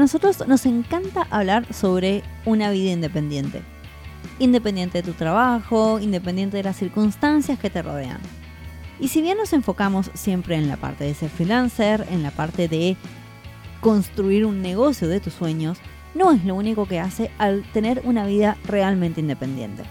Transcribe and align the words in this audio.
nosotros 0.00 0.46
nos 0.48 0.66
encanta 0.66 1.26
hablar 1.30 1.72
sobre 1.72 2.22
una 2.44 2.70
vida 2.70 2.90
independiente. 2.90 3.62
Independiente 4.38 5.02
de 5.02 5.08
tu 5.08 5.12
trabajo, 5.12 6.00
independiente 6.00 6.56
de 6.56 6.62
las 6.62 6.76
circunstancias 6.76 7.58
que 7.58 7.70
te 7.70 7.82
rodean. 7.82 8.18
Y 8.98 9.08
si 9.08 9.22
bien 9.22 9.38
nos 9.38 9.52
enfocamos 9.52 10.10
siempre 10.14 10.56
en 10.56 10.68
la 10.68 10.76
parte 10.76 11.04
de 11.04 11.14
ser 11.14 11.30
freelancer, 11.30 12.06
en 12.10 12.22
la 12.22 12.30
parte 12.30 12.68
de 12.68 12.96
construir 13.80 14.44
un 14.44 14.60
negocio 14.60 15.08
de 15.08 15.20
tus 15.20 15.34
sueños, 15.34 15.78
no 16.14 16.32
es 16.32 16.44
lo 16.44 16.54
único 16.54 16.86
que 16.86 17.00
hace 17.00 17.30
al 17.38 17.62
tener 17.72 18.02
una 18.04 18.26
vida 18.26 18.56
realmente 18.64 19.20
independiente. 19.20 19.84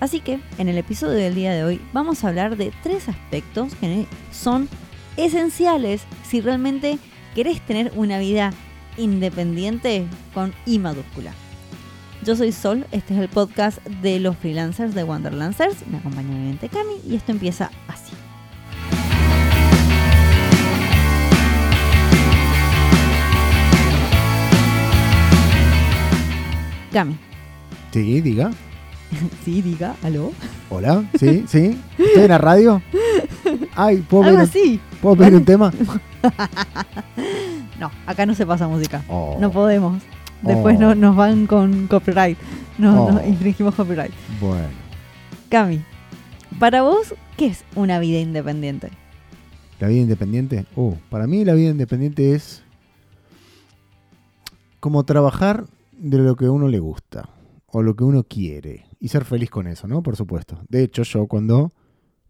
Así 0.00 0.20
que 0.20 0.40
en 0.58 0.68
el 0.68 0.78
episodio 0.78 1.14
del 1.14 1.34
día 1.34 1.52
de 1.52 1.64
hoy 1.64 1.80
vamos 1.92 2.22
a 2.22 2.28
hablar 2.28 2.56
de 2.56 2.72
tres 2.82 3.08
aspectos 3.08 3.74
que 3.76 4.06
son 4.30 4.68
esenciales 5.16 6.02
si 6.22 6.40
realmente 6.40 6.98
querés 7.34 7.60
tener 7.60 7.92
una 7.96 8.18
vida 8.18 8.52
independiente 8.98 10.06
con 10.34 10.52
I 10.66 10.78
mayúscula. 10.78 11.32
Yo 12.24 12.36
soy 12.36 12.52
Sol, 12.52 12.84
este 12.90 13.14
es 13.14 13.20
el 13.20 13.28
podcast 13.28 13.78
de 13.86 14.18
los 14.18 14.36
freelancers 14.36 14.94
de 14.94 15.04
Wonderlancers, 15.04 15.86
me 15.86 15.98
acompaña 15.98 16.28
obviamente 16.30 16.68
Cami 16.68 16.94
y 17.06 17.14
esto 17.14 17.32
empieza 17.32 17.70
así. 17.86 18.12
Cami. 26.92 27.16
Sí, 27.92 28.20
diga. 28.20 28.50
sí, 29.44 29.62
diga, 29.62 29.94
aló. 30.02 30.32
Hola, 30.70 31.04
sí, 31.18 31.44
sí. 31.46 31.78
¿Estoy 31.96 32.22
en 32.24 32.28
la 32.28 32.38
radio? 32.38 32.82
Ay, 33.76 33.98
¿puedo 33.98 34.24
pedir, 34.24 34.38
así. 34.40 34.80
¿puedo 35.00 35.16
pedir 35.16 35.34
un 35.34 35.44
tema? 35.44 35.72
No, 37.78 37.90
acá 38.06 38.26
no 38.26 38.34
se 38.34 38.44
pasa 38.46 38.66
música. 38.68 39.04
Oh. 39.08 39.36
No 39.40 39.50
podemos. 39.50 40.02
Después 40.42 40.76
Oh. 40.78 40.80
no, 40.80 40.94
nos 40.94 41.16
van 41.16 41.46
con 41.46 41.86
copyright. 41.88 42.38
No, 42.78 43.06
Oh. 43.06 43.26
infringimos 43.26 43.74
copyright. 43.74 44.12
Bueno, 44.40 44.68
Cami, 45.48 45.80
para 46.58 46.82
vos, 46.82 47.14
¿qué 47.36 47.46
es 47.46 47.64
una 47.74 47.98
vida 47.98 48.18
independiente? 48.20 48.90
la 49.80 49.86
vida 49.86 50.00
independiente. 50.00 50.66
Uh, 50.74 50.94
para 51.08 51.28
mí 51.28 51.44
la 51.44 51.54
vida 51.54 51.70
independiente 51.70 52.34
es 52.34 52.64
como 54.80 55.04
trabajar 55.04 55.66
de 55.92 56.18
lo 56.18 56.36
que 56.36 56.46
a 56.46 56.50
uno 56.50 56.68
le 56.68 56.78
gusta 56.80 57.28
o 57.66 57.82
lo 57.82 57.94
que 57.96 58.04
uno 58.04 58.24
quiere 58.24 58.86
y 59.00 59.08
ser 59.08 59.24
feliz 59.24 59.50
con 59.50 59.66
eso, 59.66 59.86
¿no? 59.86 60.02
Por 60.02 60.16
supuesto. 60.16 60.60
De 60.68 60.82
hecho, 60.82 61.02
yo 61.02 61.26
cuando 61.26 61.72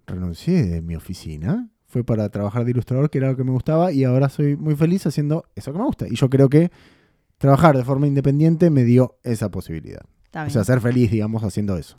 renuncié 0.07 0.65
de 0.65 0.83
mi 0.83 0.95
oficina 0.97 1.69
fue 1.89 2.05
para 2.05 2.29
trabajar 2.29 2.65
de 2.65 2.71
ilustrador, 2.73 3.11
que 3.11 3.19
era 3.19 3.29
lo 3.31 3.37
que 3.37 3.45
me 3.45 3.51
gustaba, 3.51 3.93
y 3.93 4.05
ahora 4.05 4.29
soy 4.29 4.57
muy 4.57 4.77
feliz 4.77 5.07
haciendo 5.07 5.45
eso 5.57 5.73
que 5.73 5.79
me 5.79 5.85
gusta. 5.85 6.07
Y 6.07 6.15
yo 6.17 6.29
creo 6.29 6.49
que 6.49 6.71
trabajar 7.39 7.77
de 7.77 7.85
forma 7.85 8.07
independiente 8.07 8.69
me 8.71 8.85
dio 8.85 9.17
esa 9.23 9.51
posibilidad. 9.51 10.03
O 10.47 10.51
sea, 10.51 10.63
ser 10.65 10.81
feliz, 10.81 11.11
digamos, 11.11 11.43
haciendo 11.43 11.77
eso. 11.79 11.97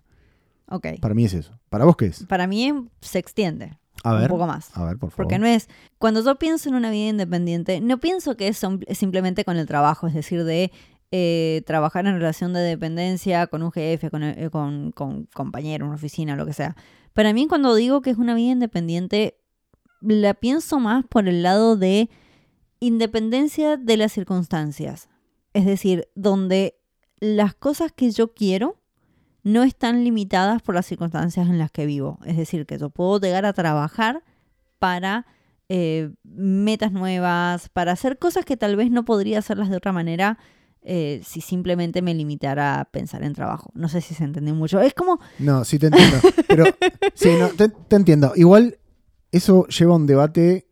ok. 0.67 0.87
Para 1.01 1.15
mí 1.15 1.25
es 1.25 1.33
eso. 1.33 1.59
¿Para 1.69 1.85
vos 1.85 1.95
qué 1.97 2.05
es? 2.05 2.23
Para 2.25 2.45
mí 2.45 2.71
se 3.01 3.17
extiende 3.19 3.77
A 4.03 4.13
un 4.13 4.19
ver. 4.19 4.29
poco 4.29 4.45
más. 4.45 4.69
A 4.77 4.85
ver, 4.85 4.97
por 4.97 5.09
favor. 5.09 5.25
Porque 5.25 5.39
no 5.39 5.47
es, 5.47 5.67
cuando 5.97 6.23
yo 6.23 6.35
pienso 6.37 6.69
en 6.69 6.75
una 6.75 6.91
vida 6.91 7.09
independiente, 7.09 7.81
no 7.81 7.99
pienso 7.99 8.37
que 8.37 8.47
es 8.47 8.63
simplemente 8.93 9.43
con 9.43 9.57
el 9.57 9.65
trabajo, 9.65 10.05
es 10.07 10.13
decir, 10.13 10.43
de 10.43 10.71
eh, 11.11 11.63
trabajar 11.65 12.05
en 12.05 12.13
relación 12.13 12.53
de 12.53 12.59
dependencia 12.59 13.47
con 13.47 13.63
un 13.63 13.71
jefe, 13.71 14.11
con, 14.11 14.21
eh, 14.21 14.49
con, 14.51 14.91
con 14.91 15.25
compañero, 15.33 15.87
una 15.87 15.95
oficina, 15.95 16.35
lo 16.35 16.45
que 16.45 16.53
sea. 16.53 16.75
Para 17.13 17.33
mí 17.33 17.47
cuando 17.47 17.73
digo 17.73 18.01
que 18.01 18.11
es 18.11 18.17
una 18.19 18.35
vida 18.35 18.51
independiente, 18.51 19.37
la 20.01 20.33
pienso 20.33 20.79
más 20.79 21.05
por 21.05 21.27
el 21.27 21.43
lado 21.43 21.75
de 21.75 22.09
independencia 22.79 23.77
de 23.77 23.97
las 23.97 24.11
circunstancias. 24.11 25.09
Es 25.53 25.65
decir, 25.65 26.07
donde 26.15 26.79
las 27.19 27.53
cosas 27.53 27.91
que 27.91 28.11
yo 28.11 28.33
quiero 28.33 28.77
no 29.43 29.63
están 29.63 30.03
limitadas 30.03 30.61
por 30.61 30.75
las 30.75 30.85
circunstancias 30.85 31.47
en 31.47 31.57
las 31.57 31.71
que 31.71 31.85
vivo. 31.85 32.19
Es 32.25 32.37
decir, 32.37 32.65
que 32.65 32.77
yo 32.77 32.89
puedo 32.89 33.19
llegar 33.19 33.45
a 33.45 33.53
trabajar 33.53 34.23
para 34.79 35.25
eh, 35.69 36.11
metas 36.23 36.91
nuevas, 36.91 37.69
para 37.69 37.91
hacer 37.91 38.17
cosas 38.17 38.45
que 38.45 38.57
tal 38.57 38.75
vez 38.75 38.91
no 38.91 39.05
podría 39.05 39.39
hacerlas 39.39 39.69
de 39.69 39.77
otra 39.77 39.91
manera 39.91 40.37
eh, 40.81 41.21
si 41.25 41.41
simplemente 41.41 42.01
me 42.01 42.13
limitara 42.13 42.79
a 42.79 42.85
pensar 42.85 43.23
en 43.23 43.33
trabajo. 43.33 43.71
No 43.73 43.89
sé 43.89 44.01
si 44.01 44.13
se 44.13 44.23
entendió 44.23 44.55
mucho. 44.55 44.79
Es 44.79 44.93
como, 44.93 45.19
No, 45.39 45.65
sí 45.65 45.77
te 45.77 45.87
entiendo. 45.87 46.17
pero 46.47 46.65
sí, 47.13 47.29
no, 47.37 47.49
te, 47.49 47.69
te 47.69 47.95
entiendo. 47.95 48.33
Igual 48.35 48.77
eso 49.31 49.67
lleva 49.67 49.93
a 49.93 49.97
un 49.97 50.07
debate 50.07 50.67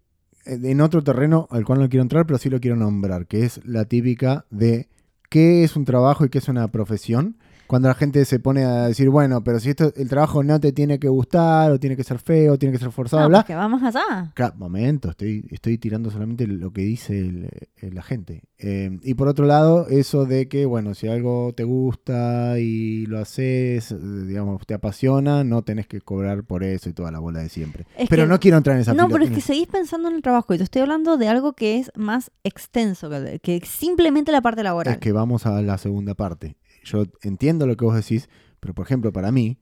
eh, 0.46 0.60
en 0.64 0.82
otro 0.82 1.04
terreno 1.04 1.48
al 1.52 1.66
cual 1.66 1.80
no 1.80 1.90
quiero 1.90 2.04
entrar, 2.04 2.26
pero 2.26 2.40
sí 2.40 2.50
lo 2.50 2.60
quiero 2.60 2.76
nombrar, 2.76 3.28
que 3.28 3.46
es 3.46 3.64
la 3.66 3.86
típica 3.86 4.46
de 4.50 4.90
qué 5.30 5.64
es 5.64 5.76
un 5.76 5.86
trabajo 5.86 6.26
y 6.26 6.30
qué 6.30 6.38
es 6.38 6.48
una 6.48 6.68
profesión. 6.72 7.38
Cuando 7.68 7.88
la 7.90 7.94
gente 7.96 8.24
se 8.26 8.40
pone 8.40 8.64
a 8.64 8.88
decir, 8.88 9.10
bueno, 9.10 9.44
pero 9.44 9.60
si 9.60 9.70
esto, 9.70 9.92
el 9.96 10.08
trabajo 10.10 10.42
no 10.44 10.60
te 10.60 10.72
tiene 10.72 11.00
que 11.00 11.10
gustar, 11.10 11.72
o 11.72 11.80
tiene 11.80 11.96
que 11.98 12.04
ser 12.04 12.18
feo, 12.20 12.58
tiene 12.58 12.72
que 12.74 12.80
ser 12.80 12.92
forzado, 12.92 13.24
no, 13.24 13.30
bla. 13.30 13.44
que 13.44 13.56
vamos 13.56 13.84
allá. 13.84 14.32
Claro, 14.34 14.56
momento, 14.58 15.10
estoy, 15.10 15.46
estoy 15.52 15.78
tirando 15.78 16.10
solamente 16.10 16.48
lo 16.48 16.72
que 16.72 16.82
dice 16.82 17.20
el- 17.20 17.50
el- 17.82 17.94
la 17.96 18.02
gente. 18.04 18.44
Eh, 18.60 18.98
y 19.04 19.14
por 19.16 19.28
otro 19.28 19.46
lado, 19.46 19.88
eso 19.90 20.26
de 20.26 20.48
que, 20.48 20.66
bueno, 20.66 20.94
si 20.96 21.08
algo 21.08 21.54
te 21.56 21.64
gusta 21.64 22.60
y 22.60 23.06
lo 23.06 23.20
haces, 23.20 23.94
digamos, 24.28 24.66
te 24.66 24.74
apasiona, 24.74 25.44
no 25.44 25.62
tenés 25.62 25.88
que 25.88 26.02
cobrar 26.02 26.44
por 26.44 26.64
eso 26.64 26.90
y 26.90 26.94
toda 26.94 27.12
la 27.12 27.20
bola 27.20 27.40
de 27.40 27.50
siempre. 27.50 27.86
Es 27.98 28.10
pero 28.10 28.24
que- 28.24 28.30
no 28.30 28.40
quiero 28.40 28.58
entrar 28.58 28.76
en 28.76 28.82
esa 28.82 28.94
No, 28.94 29.08
pero 29.10 29.24
es 29.26 29.32
que 29.32 29.42
seguís 29.42 29.68
pensando 29.68 30.08
en 30.10 30.16
el 30.16 30.22
trabajo 30.22 30.54
y 30.54 30.58
te 30.58 30.64
estoy 30.64 30.82
hablando 30.82 31.18
de 31.18 31.28
algo 31.28 31.54
que 31.54 31.80
es 31.80 31.92
más 31.96 32.32
extenso 32.44 33.10
que, 33.10 33.40
que 33.40 33.62
simplemente 33.66 34.32
la 34.32 34.42
parte 34.42 34.64
laboral. 34.64 34.94
Es 34.94 35.00
que 35.00 35.12
vamos 35.12 35.46
a 35.46 35.62
la 35.62 35.78
segunda 35.78 36.14
parte. 36.14 36.56
Yo 36.88 37.04
entiendo 37.22 37.68
lo 37.68 37.76
que 37.76 37.86
vos 37.86 37.96
decís, 37.96 38.30
pero 38.60 38.74
por 38.74 38.86
ejemplo, 38.86 39.12
para 39.12 39.32
mí, 39.32 39.60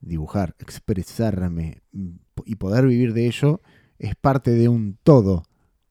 dibujar, 0.00 0.54
expresarme 0.58 1.82
mm, 1.92 2.10
y 2.44 2.54
poder 2.56 2.86
vivir 2.86 3.14
de 3.14 3.26
ello 3.26 3.60
es 3.98 4.14
parte 4.14 4.52
de 4.52 4.68
un 4.68 4.98
todo. 5.02 5.42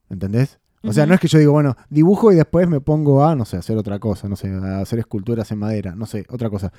¿Entendés? 0.09 0.59
O 0.83 0.93
sea, 0.93 1.05
no 1.05 1.13
es 1.13 1.19
que 1.19 1.27
yo 1.27 1.39
digo, 1.39 1.51
bueno, 1.51 1.75
dibujo 1.89 2.31
y 2.31 2.35
después 2.35 2.69
me 2.69 2.79
pongo 2.79 3.25
a, 3.25 3.35
no 3.35 3.43
sé, 3.43 3.57
hacer 3.57 3.77
otra 3.77 3.99
cosa, 3.99 4.29
no 4.29 4.37
sé, 4.37 4.47
a 4.49 4.79
hacer 4.79 4.99
esculturas 4.99 5.51
en 5.51 5.59
madera, 5.59 5.95
no 5.95 6.05
sé, 6.05 6.25
otra 6.29 6.49
cosa. 6.49 6.71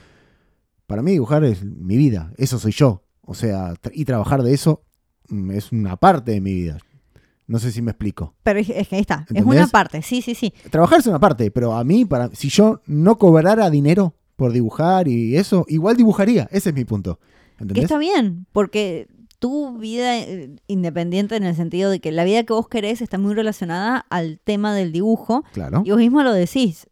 Para 0.87 1.03
mí 1.03 1.13
dibujar 1.13 1.45
es 1.45 1.63
mi 1.65 1.99
vida, 1.99 2.33
eso 2.39 2.59
soy 2.59 2.73
yo. 2.73 3.05
O 3.21 3.35
sea, 3.35 3.75
y 3.93 4.07
trabajar 4.07 4.43
de 4.43 4.55
eso 4.55 4.85
mm, 5.29 5.51
es 5.51 5.73
una 5.73 5.97
parte 5.97 6.33
de 6.33 6.41
mi 6.41 6.55
vida. 6.55 6.79
No 7.49 7.59
sé 7.59 7.73
si 7.73 7.83
me 7.83 7.91
explico. 7.91 8.35
Pero 8.45 8.61
es, 8.61 8.67
que 8.67 8.95
ahí 8.95 9.01
está, 9.01 9.27
es 9.35 9.43
una 9.45 9.67
parte, 9.67 10.03
sí, 10.03 10.23
sí, 10.23 10.35
sí. 10.35 10.53
Trabajar 10.71 11.01
es 11.01 11.07
una 11.07 11.19
parte, 11.19 11.51
pero 11.51 11.73
a 11.73 11.83
mí, 11.83 12.05
para, 12.05 12.29
si 12.35 12.51
yo 12.51 12.83
no 12.87 13.19
cobrara 13.19 13.71
dinero 13.71 14.15
por 14.37 14.53
dibujar 14.53 15.09
y 15.09 15.37
eso, 15.37 15.65
igual 15.67 15.97
dibujaría. 15.97 16.47
Ese 16.53 16.69
es 16.69 16.75
mi 16.75 16.85
punto. 16.85 17.19
Que 17.57 17.65
¿Entendés? 17.65 17.85
está 17.85 17.99
bien, 17.99 18.47
porque 18.53 19.09
tu 19.39 19.79
vida 19.79 20.19
eh, 20.19 20.57
independiente 20.67 21.37
en 21.37 21.45
el 21.45 21.57
sentido 21.57 21.91
de 21.91 22.01
que 22.01 22.13
la 22.13 22.25
vida 22.25 22.45
que 22.45 22.53
vos 22.53 22.69
querés 22.69 23.01
está 23.01 23.19
muy 23.19 23.35
relacionada 23.35 24.05
al 24.11 24.41
tema 24.45 24.75
del 24.75 24.93
dibujo 24.93 25.45
Claro. 25.53 25.83
y 25.85 25.91
vos 25.91 25.99
mismo 25.99 26.23
lo 26.23 26.33
decís. 26.33 26.87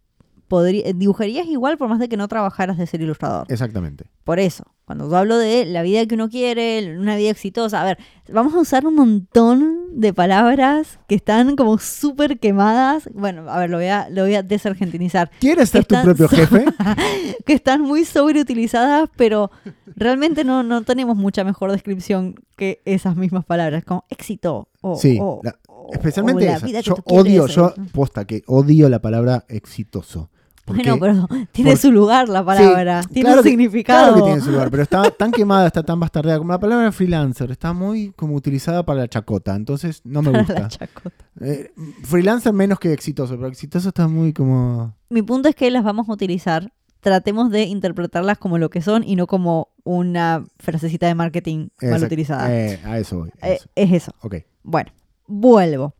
Podrí- 0.48 0.84
dibujarías 0.94 1.46
igual 1.46 1.76
por 1.76 1.88
más 1.88 1.98
de 1.98 2.08
que 2.08 2.16
no 2.16 2.28
trabajaras 2.28 2.78
de 2.78 2.86
ser 2.86 3.00
ilustrador. 3.00 3.46
Exactamente. 3.48 4.04
Por 4.24 4.38
eso, 4.38 4.64
cuando 4.84 5.08
yo 5.10 5.16
hablo 5.16 5.38
de 5.38 5.64
la 5.64 5.82
vida 5.82 6.06
que 6.06 6.14
uno 6.14 6.28
quiere, 6.28 6.96
una 6.98 7.16
vida 7.16 7.30
exitosa, 7.30 7.80
a 7.80 7.84
ver, 7.84 7.98
vamos 8.32 8.54
a 8.54 8.58
usar 8.60 8.86
un 8.86 8.94
montón 8.94 10.00
de 10.00 10.12
palabras 10.14 10.98
que 11.08 11.14
están 11.16 11.56
como 11.56 11.78
súper 11.78 12.38
quemadas. 12.38 13.08
Bueno, 13.14 13.48
a 13.50 13.58
ver, 13.58 13.70
lo 13.70 13.78
voy 13.78 13.86
a, 13.86 14.08
lo 14.10 14.22
voy 14.22 14.34
a 14.36 14.42
desargentinizar. 14.42 15.30
¿Quieres 15.40 15.70
ser 15.70 15.84
tu 15.84 15.96
propio 16.02 16.28
jefe? 16.28 16.64
que 17.46 17.52
están 17.52 17.80
muy 17.82 18.04
sobreutilizadas, 18.04 19.08
pero 19.16 19.50
realmente 19.96 20.44
no, 20.44 20.62
no 20.62 20.82
tenemos 20.82 21.16
mucha 21.16 21.42
mejor 21.44 21.72
descripción 21.72 22.34
que 22.56 22.80
esas 22.84 23.16
mismas 23.16 23.44
palabras, 23.44 23.84
como 23.84 24.04
éxito 24.10 24.68
o, 24.80 24.96
Sí, 24.96 25.18
o- 25.20 25.40
la- 25.42 25.56
o- 25.68 25.90
Especialmente 25.92 26.48
o 26.48 26.52
esa. 26.52 26.80
Yo 26.80 26.96
odio, 27.04 27.46
yo 27.46 27.74
posta 27.92 28.24
que 28.24 28.42
odio 28.46 28.88
la 28.88 29.00
palabra 29.00 29.44
exitoso. 29.48 30.30
Bueno, 30.66 30.96
pero 31.00 31.28
tiene 31.52 31.70
por- 31.72 31.78
su 31.78 31.92
lugar 31.92 32.28
la 32.28 32.44
palabra, 32.44 33.02
Sí, 33.02 33.08
tiene 33.14 33.26
claro 33.28 33.40
un 33.40 33.44
que- 33.44 33.50
significado. 33.50 34.06
Claro 34.08 34.16
que 34.16 34.22
tiene 34.30 34.40
su 34.40 34.50
lugar, 34.50 34.70
pero 34.70 34.82
está 34.82 35.10
tan 35.10 35.30
quemada, 35.32 35.66
está 35.66 35.82
tan 35.82 36.00
bastardeada 36.00 36.38
como 36.38 36.52
la 36.52 36.58
palabra 36.60 36.90
freelancer. 36.92 37.50
Está 37.50 37.72
muy 37.72 38.12
como 38.16 38.34
utilizada 38.34 38.84
para 38.84 39.00
la 39.00 39.08
chacota, 39.08 39.54
entonces 39.54 40.00
no 40.04 40.22
me 40.22 40.30
Para 40.32 40.42
gusta. 40.44 40.60
la 40.60 40.68
chacota. 40.68 41.24
Eh, 41.40 41.72
freelancer 42.02 42.52
menos 42.52 42.78
que 42.78 42.92
exitoso, 42.92 43.36
pero 43.36 43.48
exitoso 43.48 43.88
está 43.88 44.08
muy 44.08 44.32
como... 44.32 44.94
Mi 45.10 45.22
punto 45.22 45.48
es 45.48 45.54
que 45.54 45.70
las 45.70 45.84
vamos 45.84 46.08
a 46.08 46.12
utilizar. 46.12 46.72
Tratemos 47.00 47.50
de 47.50 47.62
interpretarlas 47.64 48.36
como 48.38 48.58
lo 48.58 48.68
que 48.68 48.82
son 48.82 49.04
y 49.04 49.14
no 49.14 49.28
como 49.28 49.68
una 49.84 50.44
frasecita 50.58 51.06
de 51.06 51.14
marketing 51.14 51.68
mal 51.80 52.02
utilizada. 52.02 52.52
eh, 52.52 52.80
a 52.84 52.98
eso 52.98 53.18
voy. 53.18 53.30
a 53.40 53.50
Eh, 53.50 53.58
es 53.76 53.92
eso. 53.92 54.12
Ok. 54.22 54.36
Bueno, 54.64 54.90
vuelvo. 55.28 55.94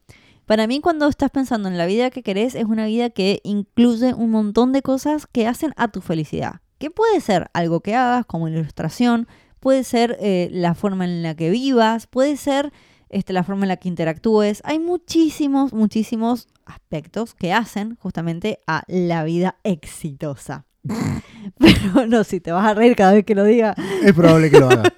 Para 0.47 0.69
mí 0.69 0.81
cuando 0.81 1.09
estás 1.09 1.31
pensando 1.31 1.69
en 1.69 1.77
la 1.77 1.87
vida 1.87 2.11
que 2.11 2.23
querés 2.23 2.55
es 2.55 2.67
una 2.67 2.87
vida 2.87 3.11
que 3.11 3.41
incluye 3.43 4.15
un 4.15 4.31
montón 4.31 4.73
de 4.73 4.81
cosas 4.81 5.27
que 5.27 5.49
hacen 5.49 5.73
a 5.77 5.89
tu 5.89 6.01
felicidad. 6.01 6.61
Que 6.79 6.89
puede 6.93 7.21
ser 7.21 7.51
algo 7.53 7.81
que 7.81 7.97
hagas 7.97 8.25
como 8.27 8.47
ilustración, 8.47 9.27
puede 9.59 9.83
ser 9.83 10.17
eh, 10.21 10.49
la 10.53 10.77
forma 10.77 11.05
en 11.05 11.25
la 11.25 11.35
que 11.35 11.51
vivas, 11.51 12.07
puede 12.07 12.37
ser 12.37 12.73
este, 13.09 13.33
la 13.33 13.43
forma 13.43 13.65
en 13.65 13.71
la 13.71 13.77
que 13.77 13.89
interactúes. 13.89 14.63
Hay 14.65 14.79
muchísimos, 14.79 15.73
muchísimos 15.73 16.47
aspectos 16.65 17.35
que 17.35 17.53
hacen 17.53 17.97
justamente 17.97 18.61
a 18.69 18.85
la 18.87 19.25
vida 19.25 19.57
exitosa. 19.65 20.65
Pero 21.59 22.07
no, 22.07 22.23
si 22.23 22.39
te 22.39 22.53
vas 22.53 22.67
a 22.67 22.75
reír 22.75 22.95
cada 22.95 23.15
vez 23.15 23.25
que 23.25 23.35
lo 23.35 23.43
diga. 23.43 23.75
Es 24.05 24.13
probable 24.13 24.49
que 24.49 24.61
lo 24.61 24.69
haga. 24.71 24.85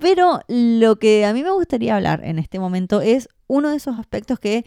Pero 0.00 0.40
lo 0.48 0.98
que 0.98 1.24
a 1.24 1.32
mí 1.32 1.42
me 1.42 1.50
gustaría 1.52 1.96
hablar 1.96 2.24
en 2.24 2.38
este 2.38 2.58
momento 2.58 3.00
es 3.00 3.28
uno 3.46 3.70
de 3.70 3.76
esos 3.76 3.98
aspectos 3.98 4.38
que, 4.38 4.64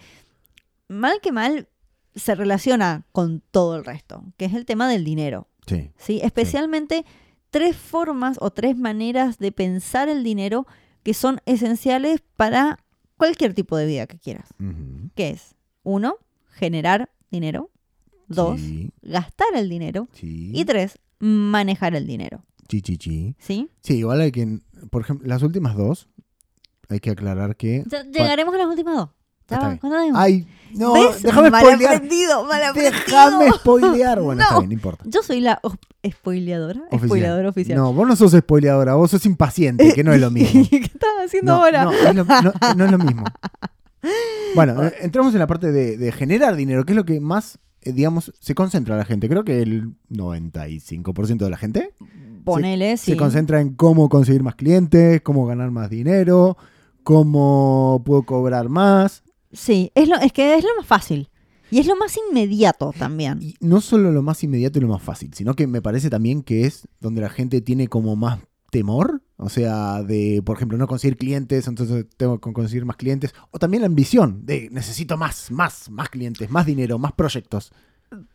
mal 0.88 1.20
que 1.22 1.32
mal, 1.32 1.68
se 2.16 2.36
relaciona 2.36 3.06
con 3.12 3.42
todo 3.52 3.76
el 3.76 3.86
resto, 3.86 4.24
que 4.38 4.46
es 4.46 4.54
el 4.54 4.66
tema 4.66 4.90
del 4.90 5.04
dinero. 5.04 5.48
Sí. 5.68 5.92
¿sí? 5.98 6.20
Especialmente 6.24 7.06
tres 7.52 7.76
formas 7.78 8.38
o 8.42 8.52
tres 8.52 8.78
maneras 8.78 9.38
de 9.38 9.52
pensar 9.52 10.10
el 10.10 10.24
dinero 10.24 10.66
que 11.04 11.14
son 11.14 11.40
esenciales 11.46 12.22
para 12.36 12.80
cualquier 13.18 13.54
tipo 13.54 13.78
de 13.78 13.86
vida 13.86 14.08
que 14.08 14.18
quieras. 14.18 14.50
Que 15.16 15.30
es, 15.30 15.56
uno, 15.84 16.16
generar 16.48 17.12
dinero. 17.32 17.70
Dos, 18.28 18.60
Sí, 18.62 18.92
gastar 19.02 19.48
el 19.56 19.70
dinero. 19.70 20.08
sí. 20.14 20.52
Y 20.54 20.64
tres, 20.66 21.00
manejar 21.20 21.96
el 21.96 22.06
dinero. 22.06 22.44
Chi, 22.68 22.82
chi, 22.84 22.98
chi. 22.98 23.36
¿Sí? 23.40 23.70
Sí, 23.82 23.96
igual 23.98 24.22
hay 24.22 24.32
que, 24.32 24.60
por 24.90 25.02
ejemplo, 25.02 25.28
las 25.28 25.42
últimas 25.44 25.76
dos, 25.76 26.08
hay 26.90 27.00
que 27.00 27.12
aclarar 27.12 27.56
que... 27.56 27.84
Ya 27.88 28.04
Llegaremos 28.04 28.54
a 28.56 28.58
las 28.58 28.68
últimas 28.68 28.96
dos. 28.96 29.10
Está 29.42 29.68
bien. 29.70 29.80
Ay, 30.16 30.48
no, 30.76 30.94
¿Ves? 30.94 31.24
déjame 31.24 31.50
Mal 31.50 31.62
spoilear. 31.66 31.96
aprendido, 31.96 32.46
mal 32.46 32.64
aprendido. 32.64 33.02
Déjame 33.08 33.52
spoilear. 33.52 34.22
Bueno, 34.22 34.42
está 34.44 34.60
bien, 34.60 34.70
no 34.70 34.74
importa. 34.74 35.04
Yo 35.08 35.24
soy 35.24 35.42
la 35.42 35.60
spoileadora. 36.08 36.82
Oficial. 36.92 37.08
Spoileadora 37.08 37.50
oficial. 37.50 37.78
No, 37.80 37.92
vos 37.92 38.08
no 38.08 38.16
sos 38.16 38.32
spoileadora, 38.32 38.94
vos 38.94 39.10
sos 39.10 39.26
impaciente, 39.26 39.92
que 39.94 40.04
no 40.04 40.14
es 40.14 40.22
lo 40.22 40.30
mismo. 40.30 40.68
¿Qué 40.70 40.78
estás 40.78 41.10
haciendo 41.26 41.54
No, 41.54 41.64
ahora? 41.64 41.86
no, 41.86 41.92
es 41.94 42.16
lo, 42.16 42.24
no- 42.26 42.54
no 42.76 42.86
es 42.86 42.92
lo 42.92 42.98
mismo. 43.00 43.24
Bueno, 44.56 44.82
eh, 44.86 44.94
entramos 45.02 45.34
en 45.34 45.40
la 45.40 45.48
parte 45.48 45.72
de, 45.74 45.98
de 45.98 46.12
generar 46.14 46.56
dinero, 46.56 46.86
que 46.86 46.94
es 46.94 46.96
lo 46.96 47.04
que 47.06 47.20
más, 47.20 47.60
eh, 47.82 47.92
digamos, 47.92 48.32
se 48.40 48.56
concentra 48.56 48.96
la 48.98 49.04
gente. 49.06 49.28
Creo 49.28 49.44
que 49.44 49.62
el 49.62 49.94
95% 50.10 51.38
de 51.38 51.50
la 51.50 51.58
gente 51.58 51.94
Ponele, 52.56 52.98
sí. 52.98 53.12
se 53.12 53.18
concentra 53.18 53.62
en 53.62 53.74
cómo 53.76 54.10
conseguir 54.10 54.44
más 54.44 54.56
clientes, 54.56 55.22
cómo 55.22 55.46
ganar 55.46 55.72
más 55.72 55.90
dinero, 55.90 56.58
cómo 57.04 58.02
puedo 58.06 58.24
cobrar 58.24 58.70
más. 58.70 59.24
Sí, 59.52 59.92
es, 59.96 60.08
lo, 60.08 60.16
es 60.18 60.32
que 60.32 60.56
es 60.56 60.64
lo 60.64 60.70
más 60.78 60.86
fácil. 60.86 61.30
Y 61.72 61.80
es 61.80 61.86
lo 61.86 61.96
más 61.96 62.18
inmediato 62.30 62.94
también. 62.98 63.40
Y 63.42 63.56
no 63.60 63.80
solo 63.82 64.12
lo 64.12 64.24
más 64.24 64.44
inmediato 64.44 64.80
y 64.80 64.82
lo 64.82 64.88
más 64.88 65.02
fácil, 65.02 65.32
sino 65.34 65.56
que 65.56 65.68
me 65.68 65.82
parece 65.82 66.10
también 66.10 66.42
que 66.42 66.66
es 66.66 66.88
donde 67.00 67.22
la 67.22 67.30
gente 67.30 67.62
tiene 67.62 67.88
como 67.88 68.16
más 68.16 68.40
temor, 68.72 69.22
o 69.38 69.50
sea, 69.50 70.04
de, 70.04 70.42
por 70.46 70.58
ejemplo, 70.58 70.78
no 70.78 70.88
conseguir 70.88 71.18
clientes, 71.18 71.68
entonces 71.68 72.06
tengo 72.18 72.40
que 72.40 72.54
conseguir 72.54 72.86
más 72.86 72.98
clientes, 72.98 73.34
o 73.52 73.60
también 73.60 73.82
la 73.82 73.88
ambición 73.88 74.46
de 74.46 74.70
necesito 74.72 75.18
más, 75.18 75.52
más, 75.52 75.90
más 75.90 76.10
clientes, 76.10 76.50
más 76.50 76.66
dinero, 76.66 77.00
más 77.00 77.14
proyectos. 77.14 77.72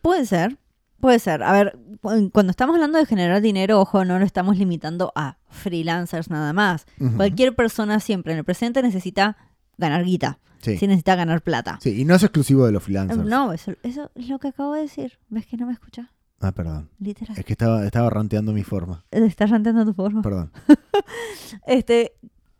Puede 0.01 0.25
ser, 0.25 0.57
puede 0.99 1.19
ser. 1.19 1.43
A 1.43 1.51
ver, 1.51 1.77
cu- 2.01 2.29
cuando 2.31 2.51
estamos 2.51 2.75
hablando 2.75 2.97
de 2.97 3.05
generar 3.05 3.41
dinero, 3.41 3.79
ojo, 3.79 4.05
no 4.05 4.17
lo 4.19 4.25
estamos 4.25 4.57
limitando 4.57 5.11
a 5.15 5.37
freelancers 5.49 6.29
nada 6.29 6.53
más. 6.53 6.85
Cualquier 7.15 7.55
persona 7.55 7.99
siempre 7.99 8.33
en 8.33 8.39
el 8.39 8.45
presente 8.45 8.81
necesita 8.81 9.37
ganar 9.77 10.03
guita. 10.03 10.39
Sí. 10.61 10.77
Sí 10.77 10.87
necesita 10.87 11.15
ganar 11.15 11.41
plata. 11.43 11.77
Sí, 11.81 12.01
y 12.01 12.05
no 12.05 12.15
es 12.15 12.23
exclusivo 12.23 12.65
de 12.65 12.71
los 12.71 12.81
freelancers. 12.83 13.23
No, 13.25 13.53
eso, 13.53 13.73
eso 13.83 14.09
es 14.15 14.29
lo 14.29 14.39
que 14.39 14.47
acabo 14.47 14.73
de 14.73 14.81
decir. 14.81 15.19
¿Ves 15.29 15.45
que 15.45 15.57
no 15.57 15.67
me 15.67 15.73
escuchas? 15.73 16.07
Ah, 16.41 16.51
perdón. 16.51 16.89
Literal. 16.99 17.37
Es 17.37 17.45
que 17.45 17.53
estaba, 17.53 17.85
estaba 17.85 18.09
ranteando 18.09 18.51
mi 18.51 18.63
forma. 18.63 19.05
Estás 19.11 19.49
ranteando 19.51 19.85
tu 19.85 19.93
forma. 19.93 20.21
Perdón. 20.21 20.51
Este, 21.67 22.13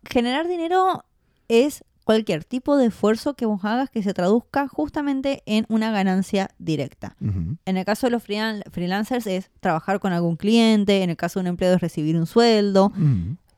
generar 0.03 0.47
dinero 0.47 1.03
es 1.47 1.83
cualquier 2.05 2.45
tipo 2.45 2.77
de 2.77 2.85
esfuerzo 2.85 3.33
que 3.33 3.45
vos 3.45 3.65
hagas 3.65 3.89
que 3.89 4.01
se 4.03 4.13
traduzca 4.13 4.67
justamente 4.69 5.43
en 5.45 5.65
una 5.67 5.91
ganancia 5.91 6.49
directa. 6.57 7.17
En 7.65 7.75
el 7.77 7.83
caso 7.83 8.07
de 8.07 8.11
los 8.11 8.23
freelan- 8.25 8.63
freelancers 8.71 9.27
es 9.27 9.51
trabajar 9.59 9.99
con 9.99 10.13
algún 10.13 10.37
cliente, 10.37 11.03
en 11.03 11.09
el 11.09 11.17
caso 11.17 11.39
de 11.39 11.41
un 11.41 11.47
empleado 11.47 11.75
es 11.75 11.81
recibir 11.81 12.15
un 12.15 12.25
sueldo. 12.27 12.93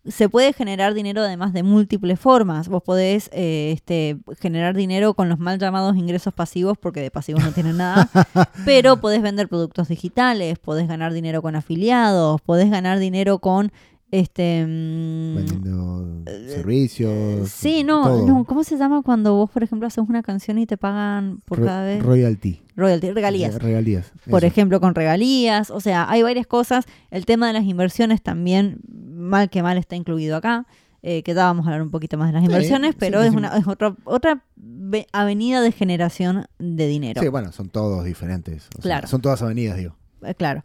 Se 0.05 0.29
puede 0.29 0.53
generar 0.53 0.93
dinero 0.93 1.21
además 1.21 1.51
de 1.51 1.63
múltiples 1.63 2.17
formas. 2.17 2.69
Vos 2.69 2.81
podés 2.81 3.29
eh, 3.33 3.73
este, 3.75 4.17
generar 4.39 4.73
dinero 4.73 5.13
con 5.13 5.27
los 5.27 5.37
mal 5.37 5.59
llamados 5.59 5.97
ingresos 5.97 6.33
pasivos, 6.33 6.77
porque 6.77 7.01
de 7.01 7.11
pasivos 7.11 7.43
no 7.43 7.51
tienen 7.51 7.75
nada, 7.75 8.09
pero 8.65 9.01
podés 9.01 9.21
vender 9.21 9.49
productos 9.49 9.89
digitales, 9.89 10.59
podés 10.59 10.87
ganar 10.87 11.11
dinero 11.11 11.41
con 11.41 11.57
afiliados, 11.57 12.39
podés 12.39 12.71
ganar 12.71 12.99
dinero 12.99 13.39
con 13.39 13.73
este 14.11 14.65
mm, 14.65 15.35
Vendiendo 15.35 16.23
servicios. 16.47 17.49
Sí, 17.49 17.83
no, 17.83 18.03
todo. 18.03 18.27
no, 18.27 18.43
¿cómo 18.45 18.63
se 18.63 18.77
llama 18.77 19.01
cuando 19.01 19.35
vos, 19.35 19.49
por 19.49 19.63
ejemplo, 19.63 19.87
haces 19.87 20.03
una 20.07 20.23
canción 20.23 20.57
y 20.57 20.65
te 20.65 20.77
pagan 20.77 21.41
por 21.45 21.59
Ro- 21.59 21.65
cada 21.65 21.83
vez? 21.83 22.01
Royalty. 22.03 22.61
Royalty, 22.75 23.11
regalías. 23.11 23.55
Regalías. 23.61 24.11
por 24.29 24.43
eso. 24.43 24.47
ejemplo, 24.47 24.79
con 24.79 24.95
regalías. 24.95 25.71
O 25.71 25.79
sea, 25.79 26.09
hay 26.09 26.21
varias 26.23 26.47
cosas. 26.47 26.85
El 27.11 27.25
tema 27.25 27.47
de 27.47 27.53
las 27.53 27.63
inversiones 27.65 28.21
también, 28.21 28.79
mal 28.89 29.49
que 29.49 29.61
mal, 29.63 29.77
está 29.77 29.95
incluido 29.95 30.35
acá. 30.37 30.65
Eh, 31.03 31.21
que 31.23 31.33
ya 31.35 31.45
vamos 31.45 31.65
a 31.65 31.69
hablar 31.69 31.83
un 31.83 31.91
poquito 31.91 32.17
más 32.17 32.27
de 32.29 32.33
las 32.33 32.43
inversiones, 32.43 32.91
sí, 32.91 32.97
pero 32.99 33.21
sí, 33.21 33.27
es, 33.27 33.33
una, 33.35 33.55
es 33.55 33.67
otra, 33.67 33.95
otra 34.03 34.43
ve- 34.55 35.07
avenida 35.13 35.61
de 35.61 35.71
generación 35.71 36.47
de 36.57 36.87
dinero. 36.87 37.21
Sí, 37.21 37.27
bueno, 37.29 37.51
son 37.51 37.69
todos 37.69 38.03
diferentes. 38.03 38.67
o 38.69 38.71
sea, 38.73 38.81
Claro. 38.81 39.07
son 39.07 39.21
todas 39.21 39.41
avenidas, 39.41 39.77
digo. 39.77 39.95
Eh, 40.23 40.33
Claro. 40.33 40.63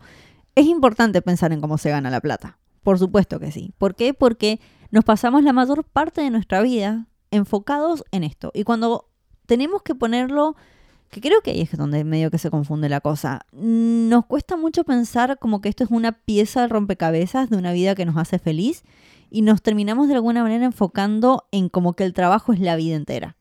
Es 0.54 0.66
importante 0.66 1.20
pensar 1.22 1.52
en 1.52 1.60
cómo 1.60 1.76
se 1.78 1.90
gana 1.90 2.10
la 2.10 2.20
plata. 2.20 2.58
Por 2.82 2.98
supuesto 2.98 3.38
que 3.38 3.52
sí. 3.52 3.72
¿Por 3.78 3.94
qué? 3.94 4.14
Porque 4.14 4.60
nos 4.90 5.04
pasamos 5.04 5.42
la 5.44 5.52
mayor 5.52 5.84
parte 5.84 6.20
de 6.20 6.30
nuestra 6.30 6.62
vida 6.62 7.06
enfocados 7.30 8.04
en 8.10 8.24
esto. 8.24 8.50
Y 8.54 8.64
cuando 8.64 9.08
tenemos 9.46 9.82
que 9.82 9.94
ponerlo, 9.94 10.56
que 11.10 11.20
creo 11.20 11.40
que 11.42 11.52
ahí 11.52 11.60
es 11.60 11.76
donde 11.76 12.04
medio 12.04 12.30
que 12.30 12.38
se 12.38 12.50
confunde 12.50 12.88
la 12.88 13.00
cosa, 13.00 13.46
nos 13.52 14.26
cuesta 14.26 14.56
mucho 14.56 14.84
pensar 14.84 15.38
como 15.38 15.60
que 15.60 15.68
esto 15.68 15.84
es 15.84 15.90
una 15.90 16.12
pieza 16.12 16.62
del 16.62 16.70
rompecabezas 16.70 17.50
de 17.50 17.56
una 17.56 17.72
vida 17.72 17.94
que 17.94 18.04
nos 18.04 18.16
hace 18.16 18.38
feliz 18.38 18.82
y 19.30 19.42
nos 19.42 19.62
terminamos 19.62 20.08
de 20.08 20.14
alguna 20.14 20.42
manera 20.42 20.64
enfocando 20.64 21.46
en 21.52 21.68
como 21.68 21.94
que 21.94 22.04
el 22.04 22.12
trabajo 22.12 22.52
es 22.52 22.60
la 22.60 22.76
vida 22.76 22.96
entera 22.96 23.36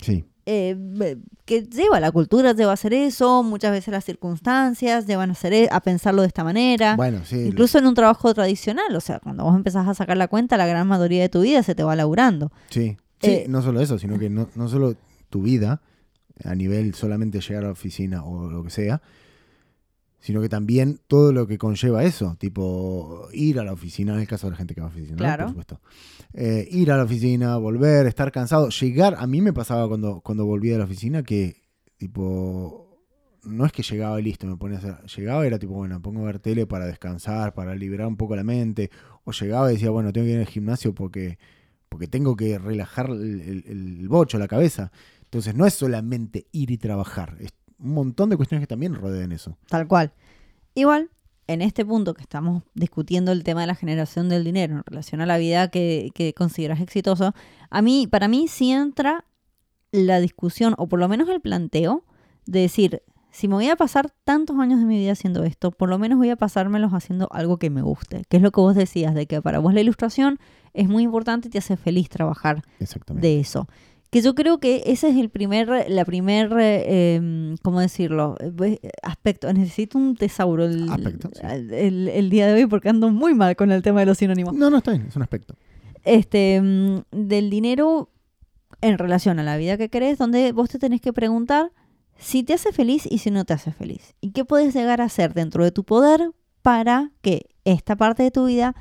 Sí. 0.00 0.24
Eh, 0.52 1.16
que 1.44 1.62
lleva 1.62 2.00
la 2.00 2.10
cultura, 2.10 2.52
lleva 2.52 2.72
a 2.72 2.74
hacer 2.74 2.92
eso, 2.92 3.42
muchas 3.42 3.70
veces 3.72 3.92
las 3.92 4.04
circunstancias 4.04 5.06
llevan 5.06 5.30
a, 5.30 5.32
hacer, 5.32 5.52
e- 5.52 5.68
a 5.70 5.80
pensarlo 5.80 6.22
de 6.22 6.28
esta 6.28 6.42
manera. 6.44 6.96
Bueno, 6.96 7.20
sí. 7.24 7.36
Incluso 7.46 7.78
en 7.78 7.86
un 7.86 7.94
trabajo 7.94 8.34
tradicional, 8.34 8.94
o 8.96 9.00
sea, 9.00 9.20
cuando 9.20 9.44
vos 9.44 9.54
empezás 9.54 9.86
a 9.86 9.94
sacar 9.94 10.16
la 10.16 10.28
cuenta, 10.28 10.56
la 10.56 10.66
gran 10.66 10.86
mayoría 10.88 11.22
de 11.22 11.28
tu 11.28 11.42
vida 11.42 11.62
se 11.62 11.74
te 11.74 11.82
va 11.84 11.94
laburando. 11.94 12.50
Sí, 12.70 12.96
sí 13.20 13.30
Eh, 13.30 13.46
no 13.48 13.62
solo 13.62 13.80
eso, 13.80 13.98
sino 13.98 14.18
que 14.18 14.28
no, 14.30 14.48
no 14.56 14.68
solo 14.68 14.94
tu 15.28 15.42
vida, 15.42 15.80
a 16.44 16.54
nivel 16.54 16.94
solamente 16.94 17.40
llegar 17.40 17.62
a 17.64 17.66
la 17.66 17.72
oficina 17.72 18.24
o 18.24 18.48
lo 18.50 18.64
que 18.64 18.70
sea, 18.70 19.02
sino 20.20 20.40
que 20.40 20.48
también 20.48 21.00
todo 21.08 21.32
lo 21.32 21.46
que 21.46 21.56
conlleva 21.58 22.04
eso, 22.04 22.36
tipo 22.38 23.28
ir 23.32 23.58
a 23.58 23.64
la 23.64 23.72
oficina, 23.72 24.14
en 24.14 24.20
el 24.20 24.26
caso 24.28 24.46
de 24.46 24.50
la 24.52 24.56
gente 24.58 24.74
que 24.74 24.80
va 24.80 24.86
a 24.88 24.90
la 24.90 24.94
oficina, 24.96 25.16
por 25.44 25.48
supuesto. 25.48 25.80
Eh, 26.34 26.68
ir 26.70 26.92
a 26.92 26.96
la 26.96 27.04
oficina, 27.04 27.56
volver, 27.56 28.06
estar 28.06 28.30
cansado, 28.30 28.68
llegar, 28.68 29.16
a 29.18 29.26
mí 29.26 29.40
me 29.40 29.52
pasaba 29.52 29.88
cuando, 29.88 30.20
cuando 30.20 30.44
volvía 30.46 30.72
de 30.72 30.78
la 30.78 30.84
oficina 30.84 31.22
que, 31.22 31.56
tipo, 31.96 32.86
no 33.44 33.64
es 33.64 33.72
que 33.72 33.82
llegaba 33.82 34.20
y 34.20 34.22
listo, 34.24 34.46
me 34.46 34.56
ponía 34.56 34.76
a 34.76 34.80
hacer, 34.80 34.96
llegaba 35.16 35.44
y 35.44 35.46
era 35.46 35.58
tipo, 35.58 35.72
bueno, 35.72 36.00
pongo 36.02 36.20
a 36.22 36.26
ver 36.26 36.38
tele 36.40 36.66
para 36.66 36.86
descansar, 36.86 37.54
para 37.54 37.74
liberar 37.74 38.06
un 38.06 38.16
poco 38.16 38.36
la 38.36 38.44
mente, 38.44 38.90
o 39.24 39.32
llegaba 39.32 39.70
y 39.70 39.74
decía, 39.74 39.90
bueno, 39.90 40.12
tengo 40.12 40.26
que 40.26 40.32
ir 40.32 40.38
al 40.40 40.46
gimnasio 40.46 40.94
porque 40.94 41.38
porque 41.88 42.06
tengo 42.06 42.36
que 42.36 42.56
relajar 42.56 43.10
el, 43.10 43.40
el- 43.40 43.64
el 43.66 44.08
bocho, 44.08 44.38
la 44.38 44.46
cabeza. 44.46 44.92
Entonces 45.24 45.56
no 45.56 45.66
es 45.66 45.74
solamente 45.74 46.46
ir 46.52 46.70
y 46.70 46.78
trabajar, 46.78 47.36
es 47.40 47.50
un 47.82 47.94
montón 47.94 48.30
de 48.30 48.36
cuestiones 48.36 48.62
que 48.62 48.68
también 48.68 48.94
rodean 48.94 49.32
eso. 49.32 49.56
Tal 49.68 49.86
cual. 49.88 50.12
Igual, 50.74 51.10
en 51.46 51.62
este 51.62 51.84
punto 51.84 52.14
que 52.14 52.22
estamos 52.22 52.62
discutiendo 52.74 53.32
el 53.32 53.44
tema 53.44 53.62
de 53.62 53.66
la 53.66 53.74
generación 53.74 54.28
del 54.28 54.44
dinero 54.44 54.76
en 54.76 54.82
relación 54.86 55.20
a 55.20 55.26
la 55.26 55.38
vida 55.38 55.68
que, 55.68 56.10
que 56.14 56.32
consideras 56.34 56.80
exitoso, 56.80 57.34
a 57.70 57.82
mí, 57.82 58.06
para 58.06 58.28
mí 58.28 58.48
sí 58.48 58.70
entra 58.70 59.24
la 59.92 60.20
discusión, 60.20 60.74
o 60.78 60.88
por 60.88 61.00
lo 61.00 61.08
menos 61.08 61.28
el 61.28 61.40
planteo, 61.40 62.04
de 62.46 62.60
decir, 62.60 63.02
si 63.32 63.48
me 63.48 63.54
voy 63.54 63.68
a 63.68 63.76
pasar 63.76 64.12
tantos 64.24 64.58
años 64.58 64.80
de 64.80 64.86
mi 64.86 64.98
vida 64.98 65.12
haciendo 65.12 65.44
esto, 65.44 65.70
por 65.70 65.88
lo 65.88 65.98
menos 65.98 66.18
voy 66.18 66.30
a 66.30 66.36
pasármelos 66.36 66.92
haciendo 66.92 67.28
algo 67.32 67.58
que 67.58 67.70
me 67.70 67.82
guste, 67.82 68.24
que 68.28 68.36
es 68.36 68.42
lo 68.42 68.50
que 68.50 68.60
vos 68.60 68.74
decías, 68.74 69.14
de 69.14 69.26
que 69.26 69.40
para 69.40 69.58
vos 69.58 69.72
la 69.72 69.80
ilustración 69.80 70.38
es 70.74 70.88
muy 70.88 71.04
importante 71.04 71.48
y 71.48 71.50
te 71.50 71.58
hace 71.58 71.76
feliz 71.76 72.08
trabajar 72.08 72.62
Exactamente. 72.80 73.26
de 73.26 73.40
eso. 73.40 73.68
Que 74.10 74.22
yo 74.22 74.34
creo 74.34 74.58
que 74.58 74.82
ese 74.86 75.08
es 75.08 75.16
el 75.16 75.30
primer, 75.30 75.86
la 75.88 76.04
primer, 76.04 76.52
eh, 76.58 77.14
em, 77.14 77.56
¿cómo 77.62 77.78
decirlo? 77.80 78.34
Eh, 78.40 78.78
Aspecto. 79.04 79.52
Necesito 79.52 79.98
un 79.98 80.16
tesauro 80.16 80.64
el, 80.64 80.90
Aspecto, 80.90 81.30
sí. 81.32 81.40
el- 81.44 82.08
el 82.08 82.28
día 82.30 82.48
de 82.48 82.54
hoy 82.54 82.66
porque 82.66 82.88
ando 82.88 83.08
muy 83.10 83.34
mal 83.34 83.54
con 83.54 83.70
el 83.70 83.82
tema 83.82 84.00
de 84.00 84.06
los 84.06 84.18
sinónimos. 84.18 84.52
No, 84.54 84.68
no 84.68 84.78
está 84.78 84.90
bien, 84.90 85.06
es 85.08 85.14
un 85.16 85.22
aspecto. 85.22 85.54
Este, 86.04 86.60
mm, 86.60 87.02
del 87.12 87.50
dinero 87.50 88.10
en 88.80 88.98
relación 88.98 89.38
a 89.38 89.42
la 89.44 89.56
vida 89.56 89.76
que 89.76 89.90
querés, 89.90 90.18
donde 90.18 90.50
vos 90.52 90.70
te 90.70 90.78
tenés 90.80 91.00
que 91.00 91.12
preguntar 91.12 91.70
si 92.18 92.42
te 92.42 92.54
hace 92.54 92.72
feliz 92.72 93.06
y 93.08 93.18
si 93.18 93.30
no 93.30 93.44
te 93.44 93.52
hace 93.54 93.70
feliz. 93.72 94.14
Y 94.20 94.32
qué 94.32 94.44
puedes 94.44 94.74
llegar 94.74 95.00
a 95.00 95.04
hacer 95.04 95.34
dentro 95.34 95.62
de 95.62 95.70
tu 95.70 95.84
poder 95.84 96.32
para 96.62 97.12
que 97.22 97.46
esta 97.64 97.94
parte 97.96 98.22
de 98.24 98.30
tu 98.30 98.46
vida 98.46 98.74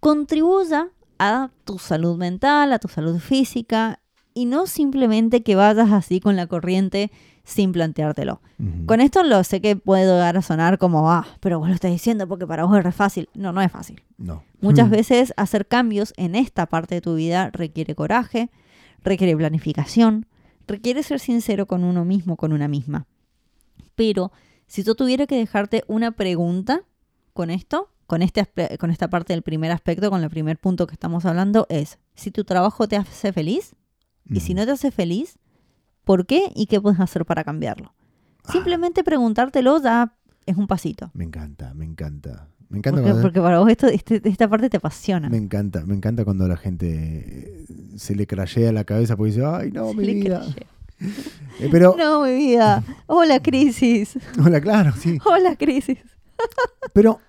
contribuya 0.00 0.88
a 1.18 1.50
tu 1.64 1.78
salud 1.78 2.16
mental, 2.16 2.72
a 2.72 2.78
tu 2.78 2.88
salud 2.88 3.18
física, 3.18 4.00
y 4.34 4.46
no 4.46 4.66
simplemente 4.66 5.42
que 5.42 5.54
vayas 5.56 5.90
así 5.92 6.20
con 6.20 6.36
la 6.36 6.46
corriente 6.46 7.10
sin 7.44 7.72
planteártelo. 7.72 8.40
Ujú. 8.58 8.86
Con 8.86 9.00
esto 9.00 9.22
lo 9.22 9.42
sé 9.44 9.60
que 9.60 9.74
puedo 9.76 10.16
dar 10.16 10.36
a 10.36 10.42
sonar 10.42 10.78
como, 10.78 11.10
ah, 11.10 11.26
pero 11.40 11.58
vos 11.58 11.68
lo 11.68 11.74
estás 11.74 11.90
diciendo 11.90 12.28
porque 12.28 12.46
para 12.46 12.64
vos 12.64 12.76
es 12.78 12.84
re 12.84 12.92
fácil. 12.92 13.28
No, 13.34 13.52
no 13.52 13.60
es 13.62 13.72
fácil. 13.72 14.02
No. 14.18 14.42
Muchas 14.60 14.88
Mm. 14.88 14.90
veces 14.92 15.34
hacer 15.36 15.66
cambios 15.66 16.12
en 16.16 16.34
esta 16.34 16.66
parte 16.66 16.94
de 16.96 17.00
tu 17.00 17.14
vida 17.14 17.50
requiere 17.52 17.94
coraje, 17.94 18.50
requiere 19.02 19.36
planificación, 19.36 20.26
requiere 20.68 21.02
ser 21.02 21.18
sincero 21.18 21.66
con 21.66 21.82
uno 21.82 22.04
mismo, 22.04 22.36
con 22.36 22.52
una 22.52 22.68
misma. 22.68 23.06
Pero 23.94 24.32
si 24.66 24.82
yo 24.84 24.94
tuviera 24.94 25.26
que 25.26 25.36
dejarte 25.36 25.84
una 25.88 26.12
pregunta 26.12 26.82
con 27.32 27.50
esto, 27.50 27.88
con, 28.06 28.22
este, 28.22 28.46
con 28.78 28.90
esta 28.90 29.08
parte 29.08 29.32
del 29.32 29.42
primer 29.42 29.70
aspecto, 29.72 30.10
con 30.10 30.22
el 30.22 30.30
primer 30.30 30.58
punto 30.58 30.86
que 30.86 30.94
estamos 30.94 31.24
hablando, 31.24 31.66
es 31.68 31.98
si 32.14 32.30
tu 32.30 32.44
trabajo 32.44 32.86
te 32.88 32.96
hace 32.96 33.32
feliz 33.32 33.74
y 34.30 34.40
si 34.40 34.54
no 34.54 34.64
te 34.64 34.72
hace 34.72 34.90
feliz, 34.90 35.38
¿por 36.04 36.26
qué 36.26 36.50
y 36.54 36.66
qué 36.66 36.80
puedes 36.80 37.00
hacer 37.00 37.24
para 37.26 37.44
cambiarlo? 37.44 37.92
Ah. 38.44 38.52
Simplemente 38.52 39.04
preguntártelo 39.04 39.82
ya 39.82 40.14
es 40.46 40.56
un 40.56 40.66
pasito. 40.66 41.10
Me 41.14 41.24
encanta, 41.24 41.74
me 41.74 41.84
encanta. 41.84 42.48
Me 42.68 42.78
encanta 42.78 42.98
Porque, 43.00 43.10
cuando- 43.10 43.22
porque 43.22 43.40
para 43.40 43.58
vos 43.58 43.68
esto, 43.68 43.88
este- 43.88 44.20
esta 44.28 44.48
parte 44.48 44.70
te 44.70 44.76
apasiona. 44.76 45.28
Me 45.28 45.36
encanta, 45.36 45.84
me 45.84 45.94
encanta 45.94 46.24
cuando 46.24 46.46
la 46.46 46.56
gente 46.56 46.86
eh, 46.88 47.66
se 47.96 48.14
le 48.14 48.26
crashea 48.28 48.70
la 48.72 48.84
cabeza 48.84 49.16
porque 49.16 49.32
dice, 49.32 49.44
ay 49.44 49.72
no, 49.72 49.92
mi 49.92 50.04
Le 50.04 50.14
vida. 50.14 50.46
Eh, 51.60 51.68
pero, 51.70 51.94
No, 51.98 52.22
mi 52.24 52.34
vida. 52.34 52.84
Hola, 53.06 53.40
crisis. 53.40 54.18
hola, 54.44 54.60
claro, 54.60 54.92
sí. 54.98 55.18
Hola, 55.24 55.56
crisis. 55.56 55.98
Pero 56.92 57.20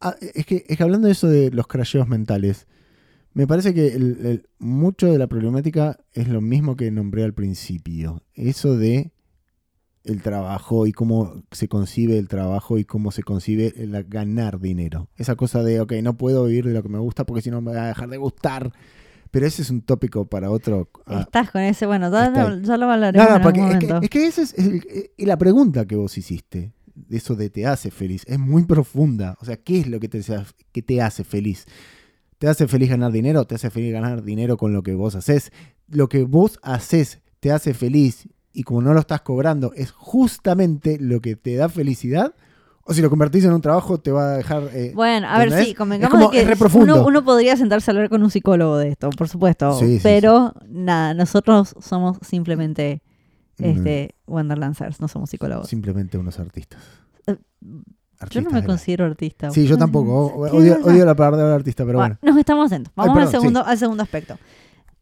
ah, 0.00 0.14
es, 0.20 0.46
que, 0.46 0.64
es 0.68 0.76
que 0.76 0.82
hablando 0.82 1.06
de 1.06 1.12
eso 1.12 1.26
de 1.28 1.50
los 1.50 1.66
crasheos 1.66 2.08
mentales, 2.08 2.66
me 3.34 3.46
parece 3.46 3.72
que 3.74 3.88
el- 3.88 4.18
el- 4.26 4.46
mucho 4.58 5.10
de 5.10 5.18
la 5.18 5.26
problemática 5.26 5.98
es 6.12 6.28
lo 6.28 6.40
mismo 6.40 6.76
que 6.76 6.90
nombré 6.90 7.24
al 7.24 7.34
principio. 7.34 8.22
Eso 8.34 8.76
de 8.76 9.12
el 10.04 10.20
trabajo 10.20 10.86
y 10.86 10.92
cómo 10.92 11.44
se 11.52 11.68
concibe 11.68 12.18
el 12.18 12.26
trabajo 12.26 12.76
y 12.78 12.84
cómo 12.84 13.12
se 13.12 13.22
concibe 13.22 13.72
el 13.76 14.02
ganar 14.04 14.58
dinero. 14.58 15.08
Esa 15.16 15.36
cosa 15.36 15.62
de, 15.62 15.80
ok, 15.80 15.92
no 16.02 16.16
puedo 16.18 16.44
vivir 16.46 16.64
de 16.66 16.72
lo 16.74 16.82
que 16.82 16.88
me 16.88 16.98
gusta 16.98 17.24
porque 17.24 17.42
si 17.42 17.50
no 17.50 17.60
me 17.60 17.72
va 17.72 17.84
a 17.84 17.88
dejar 17.88 18.08
de 18.08 18.16
gustar. 18.16 18.72
Pero 19.30 19.46
ese 19.46 19.62
es 19.62 19.70
un 19.70 19.80
tópico 19.80 20.26
para 20.26 20.50
otro. 20.50 20.90
ah, 21.06 21.20
Estás 21.20 21.50
con 21.50 21.62
ese, 21.62 21.86
bueno, 21.86 22.10
ya, 22.10 22.30
ya 22.60 22.76
lo 22.76 22.86
No, 22.86 22.92
hablaremos 22.92 23.28
no, 23.28 23.36
en 23.36 23.42
porque 23.42 23.60
algún 23.62 23.72
es 23.76 23.78
que, 24.00 24.04
es 24.04 24.10
que 24.10 24.26
esa 24.26 24.42
es 24.42 24.54
el- 24.58 24.82
la 25.16 25.38
pregunta 25.38 25.86
que 25.86 25.96
vos 25.96 26.18
hiciste. 26.18 26.72
Eso 27.08 27.34
de 27.36 27.48
te 27.48 27.64
hace 27.66 27.90
feliz. 27.90 28.24
Es 28.26 28.38
muy 28.38 28.64
profunda. 28.64 29.38
O 29.40 29.44
sea, 29.46 29.56
¿qué 29.56 29.80
es 29.80 29.86
lo 29.86 30.00
que 30.00 30.08
te, 30.08 30.22
sea- 30.22 30.44
que 30.72 30.82
te 30.82 31.00
hace 31.00 31.24
feliz? 31.24 31.64
¿Te 32.42 32.48
hace 32.48 32.66
feliz 32.66 32.90
ganar 32.90 33.12
dinero? 33.12 33.44
¿Te 33.44 33.54
hace 33.54 33.70
feliz 33.70 33.92
ganar 33.92 34.24
dinero 34.24 34.56
con 34.56 34.72
lo 34.72 34.82
que 34.82 34.96
vos 34.96 35.14
haces? 35.14 35.52
Lo 35.86 36.08
que 36.08 36.24
vos 36.24 36.58
haces 36.64 37.20
te 37.38 37.52
hace 37.52 37.72
feliz 37.72 38.26
y 38.52 38.64
como 38.64 38.82
no 38.82 38.92
lo 38.94 38.98
estás 38.98 39.20
cobrando, 39.20 39.72
¿es 39.76 39.92
justamente 39.92 40.98
lo 40.98 41.20
que 41.20 41.36
te 41.36 41.54
da 41.54 41.68
felicidad? 41.68 42.34
O 42.82 42.94
si 42.94 43.00
lo 43.00 43.10
convertís 43.10 43.44
en 43.44 43.52
un 43.52 43.60
trabajo, 43.60 43.98
te 44.00 44.10
va 44.10 44.32
a 44.32 44.36
dejar... 44.38 44.64
eh, 44.72 44.90
Bueno, 44.92 45.28
a 45.28 45.38
ver, 45.38 45.52
sí, 45.52 45.72
convengamos 45.72 46.18
como- 46.18 46.30
de 46.32 46.44
que 46.44 46.64
uno, 46.78 47.06
uno 47.06 47.24
podría 47.24 47.56
sentarse 47.56 47.88
a 47.88 47.94
hablar 47.94 48.08
con 48.08 48.24
un 48.24 48.30
psicólogo 48.32 48.76
de 48.76 48.88
esto, 48.88 49.10
por 49.10 49.28
supuesto. 49.28 49.78
Sí, 49.78 49.98
sí, 49.98 50.00
pero 50.02 50.52
nada, 50.68 51.14
nosotros 51.14 51.76
somos 51.78 52.18
simplemente 52.22 53.02
mm, 53.58 53.64
este, 53.66 54.16
Wonderlancers, 54.26 55.00
no 55.00 55.06
somos 55.06 55.30
psicólogos. 55.30 55.68
simplemente 55.68 56.18
unos 56.18 56.40
artistas. 56.40 56.82
Yo 58.30 58.40
no 58.42 58.50
me 58.50 58.60
de 58.60 58.66
considero 58.66 59.04
artista. 59.04 59.50
Sí, 59.50 59.66
yo 59.66 59.76
tampoco. 59.78 60.44
¿Qué 60.50 60.56
Odio, 60.56 61.04
la 61.04 61.14
palabra 61.14 61.54
artista, 61.54 61.84
pero 61.84 61.98
Bueno, 61.98 62.16
bueno. 62.20 62.32
nos 62.34 62.40
estamos 62.40 62.70
yendo. 62.70 62.90
Ay, 62.90 62.94
Vamos 62.96 63.14
perdón, 63.14 63.26
al, 63.26 63.40
segundo, 63.40 63.64
al 63.66 63.78
segundo 63.78 64.02
aspecto. 64.02 64.38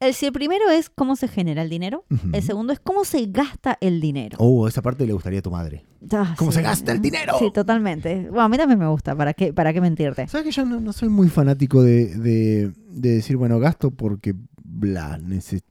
El, 0.00 0.14
si 0.14 0.24
el 0.26 0.32
primero 0.32 0.70
es 0.70 0.88
cómo 0.88 1.14
se 1.14 1.28
genera 1.28 1.60
el 1.60 1.68
dinero, 1.68 2.04
el 2.32 2.42
segundo 2.42 2.72
es 2.72 2.80
cómo 2.80 3.04
se 3.04 3.26
gasta 3.26 3.76
el 3.82 4.00
dinero. 4.00 4.38
Oh, 4.40 4.66
esa 4.66 4.80
parte 4.80 5.06
le 5.06 5.12
gustaría 5.12 5.40
a 5.40 5.42
tu 5.42 5.50
madre. 5.50 5.84
Ah, 6.10 6.34
¿Cómo 6.38 6.50
sí. 6.52 6.56
se 6.56 6.62
gasta 6.62 6.92
el 6.92 7.02
dinero? 7.02 7.34
Sí, 7.38 7.50
totalmente. 7.52 8.22
Bueno, 8.30 8.44
a 8.44 8.48
mí 8.48 8.56
también 8.56 8.78
me 8.78 8.88
gusta, 8.88 9.14
¿para 9.14 9.34
qué, 9.34 9.52
para 9.52 9.74
qué 9.74 9.80
mentirte? 9.82 10.26
¿Sabes 10.26 10.46
que 10.46 10.52
yo 10.52 10.64
no, 10.64 10.80
no 10.80 10.94
soy 10.94 11.10
muy 11.10 11.28
fanático 11.28 11.82
de, 11.82 12.14
de- 12.16 12.72
de 12.88 13.10
decir, 13.16 13.36
bueno, 13.36 13.58
gasto 13.58 13.90
porque 13.90 14.34
bla, 14.80 15.20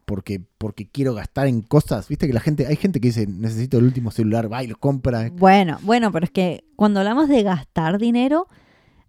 porque, 0.05 0.41
porque 0.57 0.87
quiero 0.87 1.13
gastar 1.13 1.47
en 1.47 1.61
cosas? 1.61 2.07
Viste 2.07 2.27
que 2.27 2.33
la 2.33 2.39
gente, 2.39 2.67
hay 2.67 2.75
gente 2.75 3.01
que 3.01 3.09
dice, 3.09 3.27
necesito 3.27 3.79
el 3.79 3.85
último 3.85 4.11
celular, 4.11 4.51
va 4.51 4.63
y 4.63 4.67
lo 4.67 4.77
compra. 4.77 5.29
Bueno, 5.31 5.79
bueno, 5.81 6.11
pero 6.11 6.25
es 6.25 6.31
que 6.31 6.63
cuando 6.75 6.99
hablamos 6.99 7.27
de 7.27 7.43
gastar 7.43 7.97
dinero, 7.97 8.47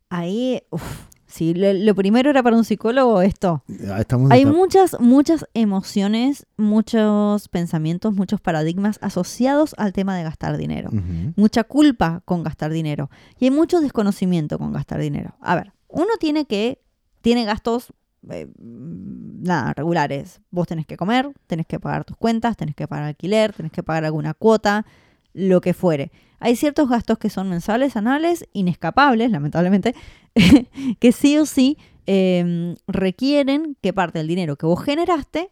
ahí, 0.08 0.62
uf, 0.70 0.82
si 1.26 1.54
lo, 1.54 1.72
lo 1.72 1.94
primero 1.94 2.30
era 2.30 2.42
para 2.42 2.56
un 2.56 2.64
psicólogo, 2.64 3.22
esto. 3.22 3.62
Ah, 3.88 4.00
Estamos 4.00 4.30
Hay 4.32 4.44
muchas, 4.46 4.98
muchas 4.98 5.46
emociones, 5.54 6.46
muchos 6.56 7.48
pensamientos, 7.48 8.14
muchos 8.14 8.40
paradigmas 8.40 8.98
asociados 9.00 9.74
al 9.78 9.92
tema 9.92 10.16
de 10.16 10.24
gastar 10.24 10.56
dinero. 10.56 10.90
Mucha 11.36 11.64
culpa 11.64 12.22
con 12.24 12.42
gastar 12.42 12.72
dinero. 12.72 13.10
Y 13.38 13.44
hay 13.44 13.50
mucho 13.50 13.80
desconocimiento 13.80 14.58
con 14.58 14.72
gastar 14.72 15.00
dinero. 15.00 15.36
A 15.40 15.54
ver, 15.54 15.72
uno 15.88 16.10
tiene 16.18 16.46
que, 16.46 16.82
tiene 17.20 17.44
gastos, 17.44 17.92
eh, 18.28 18.46
nada, 18.58 19.72
regulares. 19.74 20.40
Vos 20.50 20.66
tenés 20.66 20.86
que 20.86 20.96
comer, 20.96 21.30
tenés 21.46 21.66
que 21.66 21.80
pagar 21.80 22.04
tus 22.04 22.16
cuentas, 22.16 22.56
tenés 22.56 22.74
que 22.74 22.86
pagar 22.86 23.06
alquiler, 23.06 23.52
tenés 23.52 23.72
que 23.72 23.82
pagar 23.82 24.04
alguna 24.04 24.34
cuota, 24.34 24.84
lo 25.32 25.60
que 25.60 25.74
fuere. 25.74 26.10
Hay 26.38 26.56
ciertos 26.56 26.88
gastos 26.88 27.18
que 27.18 27.30
son 27.30 27.48
mensuales, 27.48 27.96
anuales, 27.96 28.46
inescapables, 28.52 29.30
lamentablemente, 29.30 29.94
que 30.98 31.12
sí 31.12 31.38
o 31.38 31.46
sí 31.46 31.78
eh, 32.06 32.74
requieren 32.86 33.76
que 33.80 33.92
parte 33.92 34.18
del 34.18 34.28
dinero 34.28 34.56
que 34.56 34.66
vos 34.66 34.82
generaste 34.82 35.50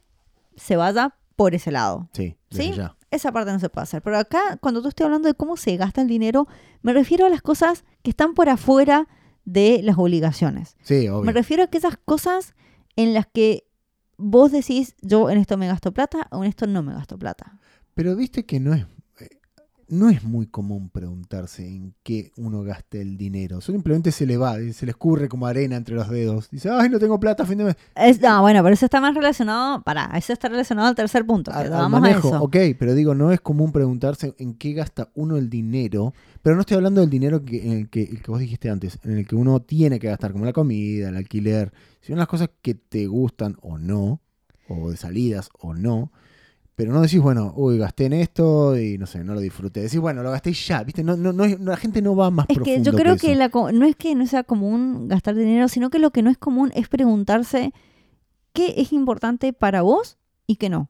se 0.57 0.77
vaya 0.77 1.15
por 1.37 1.55
ese 1.55 1.71
lado. 1.71 2.09
Sí, 2.13 2.37
¿Sí? 2.51 2.73
ya. 2.73 2.97
Esa 3.11 3.33
parte 3.33 3.53
no 3.53 3.59
se 3.59 3.71
puede 3.71 3.85
hacer. 3.85 4.03
Pero 4.03 4.19
acá, 4.19 4.59
cuando 4.61 4.83
tú 4.83 4.89
estoy 4.89 5.05
hablando 5.05 5.29
de 5.29 5.35
cómo 5.35 5.57
se 5.57 5.77
gasta 5.77 6.03
el 6.03 6.09
dinero, 6.09 6.47
me 6.83 6.93
refiero 6.93 7.25
a 7.25 7.31
las 7.31 7.41
cosas 7.41 7.85
que 8.03 8.11
están 8.11 8.35
por 8.35 8.49
afuera 8.49 9.09
de 9.49 9.81
las 9.83 9.97
obligaciones. 9.97 10.77
Sí, 10.83 11.09
obvio. 11.09 11.25
Me 11.25 11.33
refiero 11.33 11.63
a 11.63 11.67
aquellas 11.67 11.97
cosas 12.05 12.55
en 12.97 13.15
las 13.15 13.27
que 13.27 13.65
vos 14.19 14.53
decís, 14.53 14.95
yo 15.01 15.31
en 15.31 15.39
esto 15.39 15.57
me 15.57 15.67
gasto 15.67 15.93
plata 15.93 16.29
o 16.31 16.45
en 16.45 16.51
esto 16.51 16.67
no 16.67 16.83
me 16.83 16.93
gasto 16.93 17.19
plata. 17.19 17.59
Pero 17.95 18.15
viste 18.15 18.45
que 18.45 18.61
no 18.61 18.75
es, 18.75 18.87
no 19.89 20.11
es 20.11 20.23
muy 20.23 20.47
común 20.47 20.91
preguntarse 20.91 21.67
en 21.67 21.95
qué 22.03 22.31
uno 22.37 22.63
gasta 22.63 22.99
el 22.99 23.17
dinero. 23.17 23.61
Simplemente 23.61 24.13
se 24.13 24.27
le 24.27 24.37
va, 24.37 24.57
se 24.73 24.87
le 24.87 24.91
escurre 24.91 25.29
como 25.29 25.47
arena 25.47 25.77
entre 25.77 25.95
los 25.95 26.09
dedos. 26.11 26.51
Dice, 26.51 26.69
ay, 26.71 26.89
no 26.89 26.99
tengo 26.99 27.19
plata 27.19 27.45
a 27.45 27.47
fin 27.47 27.59
de 27.59 27.65
mes. 27.65 27.77
Es, 27.97 28.21
no, 28.21 28.43
bueno, 28.43 28.63
pero 28.63 28.75
eso 28.75 28.85
está 28.85 29.01
más 29.01 29.15
relacionado, 29.15 29.83
para, 29.83 30.07
eso 30.17 30.33
está 30.33 30.49
relacionado 30.49 30.89
al 30.89 30.95
tercer 30.95 31.25
punto. 31.25 31.51
Al 31.53 31.71
vamos 31.71 32.01
manejo, 32.01 32.29
a 32.29 32.37
eso. 32.37 32.43
ok, 32.45 32.57
pero 32.79 32.95
digo, 32.95 33.15
no 33.15 33.33
es 33.33 33.41
común 33.41 33.73
preguntarse 33.73 34.35
en 34.39 34.55
qué 34.55 34.73
gasta 34.75 35.09
uno 35.15 35.37
el 35.37 35.49
dinero, 35.49 36.13
pero 36.43 36.55
no 36.55 36.61
estoy 36.61 36.77
hablando 36.77 37.01
del 37.01 37.11
dinero 37.11 37.45
que, 37.45 37.67
en 37.67 37.73
el 37.73 37.89
que, 37.89 38.03
el 38.03 38.23
que 38.23 38.31
vos 38.31 38.41
dijiste 38.41 38.71
antes, 38.71 38.99
en 39.05 39.19
el 39.19 39.27
que 39.27 39.37
uno 39.37 39.61
tiene 39.61 39.99
que 39.99 40.09
gastar, 40.09 40.33
como 40.33 40.45
la 40.45 40.53
comida, 40.53 41.09
el 41.09 41.17
alquiler, 41.17 41.73
sino 42.01 42.19
las 42.19 42.29
cosas 42.29 42.51
que 42.63 42.75
te 42.75 43.07
gustan 43.07 43.57
o 43.63 43.79
no, 43.79 44.21
o 44.69 44.91
de 44.91 44.97
salidas 44.97 45.49
o 45.59 45.73
no, 45.73 46.13
pero 46.79 46.93
no 46.93 47.01
decís, 47.03 47.21
bueno, 47.21 47.53
uy, 47.57 47.77
gasté 47.77 48.05
en 48.07 48.13
esto 48.13 48.79
y 48.79 48.99
no 48.99 49.07
sé, 49.07 49.25
no 49.25 49.35
lo 49.35 49.41
disfruté. 49.41 49.81
Decís, 49.83 49.99
bueno, 49.99 50.23
lo 50.23 50.31
gasté 50.31 50.51
y 50.51 50.53
ya, 50.53 50.85
¿viste? 50.85 51.03
No, 51.03 51.17
no, 51.17 51.33
no 51.33 51.45
es- 51.45 51.59
la 51.59 51.77
gente 51.77 52.01
no 52.01 52.15
va 52.15 52.31
más 52.31 52.47
Es 52.49 52.57
que 52.57 52.63
profundo 52.63 52.85
yo 52.93 52.97
creo 52.97 53.17
que, 53.17 53.35
la 53.35 53.49
no 53.73 53.85
es 53.85 53.97
que 53.97 54.15
no 54.15 54.25
sea 54.29 54.45
común 54.45 55.09
gastar 55.09 55.35
dinero, 55.35 55.67
sino 55.67 55.91
que 55.91 55.99
lo 55.99 56.13
que 56.13 56.23
no 56.23 56.31
es 56.31 56.39
común 56.39 56.71
es 56.77 56.87
preguntarse 56.89 57.73
qué 58.53 58.75
es 58.77 58.93
importante 58.93 59.53
para 59.53 59.83
vos 59.83 60.19
y 60.47 60.55
qué 60.55 60.69
no. 60.69 60.89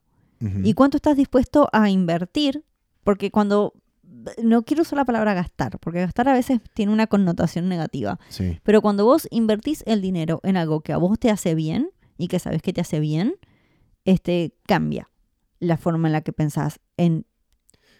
Y 0.63 0.75
cuánto 0.75 0.97
estás 0.97 1.17
dispuesto 1.17 1.69
a 1.73 1.89
invertir, 1.89 2.63
porque 3.03 3.31
cuando 3.31 3.73
no 4.43 4.61
quiero 4.61 4.83
usar 4.83 4.97
la 4.97 5.05
palabra 5.05 5.33
gastar, 5.33 5.79
porque 5.79 6.01
gastar 6.01 6.29
a 6.29 6.33
veces 6.33 6.59
tiene 6.75 6.91
una 6.93 7.07
connotación 7.07 7.67
negativa, 7.67 8.19
Sí, 8.29 8.59
pero 8.61 8.83
cuando 8.83 9.05
vos 9.05 9.27
invertís 9.31 9.83
el 9.87 10.01
dinero 10.03 10.39
en 10.43 10.55
algo 10.55 10.81
que 10.81 10.93
a 10.93 10.97
vos 10.97 11.17
te 11.17 11.31
hace 11.31 11.55
bien 11.55 11.89
y 12.19 12.27
que 12.27 12.37
sabes 12.37 12.61
que 12.61 12.73
te 12.73 12.81
hace 12.81 12.99
bien, 12.99 13.33
este 14.05 14.53
cambia 14.67 15.08
la 15.59 15.77
forma 15.77 16.07
en 16.07 16.13
la 16.13 16.21
que 16.21 16.33
pensás 16.33 16.79
en 16.97 17.25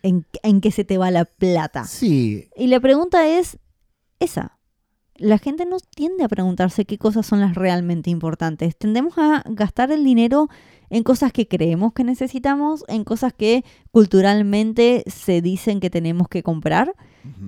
en, 0.04 0.26
en 0.44 0.62
que 0.62 0.72
se 0.72 0.84
te 0.84 0.98
va 0.98 1.12
la 1.12 1.26
plata. 1.26 1.86
sí, 1.86 2.50
Y 2.56 2.68
la 2.68 2.80
pregunta 2.80 3.28
es 3.28 3.58
esa. 4.20 4.58
La 5.16 5.38
gente 5.38 5.66
no 5.66 5.78
tiende 5.80 6.24
a 6.24 6.30
preguntarse 6.30 6.86
qué 6.86 6.98
cosas 6.98 7.26
son 7.26 7.42
las 7.42 7.56
realmente 7.56 8.10
importantes. 8.10 8.78
Tendemos 8.78 9.18
a 9.18 9.44
gastar 9.48 9.92
el 9.92 10.06
dinero 10.06 10.48
en 10.90 11.04
cosas 11.04 11.34
que 11.34 11.48
creemos 11.48 11.92
que 11.92 12.06
necesitamos, 12.06 12.86
en 12.88 13.04
cosas 13.04 13.34
que 13.34 13.66
culturalmente 13.92 15.04
se 15.08 15.42
dicen 15.42 15.82
que 15.82 15.90
tenemos 15.90 16.30
que 16.30 16.42
comprar. 16.42 16.96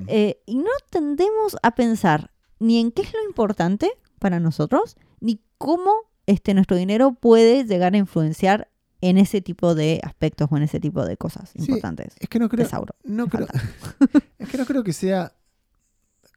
Eh, 0.07 0.41
y 0.45 0.57
no 0.57 0.69
tendemos 0.89 1.55
a 1.63 1.73
pensar 1.75 2.31
ni 2.59 2.79
en 2.79 2.91
qué 2.91 3.03
es 3.03 3.13
lo 3.13 3.23
importante 3.25 3.89
para 4.19 4.41
nosotros, 4.41 4.97
ni 5.21 5.39
cómo 5.57 5.91
este, 6.25 6.53
nuestro 6.53 6.75
dinero 6.75 7.13
puede 7.13 7.63
llegar 7.63 7.93
a 7.93 7.97
influenciar 7.97 8.70
en 9.01 9.17
ese 9.17 9.41
tipo 9.41 9.75
de 9.75 9.99
aspectos 10.03 10.47
o 10.51 10.57
en 10.57 10.63
ese 10.63 10.79
tipo 10.79 11.05
de 11.05 11.17
cosas 11.17 11.49
Sí, 11.49 11.59
importantes. 11.59 12.13
es 12.19 12.29
que 12.29 12.39
no 12.39 12.47
creo, 12.49 12.65
Tesauro. 12.65 12.95
no 13.03 13.27
creo, 13.27 13.47
es 14.39 14.47
que 14.49 14.57
no 14.57 14.65
creo 14.65 14.83
que 14.83 14.93
sea 14.93 15.33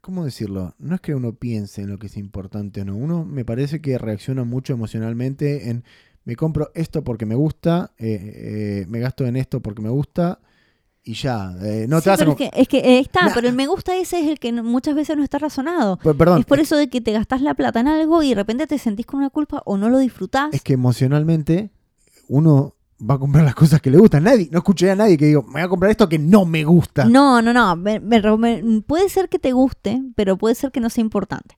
¿cómo 0.00 0.25
decirlo? 0.25 0.75
No 0.78 0.94
es 0.97 1.00
que 1.00 1.14
uno 1.14 1.35
piense 1.35 1.83
en 1.83 1.88
lo 1.90 1.99
que 1.99 2.09
es 2.09 2.16
importante 2.18 2.83
o 2.83 2.85
no. 2.85 2.94
Uno 2.97 3.25
me 3.25 3.44
parece 3.44 3.80
que 3.80 3.97
reacciona 3.97 4.44
mucho 4.44 4.73
emocionalmente 4.75 5.71
en 5.71 5.85
me 6.25 6.37
compro 6.37 6.71
esto 6.75 7.02
porque 7.04 7.26
me 7.26 7.35
gusta, 7.35 7.92
eh, 7.99 8.83
eh, 8.83 8.87
me 8.88 8.99
gasto 9.00 9.26
en 9.26 9.37
esto 9.37 9.61
porque 9.62 9.80
me 9.83 9.88
gusta 9.90 10.40
y 11.02 11.14
ya. 11.14 11.54
Eh, 11.62 11.87
no 11.88 11.99
Sí, 11.99 12.04
te 12.04 12.11
vas 12.11 12.18
pero 12.18 12.30
es 12.33 12.37
que, 12.38 12.50
es 12.54 12.68
que 12.68 12.99
está, 12.99 13.26
Nah. 13.26 13.35
pero 13.35 13.49
el 13.49 13.54
me 13.54 13.66
gusta 13.66 13.94
ese 13.97 14.21
es 14.21 14.26
el 14.28 14.38
que 14.38 14.52
muchas 14.52 14.94
veces 14.94 15.16
no 15.18 15.23
está 15.25 15.38
razonado. 15.38 15.99
Pe- 15.99 16.14
Perdón, 16.14 16.40
es 16.40 16.47
por 16.47 16.61
eso 16.61 16.76
de 16.76 16.88
que 16.88 17.00
te 17.02 17.12
gastás 17.12 17.40
la 17.42 17.54
plata 17.54 17.80
en 17.80 17.88
algo 17.88 18.23
y 18.23 18.30
de 18.30 18.35
repente 18.37 18.66
te 18.66 18.78
sentís 18.78 19.04
con 19.06 19.21
una 19.21 19.30
culpa 19.30 19.62
o 19.66 19.76
no 19.78 19.88
lo 19.90 19.99
disfrutás. 19.99 20.52
es 20.54 20.62
que 20.62 20.73
emocionalmente 20.75 21.71
uno 22.28 22.75
va 23.09 23.14
a 23.14 23.19
comprar 23.19 23.45
las 23.45 23.54
cosas 23.54 23.81
que 23.81 23.90
le 23.90 23.99
gustan. 23.99 24.25
Nadie, 24.25 24.49
no 24.50 24.59
escuché 24.59 24.90
a 24.90 24.97
nadie 24.97 25.16
que 25.19 25.26
digo, 25.26 25.43
me 25.43 25.52
voy 25.54 25.62
a 25.62 25.69
comprar 25.69 25.90
esto 25.90 26.09
que 26.09 26.19
no 26.19 26.45
me 26.47 26.64
gusta. 26.64 27.04
No, 27.04 27.43
no, 27.43 27.52
no. 27.52 27.76
me- 27.76 28.00
me- 28.00 28.21
me- 28.38 28.81
puede 28.83 29.09
ser 29.09 29.28
que 29.28 29.38
te 29.38 29.52
guste, 29.52 30.02
pero 30.14 30.37
puede 30.38 30.54
ser 30.54 30.71
que 30.71 30.81
no 30.81 30.88
sea 30.90 31.02
importante. 31.02 31.57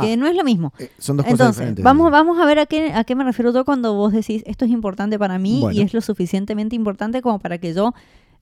Que 0.00 0.14
Ah. 0.14 0.16
no 0.16 0.26
es 0.26 0.34
lo 0.34 0.42
mismo. 0.44 0.72
Eh, 0.78 0.90
son 0.98 1.18
dos 1.18 1.24
cosas 1.26 1.32
Entonces, 1.40 1.56
diferentes. 1.58 1.84
vamos, 1.84 2.10
vamos 2.10 2.38
a 2.38 2.46
ver 2.46 2.58
a 2.60 2.66
qué, 2.66 2.92
a 2.94 3.04
qué 3.04 3.14
me 3.14 3.24
refiero 3.24 3.52
yo 3.52 3.64
cuando 3.66 3.92
vos 3.94 4.12
decís 4.12 4.42
esto 4.46 4.64
es 4.64 4.70
importante 4.70 5.18
para 5.18 5.38
mí 5.38 5.58
Bueno. 5.60 5.78
y 5.78 5.82
es 5.82 5.92
lo 5.92 6.00
suficientemente 6.00 6.74
importante 6.76 7.20
como 7.20 7.38
para 7.40 7.58
que 7.58 7.74
yo, 7.74 7.92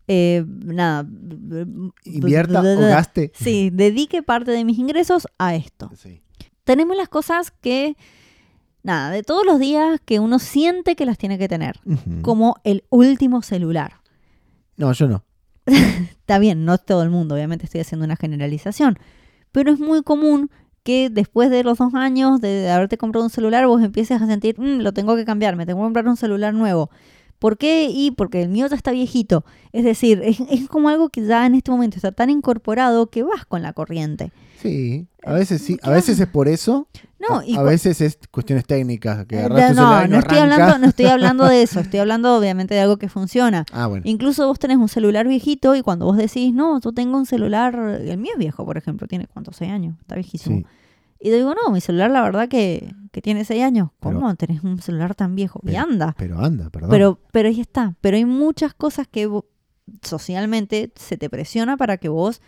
eh, 0.06 0.44
nada, 0.46 1.04
Invierta 2.04 2.60
o 2.60 2.78
gaste. 2.80 3.32
Sí, 3.34 3.70
dedique 3.72 4.22
parte 4.22 4.50
de 4.52 4.64
mis 4.64 4.78
ingresos 4.78 5.26
a 5.38 5.54
esto. 5.54 5.90
Sí. 5.96 6.22
Tenemos 6.64 6.96
las 6.96 7.08
cosas 7.08 7.50
que, 7.50 7.96
nada, 8.82 9.10
de 9.10 9.22
todos 9.22 9.44
los 9.44 9.58
días 9.58 10.00
que 10.04 10.20
uno 10.20 10.38
siente 10.38 10.96
que 10.96 11.06
las 11.06 11.18
tiene 11.18 11.38
que 11.38 11.48
tener, 11.48 11.80
como 12.22 12.56
el 12.64 12.84
último 12.90 13.42
celular. 13.42 13.94
No, 14.76 14.92
yo 14.92 15.08
no. 15.08 15.24
Está 15.66 16.38
bien, 16.38 16.64
no 16.64 16.74
es 16.74 16.84
todo 16.84 17.02
el 17.02 17.10
mundo, 17.10 17.34
obviamente 17.34 17.66
estoy 17.66 17.80
haciendo 17.80 18.04
una 18.04 18.16
generalización, 18.16 18.98
pero 19.52 19.72
es 19.72 19.78
muy 19.78 20.02
común 20.02 20.50
que 20.82 21.10
después 21.10 21.50
de 21.50 21.62
los 21.62 21.78
dos 21.78 21.94
años 21.94 22.40
de, 22.40 22.70
haberte 22.70 22.96
comprado 22.96 23.24
un 23.24 23.30
celular 23.30 23.66
vos 23.66 23.82
empieces 23.82 24.20
a 24.22 24.26
sentir, 24.26 24.58
"Mm, 24.58 24.80
lo 24.80 24.92
tengo 24.92 25.14
que 25.16 25.24
cambiar, 25.24 25.56
me 25.56 25.66
tengo 25.66 25.80
que 25.80 25.84
comprar 25.84 26.08
un 26.08 26.16
celular 26.16 26.54
nuevo. 26.54 26.90
¿Por 27.40 27.58
qué? 27.58 27.88
Y 27.90 28.12
porque 28.12 28.42
el 28.42 28.50
mío 28.50 28.68
ya 28.68 28.76
está 28.76 28.92
viejito. 28.92 29.44
Es 29.72 29.82
decir, 29.82 30.20
es, 30.22 30.38
es 30.50 30.68
como 30.68 30.90
algo 30.90 31.08
que 31.08 31.26
ya 31.26 31.46
en 31.46 31.56
este 31.56 31.70
momento 31.70 31.96
está 31.96 32.12
tan 32.12 32.30
incorporado 32.30 33.08
que 33.08 33.22
vas 33.24 33.46
con 33.46 33.62
la 33.62 33.72
corriente. 33.72 34.30
Sí, 34.60 35.06
a 35.24 35.32
veces 35.32 35.62
sí. 35.62 35.78
A 35.82 35.90
veces 35.90 36.20
es 36.20 36.26
por 36.26 36.48
eso. 36.48 36.86
No, 37.18 37.38
a, 37.38 37.46
y 37.46 37.56
a 37.56 37.62
veces 37.62 38.02
es 38.02 38.18
cuestiones 38.30 38.66
técnicas. 38.66 39.24
Que 39.24 39.40
Eh, 39.40 39.48
no, 39.48 40.02
no 40.02 40.06
no 40.06 40.18
estoy 40.18 40.38
hablando, 40.38 40.78
no 40.78 40.86
estoy 40.86 41.06
hablando 41.06 41.48
de 41.48 41.62
eso, 41.62 41.80
estoy 41.80 42.00
hablando 42.00 42.36
obviamente 42.38 42.74
de 42.74 42.80
algo 42.80 42.98
que 42.98 43.08
funciona. 43.08 43.64
Ah, 43.72 43.86
bueno. 43.86 44.02
Incluso 44.06 44.46
vos 44.46 44.58
tenés 44.58 44.76
un 44.76 44.88
celular 44.88 45.26
viejito 45.26 45.74
y 45.76 45.82
cuando 45.82 46.04
vos 46.04 46.18
decís, 46.18 46.52
no, 46.52 46.78
yo 46.78 46.92
tengo 46.92 47.16
un 47.16 47.24
celular, 47.24 47.74
el 47.74 48.18
mío 48.18 48.32
es 48.34 48.38
viejo, 48.38 48.66
por 48.66 48.76
ejemplo, 48.76 49.06
tiene 49.06 49.26
cuántos, 49.26 49.56
seis 49.56 49.70
años, 49.70 49.96
está 50.00 50.14
viejísimo. 50.14 50.58
Sí. 50.58 50.66
Y 51.20 51.28
yo 51.30 51.36
digo, 51.36 51.54
no, 51.54 51.70
mi 51.72 51.80
celular 51.82 52.10
la 52.10 52.22
verdad 52.22 52.48
que, 52.48 52.94
que 53.12 53.20
tiene 53.20 53.44
seis 53.44 53.62
años. 53.62 53.90
Pero- 54.00 54.14
¿Cómo 54.20 54.34
tenés 54.36 54.64
un 54.64 54.80
celular 54.80 55.14
tan 55.14 55.34
viejo? 55.34 55.60
Y 55.64 55.66
Pero- 55.72 55.82
anda. 55.82 56.14
Pero 56.18 56.38
anda, 56.40 56.70
perdón. 56.70 56.90
Pero, 56.90 57.20
pero 57.32 57.48
ahí 57.48 57.60
está. 57.60 57.94
Pero 58.00 58.16
hay 58.16 58.24
muchas 58.24 58.72
cosas 58.74 59.06
que 59.06 59.28
socialmente 60.02 60.92
se 60.96 61.16
te 61.16 61.28
presiona 61.28 61.76
para 61.76 61.96
que 61.98 62.08
vos 62.08 62.40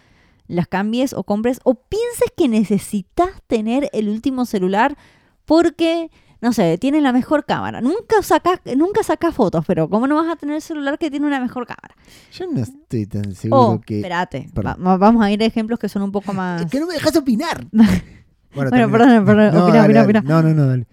las 0.46 0.68
cambies 0.68 1.12
o 1.12 1.24
compres 1.24 1.60
o 1.64 1.74
pienses 1.74 2.32
que 2.36 2.48
necesitas 2.48 3.28
tener 3.46 3.88
el 3.92 4.08
último 4.08 4.44
celular 4.44 4.96
porque, 5.44 6.10
no 6.40 6.52
sé, 6.52 6.78
tiene 6.78 7.00
la 7.00 7.12
mejor 7.12 7.44
cámara. 7.44 7.80
Nunca 7.80 8.22
sacas, 8.22 8.60
nunca 8.76 9.02
sacas 9.02 9.34
fotos, 9.34 9.64
pero 9.66 9.88
¿cómo 9.88 10.06
no 10.06 10.16
vas 10.16 10.30
a 10.32 10.36
tener 10.36 10.56
el 10.56 10.62
celular 10.62 10.98
que 10.98 11.10
tiene 11.10 11.26
una 11.26 11.40
mejor 11.40 11.66
cámara? 11.66 11.94
Yo 12.32 12.46
no 12.46 12.60
estoy 12.60 13.06
tan 13.06 13.34
seguro 13.34 13.62
O, 13.62 13.80
que. 13.80 13.98
espérate, 13.98 14.48
va- 14.56 14.76
vamos 14.96 15.22
a 15.24 15.30
ir 15.30 15.42
a 15.42 15.46
ejemplos 15.46 15.78
que 15.78 15.88
son 15.88 16.02
un 16.02 16.12
poco 16.12 16.32
más... 16.32 16.62
Es 16.62 16.70
que 16.70 16.80
no 16.80 16.86
me 16.86 16.94
dejas 16.94 17.16
opinar. 17.16 17.66
Bueno, 18.54 18.70
perdón, 18.70 19.24
perdón, 19.24 19.54
No, 19.54 19.64
opina, 19.64 19.78
dale, 19.78 19.84
opina, 19.84 20.00
dale. 20.00 20.18
opina. 20.18 20.22
No, 20.22 20.42
no, 20.42 20.54
no, 20.54 20.66
dale. 20.66 20.86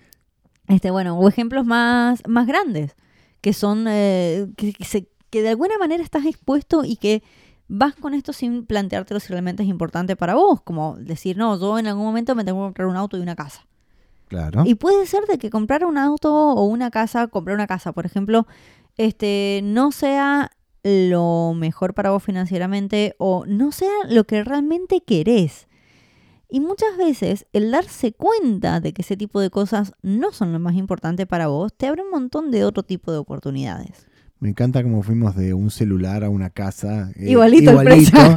Este, 0.67 0.91
bueno, 0.91 1.17
o 1.17 1.27
ejemplos 1.27 1.65
más, 1.65 2.21
más 2.27 2.45
grandes, 2.47 2.95
que 3.41 3.53
son, 3.53 3.86
eh, 3.88 4.47
que, 4.57 4.73
que 4.73 4.83
se- 4.86 5.10
que 5.29 5.41
de 5.41 5.49
alguna 5.49 5.77
manera 5.77 6.03
estás 6.03 6.25
expuesto 6.25 6.83
y 6.83 6.95
que 6.95 7.23
vas 7.67 7.95
con 7.95 8.13
esto 8.13 8.33
sin 8.33 8.65
planteártelo 8.65 9.19
si 9.19 9.29
realmente 9.29 9.63
es 9.63 9.69
importante 9.69 10.15
para 10.15 10.36
vos, 10.36 10.62
como 10.62 10.95
decir, 10.97 11.38
no, 11.38 11.60
yo 11.60 11.77
en 11.79 11.88
algún 11.88 12.03
momento 12.05 12.33
me 12.36 12.43
tengo 12.43 12.60
que 12.60 12.65
comprar 12.65 12.88
un 12.88 12.95
auto 12.97 13.17
y 13.17 13.21
una 13.21 13.36
casa. 13.36 13.65
Claro. 14.27 14.63
Y 14.65 14.75
puede 14.75 15.05
ser 15.07 15.25
de 15.25 15.38
que 15.39 15.49
comprar 15.49 15.86
un 15.86 15.97
auto 15.97 16.31
o 16.33 16.63
una 16.65 16.91
casa, 16.91 17.27
comprar 17.27 17.55
una 17.55 17.65
casa, 17.67 17.91
por 17.93 18.05
ejemplo, 18.05 18.45
este, 18.97 19.62
no 19.63 19.91
sea 19.91 20.51
lo 20.83 21.53
mejor 21.55 21.93
para 21.93 22.12
vos 22.12 22.23
financieramente 22.23 23.15
o 23.17 23.45
no 23.47 23.71
sea 23.71 23.91
lo 24.10 24.23
que 24.25 24.43
realmente 24.43 25.01
querés. 25.01 25.67
Y 26.49 26.59
muchas 26.62 26.97
veces 26.97 27.45
el 27.53 27.69
darse 27.71 28.12
cuenta 28.12 28.79
de 28.79 28.91
que 28.93 29.03
ese 29.03 29.15
tipo 29.15 29.39
de 29.39 29.49
cosas 29.51 29.93
no 30.01 30.31
son 30.31 30.51
lo 30.51 30.59
más 30.59 30.75
importante 30.75 31.27
para 31.27 31.47
vos 31.47 31.71
te 31.75 31.85
abre 31.88 32.01
un 32.01 32.09
montón 32.09 32.49
de 32.51 32.63
otro 32.65 32.81
tipo 32.83 33.12
de 33.12 33.19
oportunidades. 33.19 34.07
Me 34.39 34.47
encanta 34.49 34.81
cómo 34.81 35.03
fuimos 35.03 35.35
de 35.35 35.53
un 35.53 35.69
celular 35.69 36.23
a 36.23 36.29
una 36.29 36.49
casa. 36.49 37.12
eh, 37.17 37.31
Igualito 37.31 37.71
el 37.71 37.85
precio. 37.85 38.17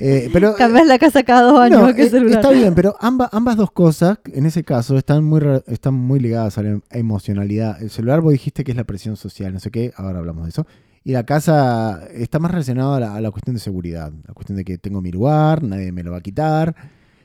Eh, 0.00 0.28
pero 0.32 0.54
Cambias 0.58 0.86
la 0.86 0.98
casa 0.98 1.22
cada 1.22 1.42
dos 1.42 1.58
años, 1.60 1.80
No, 1.80 1.94
¿qué 1.94 2.04
eh, 2.04 2.10
celular? 2.10 2.38
está 2.40 2.50
bien, 2.50 2.74
pero 2.74 2.96
ambas, 3.00 3.28
ambas 3.32 3.56
dos 3.56 3.70
cosas, 3.70 4.18
en 4.26 4.44
ese 4.46 4.64
caso, 4.64 4.96
están 4.96 5.22
muy, 5.24 5.40
están 5.66 5.94
muy 5.94 6.18
ligadas 6.18 6.56
a 6.58 6.62
la 6.62 6.70
em- 6.70 6.80
emocionalidad. 6.90 7.80
El 7.82 7.90
celular, 7.90 8.20
vos 8.20 8.32
dijiste 8.32 8.64
que 8.64 8.72
es 8.72 8.76
la 8.76 8.84
presión 8.84 9.16
social, 9.16 9.52
no 9.52 9.60
sé 9.60 9.70
qué, 9.70 9.92
ahora 9.96 10.18
hablamos 10.18 10.44
de 10.44 10.50
eso. 10.50 10.66
Y 11.04 11.12
la 11.12 11.24
casa 11.24 12.06
está 12.12 12.38
más 12.40 12.50
relacionada 12.50 12.96
a 12.96 13.00
la, 13.00 13.14
a 13.14 13.20
la 13.20 13.30
cuestión 13.30 13.54
de 13.54 13.60
seguridad, 13.60 14.12
la 14.26 14.34
cuestión 14.34 14.56
de 14.56 14.64
que 14.64 14.78
tengo 14.78 15.00
mi 15.00 15.12
lugar, 15.12 15.62
nadie 15.62 15.92
me 15.92 16.02
lo 16.02 16.10
va 16.12 16.18
a 16.18 16.22
quitar, 16.22 16.74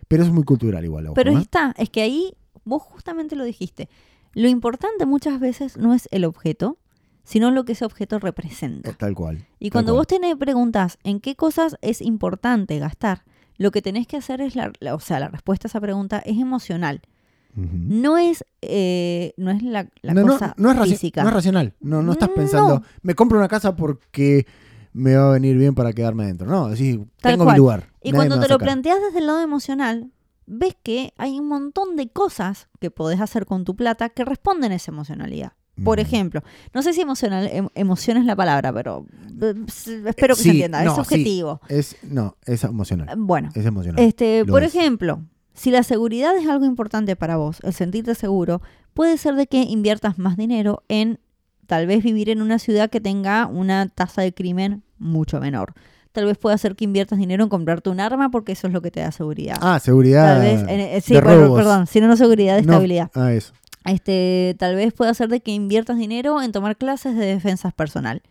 pero 0.09 0.23
es 0.23 0.29
muy 0.31 0.43
cultural 0.43 0.83
igual. 0.83 1.05
ojo, 1.05 1.13
Pero 1.13 1.31
¿eh? 1.31 1.39
está, 1.41 1.73
es 1.77 1.89
que 1.89 2.01
ahí 2.01 2.33
vos 2.65 2.81
justamente 2.83 3.37
lo 3.37 3.45
dijiste. 3.45 3.87
Lo 4.33 4.49
importante 4.49 5.05
muchas 5.05 5.39
veces 5.39 5.77
no 5.77 5.93
es 5.93 6.09
el 6.11 6.25
objeto, 6.25 6.77
sino 7.23 7.49
lo 7.51 7.63
que 7.63 7.71
ese 7.71 7.85
objeto 7.85 8.19
representa. 8.19 8.91
Tal 8.93 9.13
cual. 9.15 9.45
Y 9.59 9.69
cuando 9.69 9.93
cual. 9.93 9.99
vos 10.01 10.07
tenés 10.07 10.35
preguntas 10.35 10.97
en 11.03 11.19
qué 11.21 11.35
cosas 11.35 11.77
es 11.81 12.01
importante 12.01 12.77
gastar, 12.79 13.23
lo 13.57 13.71
que 13.71 13.81
tenés 13.81 14.07
que 14.07 14.17
hacer 14.17 14.41
es, 14.41 14.55
la, 14.55 14.71
la- 14.79 14.95
o 14.95 14.99
sea, 14.99 15.19
la 15.19 15.29
respuesta 15.29 15.67
a 15.67 15.69
esa 15.69 15.79
pregunta 15.81 16.19
es 16.19 16.37
emocional. 16.37 17.01
No 17.55 18.17
es, 18.17 18.45
eh, 18.61 19.33
no 19.35 19.51
es 19.51 19.61
la, 19.63 19.89
la 20.01 20.13
no, 20.13 20.21
no- 20.21 20.27
cosa 20.33 20.53
no 20.57 20.71
es 20.71 20.89
física. 20.89 21.23
no 21.23 21.29
es 21.29 21.33
racional. 21.35 21.73
No, 21.81 22.01
no 22.03 22.11
estás 22.13 22.29
pensando, 22.29 22.83
me 23.01 23.15
compro 23.15 23.37
una 23.37 23.47
casa 23.47 23.75
porque 23.75 24.45
me 24.93 25.15
va 25.15 25.29
a 25.29 25.33
venir 25.33 25.57
bien 25.57 25.75
para 25.75 25.93
quedarme 25.93 26.23
adentro. 26.23 26.47
No, 26.47 26.65
así, 26.65 26.97
Tal 27.21 27.33
tengo 27.33 27.45
cual. 27.45 27.55
mi 27.55 27.57
lugar. 27.59 27.89
y 28.01 28.11
cuando 28.11 28.39
te 28.39 28.47
lo 28.47 28.57
planteas 28.57 28.97
desde 29.01 29.19
el 29.19 29.27
lado 29.27 29.41
emocional, 29.41 30.11
ves 30.45 30.75
que 30.81 31.13
hay 31.17 31.39
un 31.39 31.47
montón 31.47 31.95
de 31.95 32.09
cosas 32.09 32.69
que 32.79 32.89
podés 32.91 33.21
hacer 33.21 33.45
con 33.45 33.65
tu 33.65 33.75
plata 33.75 34.09
que 34.09 34.25
responden 34.25 34.71
a 34.71 34.75
esa 34.75 34.91
emocionalidad. 34.91 35.53
Por 35.83 36.01
ejemplo, 36.01 36.43
no 36.73 36.81
sé 36.81 36.91
si 36.91 36.99
emocional, 36.99 37.47
em- 37.53 37.69
emoción 37.73 38.17
es 38.17 38.25
la 38.25 38.35
palabra, 38.35 38.73
pero 38.73 39.05
eh, 39.41 39.53
espero 40.07 40.35
que 40.35 40.41
sí, 40.41 40.49
se 40.49 40.49
entienda. 40.49 40.83
no, 40.83 40.89
es 40.91 40.95
sí. 40.95 40.99
objetivo. 41.01 41.61
Es, 41.69 41.95
no, 42.03 42.35
es 42.45 42.65
emocional. 42.65 43.07
Bueno, 43.17 43.47
Es 43.55 43.65
emocional. 43.65 44.03
este, 44.03 44.43
por 44.43 44.63
es. 44.63 44.75
ejemplo, 44.75 45.21
si 45.53 45.71
la 45.71 45.83
seguridad 45.83 46.35
es 46.35 46.49
algo 46.49 46.65
importante 46.65 47.15
para 47.15 47.37
vos, 47.37 47.59
el 47.63 47.71
sentirte 47.73 48.13
seguro, 48.15 48.61
puede 48.93 49.17
ser 49.17 49.35
de 49.35 49.47
que 49.47 49.61
inviertas 49.61 50.17
más 50.19 50.35
dinero 50.35 50.83
en 50.89 51.21
tal 51.69 51.85
vez 51.85 52.03
vivir 52.03 52.29
en 52.31 52.41
una 52.41 52.57
ciudad 52.57 52.89
que 52.89 52.99
tenga 52.99 53.45
una 53.45 53.87
tasa 53.87 54.23
de 54.23 54.33
crimen 54.33 54.81
mucho 54.97 55.39
menor. 55.39 55.73
Tal 56.11 56.25
vez 56.25 56.37
pueda 56.39 56.57
ser 56.57 56.75
que 56.75 56.83
inviertas 56.83 57.19
dinero 57.19 57.43
en 57.43 57.49
comprarte 57.49 57.91
un 57.91 57.99
arma 57.99 58.31
porque 58.31 58.53
eso 58.53 58.65
es 58.65 58.73
lo 58.73 58.81
que 58.81 58.89
te 58.89 58.99
da 58.99 59.11
seguridad. 59.11 59.57
Ah, 59.61 59.79
seguridad. 59.79 60.33
tal 60.33 60.41
vez, 60.41 60.61
en- 60.63 60.79
eh, 60.79 60.99
sí, 61.01 61.13
de 61.13 61.21
bueno, 61.21 61.41
robos. 61.45 61.59
perdón, 61.59 61.85
sino 61.87 62.07
no 62.07 62.17
seguridad, 62.17 62.55
de 62.55 62.63
No, 62.63 62.71
estabilidad. 62.73 63.11
Ah, 63.13 63.31
eso. 63.31 63.53
Este, 63.85 64.55
tal 64.57 64.75
vez 64.75 64.91
pueda 64.93 65.13
ser 65.13 65.29
de 65.29 65.39
que 65.41 65.51
inviertas 65.51 65.97
dinero 65.99 66.41
en 66.41 66.51
tomar 66.51 66.75
clases 66.77 67.15
de 67.15 67.25
defensa 67.27 67.69
personal. 67.71 68.23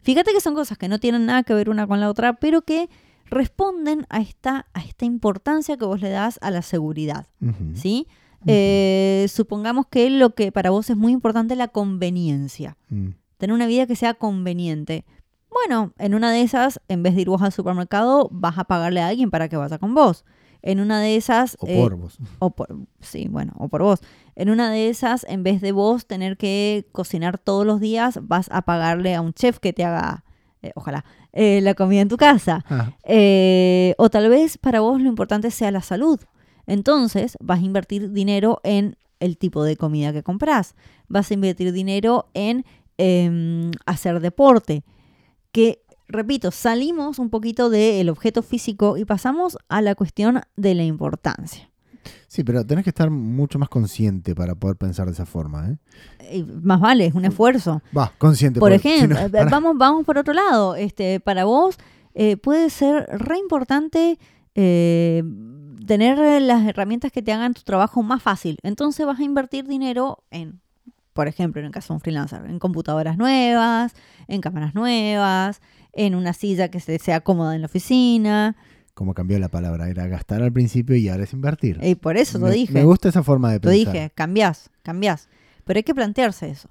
Fíjate 0.00 0.32
que 0.32 0.40
son 0.40 0.54
cosas 0.54 0.78
que 0.78 0.88
no 0.88 0.98
tienen 0.98 1.26
nada 1.26 1.42
que 1.42 1.52
ver 1.52 1.68
una 1.68 1.86
con 1.86 2.00
la 2.00 2.08
otra, 2.08 2.32
pero 2.34 2.62
que 2.62 2.88
responden 3.30 4.06
a 4.08 4.20
esta, 4.20 4.66
a 4.72 4.80
esta 4.80 5.04
importancia 5.04 5.76
que 5.76 5.84
vos 5.84 6.00
le 6.00 6.08
das 6.10 6.38
a 6.42 6.50
la 6.50 6.62
seguridad. 6.62 7.26
¿Sí? 7.74 8.06
Eh, 8.46 9.26
supongamos 9.28 9.86
que 9.86 10.08
lo 10.10 10.34
que 10.34 10.52
para 10.52 10.70
vos 10.70 10.88
es 10.90 10.96
muy 10.96 11.12
importante 11.12 11.54
es 11.54 11.58
la 11.58 11.68
conveniencia. 11.68 12.76
Mm. 12.88 13.08
Tener 13.38 13.54
una 13.54 13.66
vida 13.66 13.86
que 13.86 13.96
sea 13.96 14.14
conveniente. 14.14 15.04
Bueno, 15.50 15.92
en 15.98 16.14
una 16.14 16.30
de 16.32 16.42
esas, 16.42 16.80
en 16.88 17.02
vez 17.02 17.14
de 17.14 17.22
ir 17.22 17.28
vos 17.28 17.42
al 17.42 17.52
supermercado, 17.52 18.28
vas 18.30 18.58
a 18.58 18.64
pagarle 18.64 19.00
a 19.00 19.08
alguien 19.08 19.30
para 19.30 19.48
que 19.48 19.56
vaya 19.56 19.78
con 19.78 19.94
vos. 19.94 20.24
En 20.62 20.80
una 20.80 21.00
de 21.00 21.16
esas... 21.16 21.56
O 21.60 21.66
eh, 21.66 21.80
por 21.80 21.96
vos. 21.96 22.18
o 22.40 22.50
por, 22.50 22.76
sí, 23.00 23.28
bueno, 23.30 23.52
o 23.56 23.68
por 23.68 23.82
vos. 23.82 24.00
En 24.34 24.50
una 24.50 24.70
de 24.70 24.88
esas, 24.88 25.24
en 25.28 25.42
vez 25.42 25.60
de 25.60 25.72
vos 25.72 26.06
tener 26.06 26.36
que 26.36 26.88
cocinar 26.92 27.38
todos 27.38 27.64
los 27.64 27.80
días, 27.80 28.18
vas 28.22 28.48
a 28.50 28.62
pagarle 28.62 29.14
a 29.14 29.20
un 29.20 29.32
chef 29.32 29.58
que 29.58 29.72
te 29.72 29.84
haga, 29.84 30.24
eh, 30.62 30.72
ojalá, 30.74 31.04
eh, 31.32 31.60
la 31.60 31.74
comida 31.74 32.00
en 32.00 32.08
tu 32.08 32.16
casa. 32.16 32.64
Ah, 32.68 32.92
Eh, 33.04 33.94
o 33.98 34.10
tal 34.10 34.28
vez 34.28 34.58
para 34.58 34.80
vos 34.80 35.00
lo 35.00 35.08
importante 35.08 35.50
sea 35.50 35.70
la 35.70 35.82
salud. 35.82 36.18
Entonces 36.66 37.36
vas 37.40 37.60
a 37.60 37.64
invertir 37.64 38.12
dinero 38.12 38.60
en 38.64 38.96
el 39.20 39.38
tipo 39.38 39.64
de 39.64 39.76
comida 39.76 40.12
que 40.12 40.22
compras. 40.22 40.74
Vas 41.08 41.30
a 41.30 41.34
invertir 41.34 41.72
dinero 41.72 42.28
en 42.34 42.64
em, 42.98 43.70
hacer 43.86 44.20
deporte. 44.20 44.84
Que 45.52 45.82
repito, 46.08 46.50
salimos 46.50 47.18
un 47.18 47.30
poquito 47.30 47.70
del 47.70 48.08
objeto 48.08 48.42
físico 48.42 48.96
y 48.96 49.04
pasamos 49.04 49.58
a 49.68 49.80
la 49.82 49.94
cuestión 49.94 50.40
de 50.56 50.74
la 50.74 50.84
importancia. 50.84 51.70
Sí, 52.28 52.44
pero 52.44 52.64
tenés 52.64 52.84
que 52.84 52.90
estar 52.90 53.10
mucho 53.10 53.58
más 53.58 53.68
consciente 53.68 54.34
para 54.34 54.54
poder 54.54 54.76
pensar 54.76 55.06
de 55.06 55.12
esa 55.12 55.26
forma. 55.26 55.76
¿eh? 56.30 56.44
Más 56.62 56.80
vale, 56.80 57.06
es 57.06 57.14
un 57.14 57.24
esfuerzo. 57.24 57.82
Va, 57.96 58.12
consciente. 58.18 58.60
Por 58.60 58.70
si 58.70 58.76
ejemplo, 58.76 59.18
eh, 59.18 59.28
vamos, 59.50 59.76
vamos 59.76 60.04
por 60.04 60.18
otro 60.18 60.34
lado. 60.34 60.76
Este, 60.76 61.20
para 61.20 61.44
vos 61.44 61.76
eh, 62.14 62.36
puede 62.36 62.70
ser 62.70 63.06
re 63.10 63.38
importante 63.38 64.18
eh, 64.54 65.22
tener 65.86 66.42
las 66.42 66.66
herramientas 66.66 67.12
que 67.12 67.22
te 67.22 67.32
hagan 67.32 67.54
tu 67.54 67.62
trabajo 67.62 68.02
más 68.02 68.22
fácil. 68.22 68.58
Entonces 68.62 69.06
vas 69.06 69.18
a 69.20 69.22
invertir 69.22 69.66
dinero 69.66 70.24
en, 70.30 70.60
por 71.12 71.28
ejemplo, 71.28 71.60
en 71.60 71.66
el 71.66 71.72
caso 71.72 71.92
de 71.92 71.96
un 71.96 72.00
freelancer, 72.00 72.44
en 72.46 72.58
computadoras 72.58 73.16
nuevas, 73.16 73.94
en 74.28 74.40
cámaras 74.40 74.74
nuevas, 74.74 75.60
en 75.92 76.14
una 76.14 76.32
silla 76.32 76.68
que 76.68 76.80
se- 76.80 76.98
sea 76.98 77.20
cómoda 77.20 77.54
en 77.54 77.62
la 77.62 77.66
oficina. 77.66 78.56
Como 78.94 79.12
cambió 79.14 79.38
la 79.38 79.48
palabra, 79.48 79.88
era 79.88 80.06
gastar 80.06 80.42
al 80.42 80.52
principio 80.52 80.96
y 80.96 81.08
ahora 81.08 81.24
es 81.24 81.32
invertir. 81.32 81.78
Y 81.82 81.94
por 81.96 82.16
eso 82.16 82.38
lo 82.38 82.48
dije. 82.50 82.72
me 82.72 82.84
gusta 82.84 83.08
esa 83.10 83.22
forma 83.22 83.50
de 83.50 83.56
Lo 83.56 83.60
pensar. 83.70 83.92
dije, 83.92 84.10
cambiás, 84.14 84.70
cambiás. 84.82 85.28
Pero 85.64 85.78
hay 85.78 85.82
que 85.84 85.94
plantearse 85.94 86.48
eso. 86.48 86.68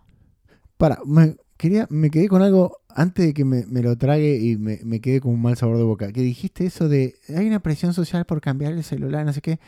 Para, 0.78 0.97
me, 1.06 1.36
quería, 1.57 1.87
me 1.89 2.09
quedé 2.09 2.27
con 2.27 2.41
algo 2.41 2.77
antes 2.89 3.25
de 3.27 3.33
que 3.33 3.45
me, 3.45 3.65
me 3.67 3.81
lo 3.81 3.97
trague 3.97 4.37
y 4.37 4.57
me, 4.57 4.79
me 4.83 5.01
quedé 5.01 5.19
con 5.21 5.33
un 5.33 5.41
mal 5.41 5.57
sabor 5.57 5.77
de 5.77 5.83
boca. 5.83 6.11
Que 6.11 6.21
dijiste 6.21 6.65
eso 6.65 6.87
de 6.89 7.15
hay 7.35 7.47
una 7.47 7.59
presión 7.59 7.93
social 7.93 8.25
por 8.25 8.41
cambiar 8.41 8.73
el 8.73 8.83
celular, 8.83 9.25
no 9.25 9.33
sé 9.33 9.41
qué. 9.41 9.59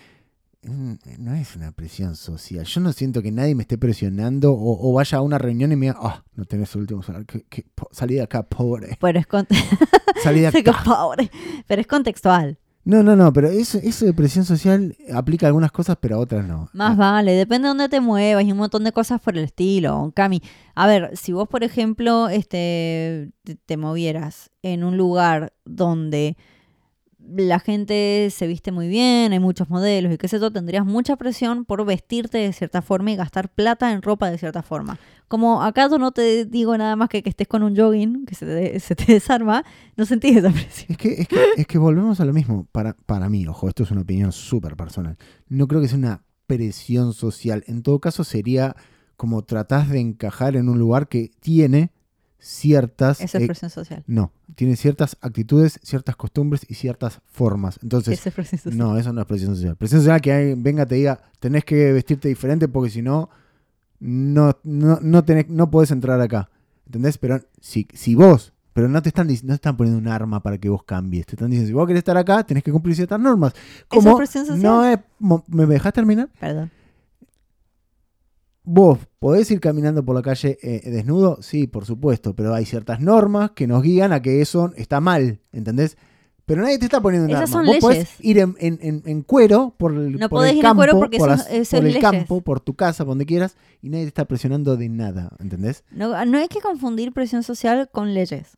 Mm, 0.64 0.94
No 1.20 1.34
es 1.36 1.56
una 1.56 1.72
presión 1.72 2.16
social. 2.16 2.66
Yo 2.66 2.82
no 2.82 2.92
siento 2.94 3.22
que 3.22 3.32
nadie 3.32 3.54
me 3.56 3.62
esté 3.64 3.78
presionando 3.78 4.54
o, 4.54 4.90
o 4.90 4.94
vaya 4.94 5.20
a 5.20 5.22
una 5.22 5.38
reunión 5.38 5.72
y 5.72 5.76
me 5.76 5.86
diga, 5.88 5.98
ah, 6.02 6.24
no 6.36 6.46
tenés 6.46 6.74
el 6.76 6.82
último 6.82 7.04
celular. 7.04 7.26
que- 7.26 7.44
que 7.44 7.66
po- 7.76 7.90
salí 7.92 8.16
de 8.16 8.22
acá, 8.22 8.44
pobre. 8.44 8.98
Pero 9.00 9.20
es, 9.20 9.28
con- 9.28 9.48
Salí 10.24 10.40
de 10.42 10.48
acá. 10.48 10.82
pobre. 10.84 11.30
Pero 11.68 11.82
es 11.82 11.88
contextual. 11.88 12.58
No, 12.88 13.04
no, 13.04 13.18
no, 13.18 13.34
pero 13.34 13.50
eso, 13.50 13.80
eso 13.84 14.06
de 14.06 14.14
presión 14.14 14.46
social 14.46 14.96
aplica 15.14 15.46
a 15.46 15.50
algunas 15.50 15.74
cosas, 15.74 15.98
pero 16.00 16.16
a 16.16 16.20
otras 16.20 16.48
no. 16.48 16.70
Más 16.72 16.96
vale, 16.96 17.34
depende 17.34 17.66
de 17.66 17.68
dónde 17.68 17.90
te 17.90 18.00
muevas 18.00 18.46
y 18.46 18.52
un 18.54 18.58
montón 18.58 18.86
de 18.86 18.94
cosas 18.94 19.20
por 19.20 19.38
el 19.38 19.44
estilo, 19.44 20.14
Cami. 20.16 20.42
A 20.74 20.88
ver, 20.88 21.12
si 21.18 21.34
vos, 21.34 21.50
por 21.50 21.66
ejemplo, 21.66 22.30
este, 22.30 23.34
te, 23.44 23.56
te 23.56 23.76
movieras 23.76 24.52
en 24.62 24.86
un 24.86 24.96
lugar 24.96 25.52
donde 25.66 26.38
la 27.36 27.60
gente 27.60 28.30
se 28.32 28.48
viste 28.48 28.72
muy 28.72 28.88
bien, 28.88 29.34
hay 29.34 29.40
muchos 29.40 29.70
modelos 29.70 30.14
y 30.14 30.18
qué 30.18 30.28
sé 30.28 30.40
yo, 30.40 30.52
tendrías 30.52 30.86
mucha 30.86 31.16
presión 31.16 31.66
por 31.66 31.86
vestirte 31.86 32.38
de 32.38 32.54
cierta 32.54 32.82
forma 32.82 33.12
y 33.12 33.16
gastar 33.16 33.50
plata 33.50 33.92
en 33.92 34.02
ropa 34.02 34.30
de 34.30 34.38
cierta 34.38 34.64
forma. 34.64 34.98
Como 35.28 35.62
acá 35.62 35.90
yo 35.90 35.98
no 35.98 36.12
te 36.12 36.46
digo 36.46 36.78
nada 36.78 36.96
más 36.96 37.10
que 37.10 37.22
que 37.22 37.30
estés 37.30 37.48
con 37.48 37.64
un 37.64 37.76
jogging 37.76 38.26
que 38.26 38.36
se 38.36 38.96
te, 38.96 39.14
desarma, 39.14 39.64
no 39.96 40.06
sentís 40.06 40.38
esa 40.38 40.52
presión. 40.52 40.88
Es 40.90 40.98
que, 40.98 41.14
es 41.22 41.28
que, 41.28 41.38
es 41.58 41.68
que 41.68 41.78
volvemos 41.78 42.20
a 42.20 42.26
lo 42.26 42.34
mismo. 42.34 42.68
Para, 42.72 42.94
para 42.94 43.28
mí, 43.28 43.46
ojo, 43.48 43.68
esto 43.68 43.84
es 43.84 43.92
una 43.92 44.02
opinión 44.02 44.32
súper 44.32 44.76
personal. 44.76 45.18
No 45.50 45.68
creo 45.68 45.82
que 45.82 45.88
sea 45.90 45.98
una 45.98 46.24
presión 46.46 47.14
social. 47.14 47.64
En 47.68 47.84
todo 47.84 48.00
caso, 48.00 48.24
sería 48.24 48.76
como 49.18 49.44
tratás 49.44 49.90
de 49.90 50.00
encajar 50.00 50.56
en 50.56 50.70
un 50.70 50.80
lugar 50.80 51.10
que 51.10 51.32
tiene 51.42 51.92
ciertas. 52.40 53.22
Eso 53.22 53.38
es 53.38 53.44
eh, 53.44 53.48
presión 53.48 53.70
social. 53.72 54.04
no, 54.08 54.32
tiene 54.56 54.76
ciertas 54.76 55.18
actitudes, 55.22 55.80
ciertas 55.84 56.16
costumbres 56.16 56.66
y 56.70 56.76
ciertas 56.76 57.22
formas. 57.26 57.80
Entonces, 57.84 58.20
Eso 58.20 58.30
es 58.30 58.36
presión 58.36 58.60
social. 58.60 58.78
no, 58.78 58.98
eso 58.98 59.14
no 59.14 59.22
es 59.22 59.28
presión 59.28 59.56
social. 59.56 59.76
Presión 59.76 60.02
social 60.02 60.22
que 60.22 60.34
alguien 60.34 60.64
venga 60.64 60.86
te 60.86 60.96
diga, 60.96 61.20
tenés 61.40 61.66
que 61.66 61.92
vestirte 61.94 62.28
diferente 62.28 62.68
porque 62.68 62.90
si 62.90 63.02
no, 63.02 63.30
no, 64.00 64.58
no, 64.64 65.24
tenés, 65.24 65.50
no 65.50 65.70
podés 65.70 65.92
entrar 65.92 66.20
acá. 66.22 66.50
¿Entendés? 66.86 67.18
Pero 67.18 67.42
si, 67.60 67.88
si 67.94 68.16
vos, 68.16 68.54
pero 68.74 68.88
no 68.88 69.02
te 69.02 69.10
están 69.10 69.28
no 69.28 69.34
te 69.34 69.54
están 69.54 69.76
poniendo 69.76 70.00
un 70.00 70.08
arma 70.08 70.42
para 70.42 70.58
que 70.58 70.70
vos 70.70 70.84
cambies. 70.84 71.26
Te 71.26 71.34
están 71.36 71.50
diciendo, 71.50 71.68
si 71.68 71.74
vos 71.74 71.88
querés 71.88 72.00
estar 72.02 72.16
acá, 72.16 72.44
tenés 72.44 72.64
que 72.64 72.72
cumplir 72.72 72.96
ciertas 72.96 73.20
normas. 73.20 73.54
¿Eso 73.54 73.86
Como 73.88 74.12
es 74.12 74.18
presión 74.18 74.46
social? 74.46 74.62
no 74.62 74.86
es, 74.86 75.00
¿Me 75.48 75.66
dejás 75.66 75.92
terminar? 75.94 76.30
Perdón. 76.40 76.72
¿Vos 78.70 79.00
podés 79.20 79.50
ir 79.50 79.62
caminando 79.62 80.04
por 80.04 80.14
la 80.14 80.22
calle 80.22 80.58
eh, 80.62 80.82
desnudo? 80.90 81.42
Sí, 81.42 81.68
por 81.68 81.86
supuesto, 81.86 82.36
pero 82.36 82.54
hay 82.54 82.66
ciertas 82.66 83.00
normas 83.00 83.52
que 83.52 83.66
nos 83.66 83.82
guían 83.82 84.12
a 84.12 84.22
que 84.22 84.42
eso 84.42 84.74
está 84.76 85.00
mal, 85.00 85.40
¿entendés? 85.54 85.96
Pero 86.46 86.62
nadie 86.62 86.78
te 86.78 86.84
está 86.86 87.00
poniendo 87.02 87.26
un 87.28 87.32
Esas 87.32 87.50
arma. 87.54 87.54
son 87.54 87.66
Vos 87.66 87.78
podés 87.80 87.98
leyes. 87.98 88.16
ir 88.20 88.40
en, 88.40 88.56
en- 88.60 88.80
en- 88.82 89.04
en 89.06 89.22
cuero 89.22 89.74
por 89.78 89.94
el, 89.94 90.14
No 90.14 90.28
por 90.30 90.40
podés 90.40 90.52
el 90.52 90.58
ir 90.58 90.64
en 90.66 90.70
campo, 90.70 90.80
cuero 90.80 91.00
porque 91.00 91.18
por, 91.18 91.30
por 91.30 91.40
el 91.80 91.84
leyes. 91.86 92.02
campo, 92.02 92.42
por 92.42 92.60
tu 92.60 92.74
casa, 92.76 93.04
por 93.06 93.12
donde 93.12 93.26
quieras, 93.26 93.56
y 93.82 93.90
nadie 93.90 94.04
te 94.04 94.10
está 94.10 94.26
presionando 94.26 94.76
de 94.78 94.90
nada, 94.90 95.30
¿entendés? 95.40 95.84
No, 95.92 96.26
no 96.26 96.38
hay 96.38 96.48
que 96.50 96.60
confundir 96.60 97.14
presión 97.14 97.44
social 97.44 97.90
con 97.92 98.14
leyes. 98.14 98.58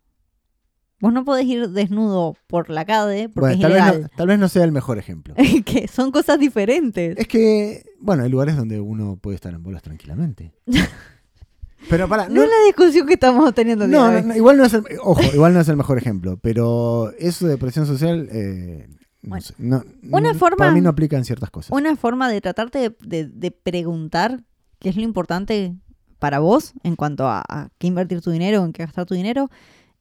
Vos 1.02 1.14
no 1.14 1.24
podés 1.24 1.46
ir 1.46 1.70
desnudo 1.70 2.36
por 2.48 2.70
la 2.70 2.84
calle 2.86 3.30
porque 3.30 3.56
Bueno, 3.56 3.62
tal 3.62 3.72
es 3.72 3.76
vez, 3.78 3.84
ilegal. 3.86 4.02
no, 4.02 4.10
tal 4.18 4.28
vez 4.28 4.40
no 4.40 4.50
sea 4.50 4.64
el 4.66 4.72
mejor 4.72 4.98
ejemplo. 4.98 5.34
que 5.66 5.88
son 5.88 6.12
cosas 6.12 6.40
diferentes. 6.40 7.18
es 7.18 7.28
que, 7.28 7.86
bueno, 8.02 8.24
hay 8.24 8.30
lugares 8.30 8.56
donde 8.56 8.80
uno 8.80 9.18
puede 9.18 9.36
estar 9.36 9.54
en 9.54 9.62
bolas 9.64 9.82
tranquilamente. 9.82 10.54
Pero 11.90 12.08
para, 12.10 12.28
No 12.28 12.44
es 12.44 12.50
la 12.50 12.66
discusión 12.68 13.08
que 13.08 13.14
estamos 13.14 13.54
teniendo 13.56 13.88
No, 13.88 14.12
no, 14.12 14.22
no, 14.22 14.36
igual 14.36 14.58
no 14.58 14.66
es 14.66 14.74
el, 14.74 14.84
ojo, 15.02 15.22
igual 15.34 15.54
no 15.54 15.62
es 15.62 15.70
el 15.70 15.78
mejor 15.78 15.98
ejemplo, 15.98 16.38
pero 16.38 17.12
eso 17.18 17.48
de 17.48 17.58
presión 17.58 17.86
social, 17.88 18.28
eh, 18.32 18.88
no 19.22 19.30
Bueno, 19.30 19.42
sé, 19.42 19.54
no- 19.58 19.84
una 20.12 20.34
forma- 20.34 20.58
para 20.58 20.72
mí 20.74 20.82
no 20.82 20.90
aplica 20.90 21.18
en 21.18 21.24
ciertas 21.26 21.50
cosas. 21.50 21.72
Una 21.72 21.96
forma 21.96 22.30
de 22.30 22.42
tratarte 22.42 22.80
de, 22.80 22.96
de- 23.02 23.28
de 23.28 23.52
preguntar 23.52 24.44
qué 24.80 24.90
es 24.90 24.98
lo 24.98 25.04
importante 25.04 25.74
para 26.20 26.40
vos 26.40 26.74
en 26.84 26.96
cuanto 26.98 27.28
a, 27.28 27.42
a 27.48 27.70
qué 27.78 27.88
invertir 27.88 28.22
tu 28.22 28.30
dinero, 28.32 28.64
en 28.66 28.74
qué 28.74 28.84
gastar 28.84 29.06
tu 29.06 29.16
dinero, 29.16 29.50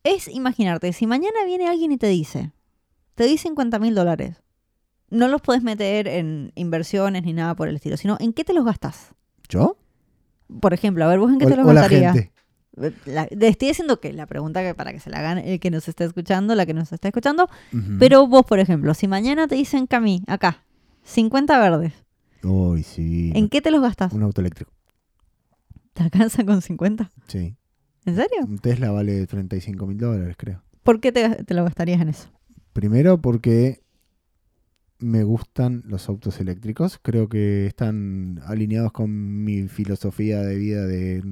es 0.02 0.26
imaginarte, 0.28 0.92
si 0.92 1.06
mañana 1.06 1.38
viene 1.46 1.68
alguien 1.68 1.92
y 1.92 1.96
te 1.96 2.08
dice, 2.08 2.50
te 3.14 3.24
di 3.24 3.38
50 3.38 3.78
mil 3.78 3.94
dólares, 3.94 4.42
no 5.10 5.28
los 5.28 5.40
podés 5.40 5.62
meter 5.62 6.06
en 6.08 6.52
inversiones 6.54 7.22
ni 7.24 7.32
nada 7.32 7.54
por 7.54 7.68
el 7.68 7.76
estilo, 7.76 7.96
sino 7.96 8.16
en 8.20 8.32
qué 8.32 8.44
te 8.44 8.52
los 8.54 8.64
gastás. 8.64 9.14
¿Yo? 9.48 9.76
Por 10.60 10.74
ejemplo, 10.74 11.04
a 11.04 11.08
ver, 11.08 11.18
vos 11.18 11.30
en 11.32 11.38
qué 11.38 11.46
O, 11.46 11.48
te 11.48 11.56
los 11.56 11.66
gastarías. 11.66 12.16
estoy 13.40 13.68
diciendo 13.68 14.00
que 14.00 14.12
la 14.12 14.26
pregunta 14.26 14.62
que 14.62 14.74
para 14.74 14.92
que 14.92 15.00
se 15.00 15.10
la 15.10 15.18
hagan 15.18 15.38
el 15.38 15.60
que 15.60 15.70
nos 15.70 15.88
está 15.88 16.04
escuchando, 16.04 16.54
la 16.54 16.66
que 16.66 16.74
nos 16.74 16.92
está 16.92 17.08
escuchando, 17.08 17.48
pero 17.98 18.26
vos, 18.26 18.44
por 18.46 18.58
ejemplo, 18.58 18.94
si 18.94 19.08
mañana 19.08 19.48
te 19.48 19.54
dicen 19.54 19.86
Cami, 19.86 20.22
acá, 20.26 20.64
50 21.04 21.58
verdes, 21.58 21.92
Uy, 22.42 22.82
sí. 22.82 23.32
¿en 23.34 23.48
qué 23.48 23.60
te 23.60 23.70
los 23.70 23.80
gastas? 23.82 24.12
Un 24.12 24.22
auto 24.22 24.40
eléctrico. 24.40 24.72
¿Te 25.92 26.04
alcanza 26.04 26.44
con 26.44 26.62
50? 26.62 27.10
Sí. 27.26 27.56
¿En 28.04 28.14
serio? 28.14 28.44
Un 28.46 28.58
Tesla 28.58 28.90
vale 28.92 29.26
35 29.26 29.86
mil 29.86 29.98
dólares, 29.98 30.36
creo. 30.38 30.62
¿Por 30.84 31.00
qué 31.00 31.10
te, 31.12 31.28
te 31.44 31.54
lo 31.54 31.64
gastarías 31.64 32.00
en 32.00 32.08
eso? 32.10 32.28
Primero 32.72 33.20
porque 33.20 33.82
me 35.00 35.22
gustan 35.22 35.82
los 35.86 36.08
autos 36.08 36.40
eléctricos. 36.40 36.98
Creo 37.02 37.28
que 37.28 37.66
están 37.66 38.40
alineados 38.46 38.92
con 38.92 39.44
mi 39.44 39.68
filosofía 39.68 40.40
de 40.40 40.56
vida 40.56 40.86
de 40.86 41.22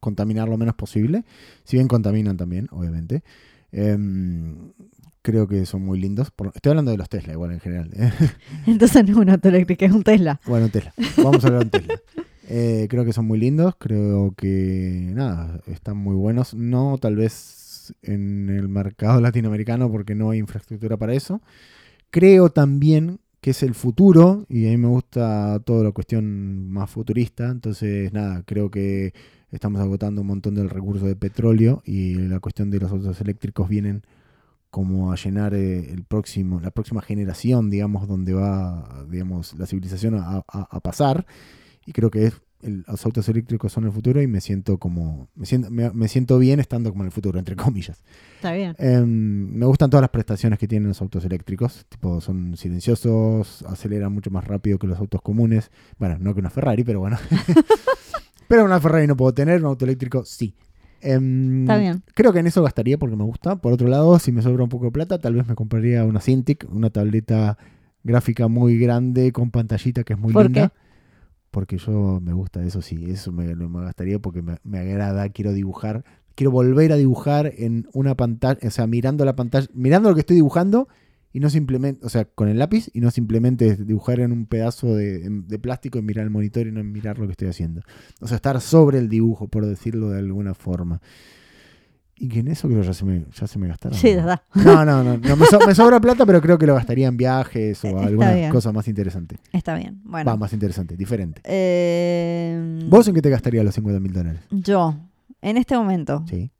contaminar 0.00 0.48
lo 0.48 0.56
menos 0.56 0.74
posible. 0.74 1.24
Si 1.64 1.76
bien 1.76 1.88
contaminan 1.88 2.36
también, 2.36 2.68
obviamente. 2.70 3.22
Em, 3.72 4.72
creo 5.22 5.48
que 5.48 5.66
son 5.66 5.82
muy 5.84 5.98
lindos. 5.98 6.32
Estoy 6.54 6.70
hablando 6.70 6.92
de 6.92 6.98
los 6.98 7.08
Tesla 7.08 7.32
igual 7.32 7.52
en 7.52 7.60
general. 7.60 7.90
¿eh? 7.94 8.10
Entonces 8.66 9.04
no 9.04 9.10
es 9.10 9.16
un 9.16 9.30
auto 9.30 9.48
eléctrico, 9.48 9.84
es 9.84 9.92
un 9.92 10.04
Tesla. 10.04 10.40
bueno, 10.46 10.68
Tesla. 10.68 10.92
Vamos 11.16 11.44
a 11.44 11.48
hablar 11.48 11.64
de 11.68 11.80
Tesla. 11.80 11.94
Eh, 12.48 12.86
creo 12.88 13.04
que 13.04 13.12
son 13.12 13.26
muy 13.26 13.40
lindos. 13.40 13.74
Creo 13.76 14.32
que, 14.36 15.10
nada, 15.12 15.60
están 15.66 15.96
muy 15.96 16.14
buenos. 16.14 16.54
No 16.54 16.96
tal 16.98 17.16
vez 17.16 17.92
en 18.02 18.48
el 18.50 18.68
mercado 18.68 19.20
latinoamericano 19.20 19.90
porque 19.90 20.14
no 20.14 20.30
hay 20.30 20.38
infraestructura 20.38 20.96
para 20.96 21.14
eso. 21.14 21.40
Creo 22.10 22.50
también 22.50 23.20
que 23.40 23.50
es 23.50 23.62
el 23.62 23.74
futuro 23.74 24.46
y 24.48 24.66
a 24.66 24.70
mí 24.70 24.76
me 24.78 24.88
gusta 24.88 25.60
toda 25.64 25.84
la 25.84 25.92
cuestión 25.92 26.68
más 26.70 26.90
futurista. 26.90 27.48
Entonces, 27.50 28.12
nada, 28.12 28.42
creo 28.46 28.70
que 28.70 29.12
estamos 29.50 29.80
agotando 29.80 30.22
un 30.22 30.26
montón 30.28 30.54
del 30.54 30.70
recurso 30.70 31.06
de 31.06 31.16
petróleo 31.16 31.82
y 31.84 32.14
la 32.14 32.40
cuestión 32.40 32.70
de 32.70 32.80
los 32.80 32.90
autos 32.90 33.20
eléctricos 33.20 33.68
vienen 33.68 34.02
como 34.70 35.12
a 35.12 35.16
llenar 35.16 35.54
eh, 35.54 35.92
el 35.92 36.04
próximo, 36.04 36.60
la 36.60 36.70
próxima 36.72 37.02
generación, 37.02 37.70
digamos, 37.70 38.08
donde 38.08 38.34
va, 38.34 39.06
digamos, 39.10 39.54
la 39.58 39.66
civilización 39.66 40.16
a, 40.16 40.38
a- 40.48 40.68
a 40.70 40.80
pasar. 40.80 41.26
Y 41.86 41.92
creo 41.92 42.10
que 42.10 42.26
es, 42.26 42.42
el- 42.62 42.84
los 42.86 43.04
autos 43.06 43.28
eléctricos 43.28 43.72
son 43.72 43.84
el 43.84 43.92
futuro 43.92 44.20
y 44.22 44.26
me 44.26 44.40
siento 44.40 44.78
como, 44.78 45.28
me 45.34 45.46
siento, 45.46 45.70
me, 45.70 45.90
me 45.90 46.08
siento 46.08 46.38
bien 46.38 46.58
estando 46.60 46.90
como 46.90 47.02
en 47.02 47.06
el 47.06 47.12
futuro, 47.12 47.38
entre 47.38 47.54
comillas. 47.56 48.02
Está 48.36 48.52
bien. 48.52 48.74
Em, 48.78 49.50
me 49.52 49.66
gustan 49.66 49.90
todas 49.90 50.02
las 50.02 50.10
prestaciones 50.10 50.58
que 50.58 50.66
tienen 50.68 50.88
los 50.88 51.00
autos 51.00 51.24
eléctricos. 51.24 51.86
Tipo, 51.88 52.20
son 52.20 52.56
silenciosos, 52.56 53.62
aceleran 53.68 54.12
mucho 54.12 54.30
más 54.30 54.44
rápido 54.46 54.78
que 54.78 54.86
los 54.86 54.98
autos 54.98 55.20
comunes. 55.22 55.70
Bueno, 55.98 56.16
no 56.20 56.34
que 56.34 56.40
una 56.40 56.50
Ferrari, 56.50 56.84
pero 56.84 57.00
bueno. 57.00 57.18
pero 58.48 58.64
una 58.64 58.80
Ferrari 58.80 59.06
no 59.06 59.16
puedo 59.16 59.32
tener, 59.34 59.60
un 59.60 59.66
auto 59.66 59.84
eléctrico 59.84 60.24
sí. 60.24 60.54
Em, 61.02 61.62
Está 61.62 61.76
bien. 61.78 62.02
Creo 62.14 62.32
que 62.32 62.38
en 62.40 62.46
eso 62.46 62.62
gastaría 62.62 62.98
porque 62.98 63.16
me 63.16 63.24
gusta. 63.24 63.56
Por 63.56 63.72
otro 63.72 63.86
lado, 63.88 64.18
si 64.18 64.32
me 64.32 64.42
sobra 64.42 64.64
un 64.64 64.70
poco 64.70 64.86
de 64.86 64.90
plata, 64.92 65.18
tal 65.20 65.34
vez 65.34 65.46
me 65.46 65.54
compraría 65.54 66.04
una 66.04 66.20
Cintiq, 66.20 66.66
una 66.72 66.90
tableta 66.90 67.58
gráfica 68.02 68.48
muy 68.48 68.78
grande 68.78 69.32
con 69.32 69.50
pantallita 69.50 70.04
que 70.04 70.14
es 70.14 70.18
muy 70.18 70.32
¿Por 70.32 70.44
linda. 70.44 70.72
Porque 71.50 71.78
yo 71.78 72.20
me 72.20 72.32
gusta 72.32 72.62
eso, 72.64 72.82
sí, 72.82 73.10
eso 73.10 73.32
me, 73.32 73.54
me 73.54 73.84
gastaría 73.84 74.18
porque 74.18 74.42
me, 74.42 74.56
me 74.64 74.78
agrada, 74.78 75.28
quiero 75.30 75.52
dibujar, 75.52 76.04
quiero 76.34 76.50
volver 76.50 76.92
a 76.92 76.96
dibujar 76.96 77.52
en 77.56 77.88
una 77.92 78.14
pantalla, 78.14 78.58
o 78.62 78.70
sea, 78.70 78.86
mirando 78.86 79.24
la 79.24 79.36
pantalla, 79.36 79.66
mirando 79.74 80.08
lo 80.08 80.14
que 80.14 80.20
estoy 80.20 80.36
dibujando 80.36 80.88
y 81.32 81.40
no 81.40 81.50
simplemente, 81.50 82.04
o 82.06 82.08
sea, 82.08 82.24
con 82.24 82.48
el 82.48 82.58
lápiz 82.58 82.88
y 82.94 83.00
no 83.00 83.10
simplemente 83.10 83.76
dibujar 83.76 84.20
en 84.20 84.32
un 84.32 84.46
pedazo 84.46 84.94
de, 84.94 85.28
de 85.28 85.58
plástico 85.58 85.98
y 85.98 86.02
mirar 86.02 86.24
el 86.24 86.30
monitor 86.30 86.66
y 86.66 86.72
no 86.72 86.82
mirar 86.82 87.18
lo 87.18 87.26
que 87.26 87.32
estoy 87.32 87.48
haciendo. 87.48 87.82
O 88.20 88.26
sea, 88.26 88.36
estar 88.36 88.60
sobre 88.60 88.98
el 88.98 89.08
dibujo, 89.08 89.48
por 89.48 89.66
decirlo 89.66 90.10
de 90.10 90.20
alguna 90.20 90.54
forma. 90.54 91.00
Y 92.18 92.28
que 92.28 92.40
en 92.40 92.48
eso 92.48 92.66
creo 92.66 92.80
que 92.80 92.86
ya 92.86 92.94
se 92.94 93.04
me, 93.04 93.24
ya 93.38 93.46
se 93.46 93.58
me 93.58 93.68
gastaron. 93.68 93.98
Sí, 93.98 94.14
verdad. 94.14 94.40
No, 94.54 94.84
no, 94.86 95.04
no. 95.04 95.18
no, 95.18 95.36
me, 95.36 95.44
so- 95.46 95.58
me 95.66 95.74
sobra 95.74 96.00
plata, 96.00 96.24
pero 96.24 96.40
creo 96.40 96.56
que 96.58 96.66
lo 96.66 96.74
gastaría 96.74 97.08
en 97.08 97.16
viajes 97.18 97.84
o 97.84 97.98
alguna 97.98 98.48
cosa 98.50 98.72
más 98.72 98.88
interesante. 98.88 99.36
Está 99.52 99.74
bien. 99.76 100.00
Bueno. 100.04 100.30
Va, 100.30 100.36
más 100.38 100.52
interesante, 100.54 100.96
diferente. 100.96 101.42
eh, 101.44 102.86
¿Vos 102.88 103.06
en 103.08 103.14
qué 103.14 103.20
te 103.22 103.28
gastarías 103.30 103.64
los 103.64 103.74
50 103.74 104.00
mil 104.00 104.12
dólares? 104.14 104.40
Yo, 104.50 104.94
en 105.42 105.58
este 105.58 105.76
momento, 105.76 106.24
Sí. 106.26 106.50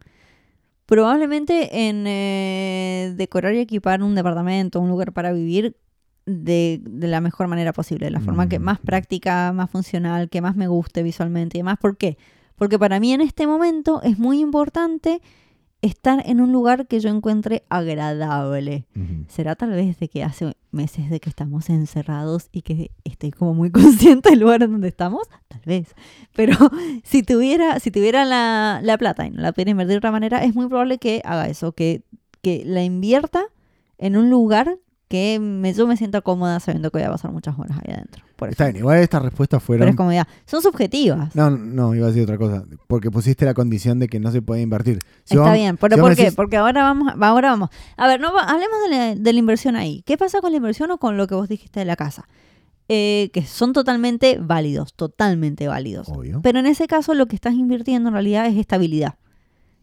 probablemente 0.85 1.88
en 1.88 2.05
eh, 2.07 3.14
decorar 3.16 3.55
y 3.55 3.59
equipar 3.61 4.03
un 4.03 4.14
departamento, 4.14 4.81
un 4.81 4.88
lugar 4.88 5.12
para 5.12 5.33
vivir 5.33 5.77
de, 6.27 6.81
de 6.85 7.07
la 7.09 7.21
mejor 7.21 7.49
manera 7.49 7.73
posible, 7.73 8.07
de 8.07 8.11
la 8.11 8.21
forma 8.21 8.49
que 8.49 8.59
Mm. 8.59 8.62
más 8.62 8.79
práctica, 8.81 9.53
más 9.53 9.71
funcional, 9.71 10.29
que 10.29 10.40
más 10.40 10.57
me 10.57 10.69
guste 10.69 11.03
visualmente 11.03 11.57
y 11.57 11.61
demás. 11.61 11.79
¿Por 11.81 11.97
qué? 11.97 12.19
Porque 12.57 12.79
para 12.79 13.01
mí 13.01 13.12
en 13.12 13.21
este 13.21 13.47
momento 13.47 14.03
es 14.03 14.19
muy 14.19 14.40
importante 14.40 15.21
estar 15.87 16.22
en 16.27 16.40
un 16.40 16.53
lugar 16.53 16.87
que 16.87 17.01
yo 17.01 17.09
encuentre 17.09 17.64
agradable. 17.68 18.87
¿Será 19.29 19.55
tal 19.55 19.70
vez 19.70 19.99
de 19.99 20.09
que 20.09 20.22
hace 20.22 20.57
meses 20.70 21.11
de 21.11 21.20
que 21.20 21.29
estamos 21.29 21.70
encerrados 21.70 22.49
y 22.53 22.62
que 22.62 22.90
estoy 23.05 23.31
como 23.31 23.55
muy 23.55 23.70
consciente 23.72 24.31
del 24.31 24.40
lugar 24.40 24.62
en 24.62 24.72
donde 24.72 24.88
estamos? 24.88 25.29
Tal 25.49 25.62
vez. 25.64 25.94
Pero 26.35 26.57
si 27.05 27.22
tuviera, 27.22 27.81
si 27.81 27.90
tuviera 27.90 28.25
la, 28.25 28.81
la 28.83 28.99
plata 28.99 29.27
y 29.27 29.31
no 29.31 29.42
la 29.42 29.53
pudiera 29.53 29.70
invertir 29.70 29.92
de 29.92 29.99
otra 29.99 30.12
manera, 30.12 30.44
es 30.44 30.55
muy 30.55 30.68
probable 30.68 30.99
que 30.99 31.22
haga 31.25 31.49
eso, 31.49 31.72
que, 31.72 32.03
que 32.42 32.62
la 32.64 32.83
invierta 32.83 33.44
en 33.99 34.16
un 34.16 34.31
lugar 34.31 34.79
que 35.09 35.38
me, 35.38 35.73
yo 35.73 35.87
me 35.87 35.97
sienta 35.97 36.21
cómoda 36.21 36.59
sabiendo 36.61 36.90
que 36.90 36.99
voy 36.99 37.07
a 37.07 37.11
pasar 37.11 37.31
muchas 37.31 37.57
horas 37.59 37.79
ahí 37.79 37.92
adentro. 37.95 38.25
Por 38.37 38.49
Está 38.51 38.64
bien, 38.66 38.77
igual 38.79 38.99
estas 38.99 39.23
respuestas 39.23 39.59
Pero 39.61 39.66
fueron... 39.66 39.88
es 39.88 39.97
comodidad. 39.97 40.27
Son 40.47 40.61
subjetivas. 40.61 41.35
No, 41.37 41.51
no, 41.51 41.95
iba 41.95 42.07
a 42.07 42.09
decir 42.09 42.25
otra 42.25 42.37
cosa. 42.38 42.64
Porque 42.87 43.11
pusiste 43.11 43.45
la 43.45 43.55
condición 43.55 43.99
de 43.99 44.09
que 44.09 44.19
no 44.21 44.31
se 44.33 44.42
puede 44.42 44.62
invertir. 44.62 44.99
Si 45.25 45.37
Está 45.37 45.55
bien, 45.55 45.77
pero 45.77 45.97
si 45.97 46.03
¿por 46.03 46.14
qué? 46.16 46.25
decís- 46.25 46.35
Porque 46.35 46.57
ahora 46.57 46.83
vamos, 46.83 47.12
ahora 47.21 47.51
vamos. 47.51 47.71
A 47.97 48.09
ver, 48.09 48.21
no 48.21 48.29
hablemos 48.38 48.77
de 48.90 48.97
la, 48.97 49.14
de 49.14 49.33
la 49.33 49.38
inversión 49.38 49.77
ahí. 49.77 50.03
¿Qué 50.07 50.19
pasa 50.19 50.40
con 50.40 50.51
la 50.51 50.57
inversión 50.57 50.90
o 50.90 50.99
con 50.99 51.16
lo 51.16 51.27
que 51.27 51.35
vos 51.35 51.49
dijiste 51.49 51.81
de 51.81 51.87
la 51.87 51.97
casa? 51.97 52.29
Eh, 52.88 53.31
que 53.33 53.42
son 53.45 53.73
totalmente 53.73 54.38
válidos, 54.40 54.95
totalmente 54.95 55.66
válidos. 55.66 56.09
Obvio. 56.09 56.40
Pero 56.42 56.59
en 56.61 56.66
ese 56.66 56.87
caso 56.87 57.14
lo 57.14 57.27
que 57.27 57.35
estás 57.35 57.55
invirtiendo 57.55 58.09
en 58.11 58.12
realidad 58.14 58.47
es 58.47 58.57
estabilidad. 58.57 59.14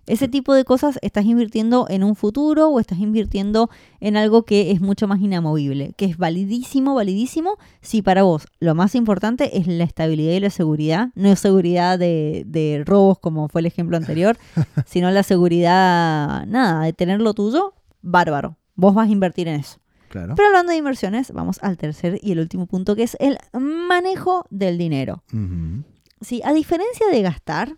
Ese 0.06 0.28
tipo 0.28 0.54
de 0.54 0.66
cosas 0.66 1.00
estás 1.02 1.26
invirtiendo 1.26 1.86
en 1.90 2.04
un 2.04 2.16
futuro 2.16 2.68
o 2.68 2.80
estás 2.80 3.00
invirtiendo 3.00 3.70
en 4.02 4.18
algo 4.18 4.44
que 4.44 4.72
es 4.72 4.82
mucho 4.82 5.08
más 5.08 5.22
inamovible, 5.22 5.94
que 5.96 6.06
es 6.06 6.18
validísimo, 6.18 6.94
validísimo, 6.94 7.58
si 7.82 8.02
para 8.02 8.24
vos 8.24 8.46
lo 8.60 8.76
más 8.76 8.96
importante 8.96 9.58
es 9.58 9.68
la 9.68 9.86
estabilidad 9.86 10.34
y 10.34 10.40
la 10.42 10.50
seguridad, 10.50 11.10
no 11.16 11.30
es 11.30 11.40
seguridad 11.40 11.98
de, 11.98 12.44
de 12.46 12.84
robos 12.86 13.20
como 13.20 13.48
fue 13.48 13.62
el 13.62 13.68
ejemplo 13.68 13.96
anterior, 13.96 14.38
sino 14.86 15.10
la 15.10 15.24
seguridad, 15.24 16.46
nada, 16.48 16.84
de 16.84 16.94
tener 16.94 17.22
lo 17.22 17.34
tuyo, 17.34 17.74
bárbaro. 18.02 18.58
Vos 18.76 18.94
vas 18.94 19.08
a 19.08 19.12
invertir 19.12 19.48
en 19.48 19.60
eso. 19.62 19.80
Claro. 20.10 20.36
Pero 20.36 20.50
hablando 20.50 20.72
de 20.72 20.78
inversiones, 20.78 21.32
vamos 21.32 21.60
al 21.64 21.78
tercer 21.78 22.20
y 22.22 22.34
el 22.34 22.40
último 22.40 22.68
punto, 22.68 22.96
que 22.96 23.04
es 23.04 23.18
el 23.20 23.38
manejo 23.54 24.46
del 24.50 24.78
dinero. 24.78 25.24
Ujú. 25.34 25.84
Sí, 26.22 26.42
a 26.44 26.54
diferencia 26.54 27.08
de 27.08 27.22
gastar, 27.22 27.78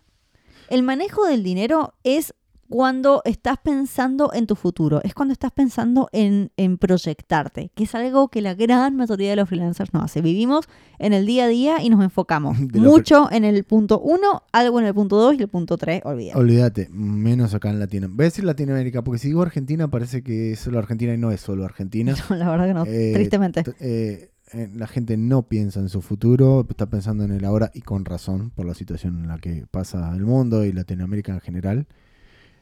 el 0.68 0.82
manejo 0.82 1.26
del 1.26 1.42
dinero 1.42 1.94
es 2.04 2.34
cuando 2.68 3.22
estás 3.24 3.58
pensando 3.62 4.32
en 4.32 4.46
tu 4.46 4.56
futuro, 4.56 5.00
es 5.04 5.14
cuando 5.14 5.32
estás 5.32 5.52
pensando 5.52 6.08
en, 6.12 6.50
en 6.56 6.78
proyectarte, 6.78 7.70
que 7.74 7.84
es 7.84 7.94
algo 7.94 8.28
que 8.28 8.40
la 8.40 8.54
gran 8.54 8.96
mayoría 8.96 9.30
de 9.30 9.36
los 9.36 9.48
freelancers 9.48 9.94
no 9.94 10.02
hace. 10.02 10.20
Vivimos 10.20 10.68
en 10.98 11.12
el 11.12 11.26
día 11.26 11.44
a 11.44 11.48
día 11.48 11.82
y 11.82 11.90
nos 11.90 12.02
enfocamos 12.02 12.58
mucho 12.74 13.30
en 13.30 13.44
el 13.44 13.62
punto 13.64 14.00
1, 14.00 14.42
algo 14.52 14.80
en 14.80 14.86
el 14.86 14.94
punto 14.94 15.16
2 15.16 15.36
y 15.38 15.42
el 15.42 15.48
punto 15.48 15.76
3, 15.76 16.02
olvídate. 16.04 16.38
Olvídate, 16.38 16.88
menos 16.90 17.54
acá 17.54 17.70
en 17.70 17.78
Latinoamérica. 17.78 18.16
Voy 18.16 18.24
a 18.24 18.28
decir 18.28 18.44
Latinoamérica, 18.44 19.02
porque 19.02 19.18
si 19.18 19.28
digo 19.28 19.42
Argentina 19.42 19.88
parece 19.88 20.22
que 20.22 20.52
es 20.52 20.60
solo 20.60 20.78
Argentina 20.78 21.14
y 21.14 21.18
no 21.18 21.30
es 21.30 21.40
solo 21.40 21.64
Argentina. 21.64 22.14
No, 22.28 22.34
la 22.34 22.50
verdad 22.50 22.66
que 22.66 22.74
no, 22.74 22.84
Eh, 22.86 23.12
tristemente. 23.14 23.64
Eh, 23.78 24.30
la 24.52 24.86
gente 24.86 25.16
no 25.16 25.48
piensa 25.48 25.80
en 25.80 25.88
su 25.88 26.02
futuro, 26.02 26.66
está 26.68 26.86
pensando 26.86 27.24
en 27.24 27.32
el 27.32 27.44
ahora 27.44 27.70
y 27.74 27.80
con 27.80 28.04
razón 28.04 28.50
por 28.50 28.66
la 28.66 28.74
situación 28.74 29.18
en 29.18 29.28
la 29.28 29.38
que 29.38 29.66
pasa 29.70 30.12
el 30.14 30.24
mundo 30.24 30.64
y 30.64 30.72
Latinoamérica 30.72 31.32
en 31.32 31.40
general. 31.40 31.86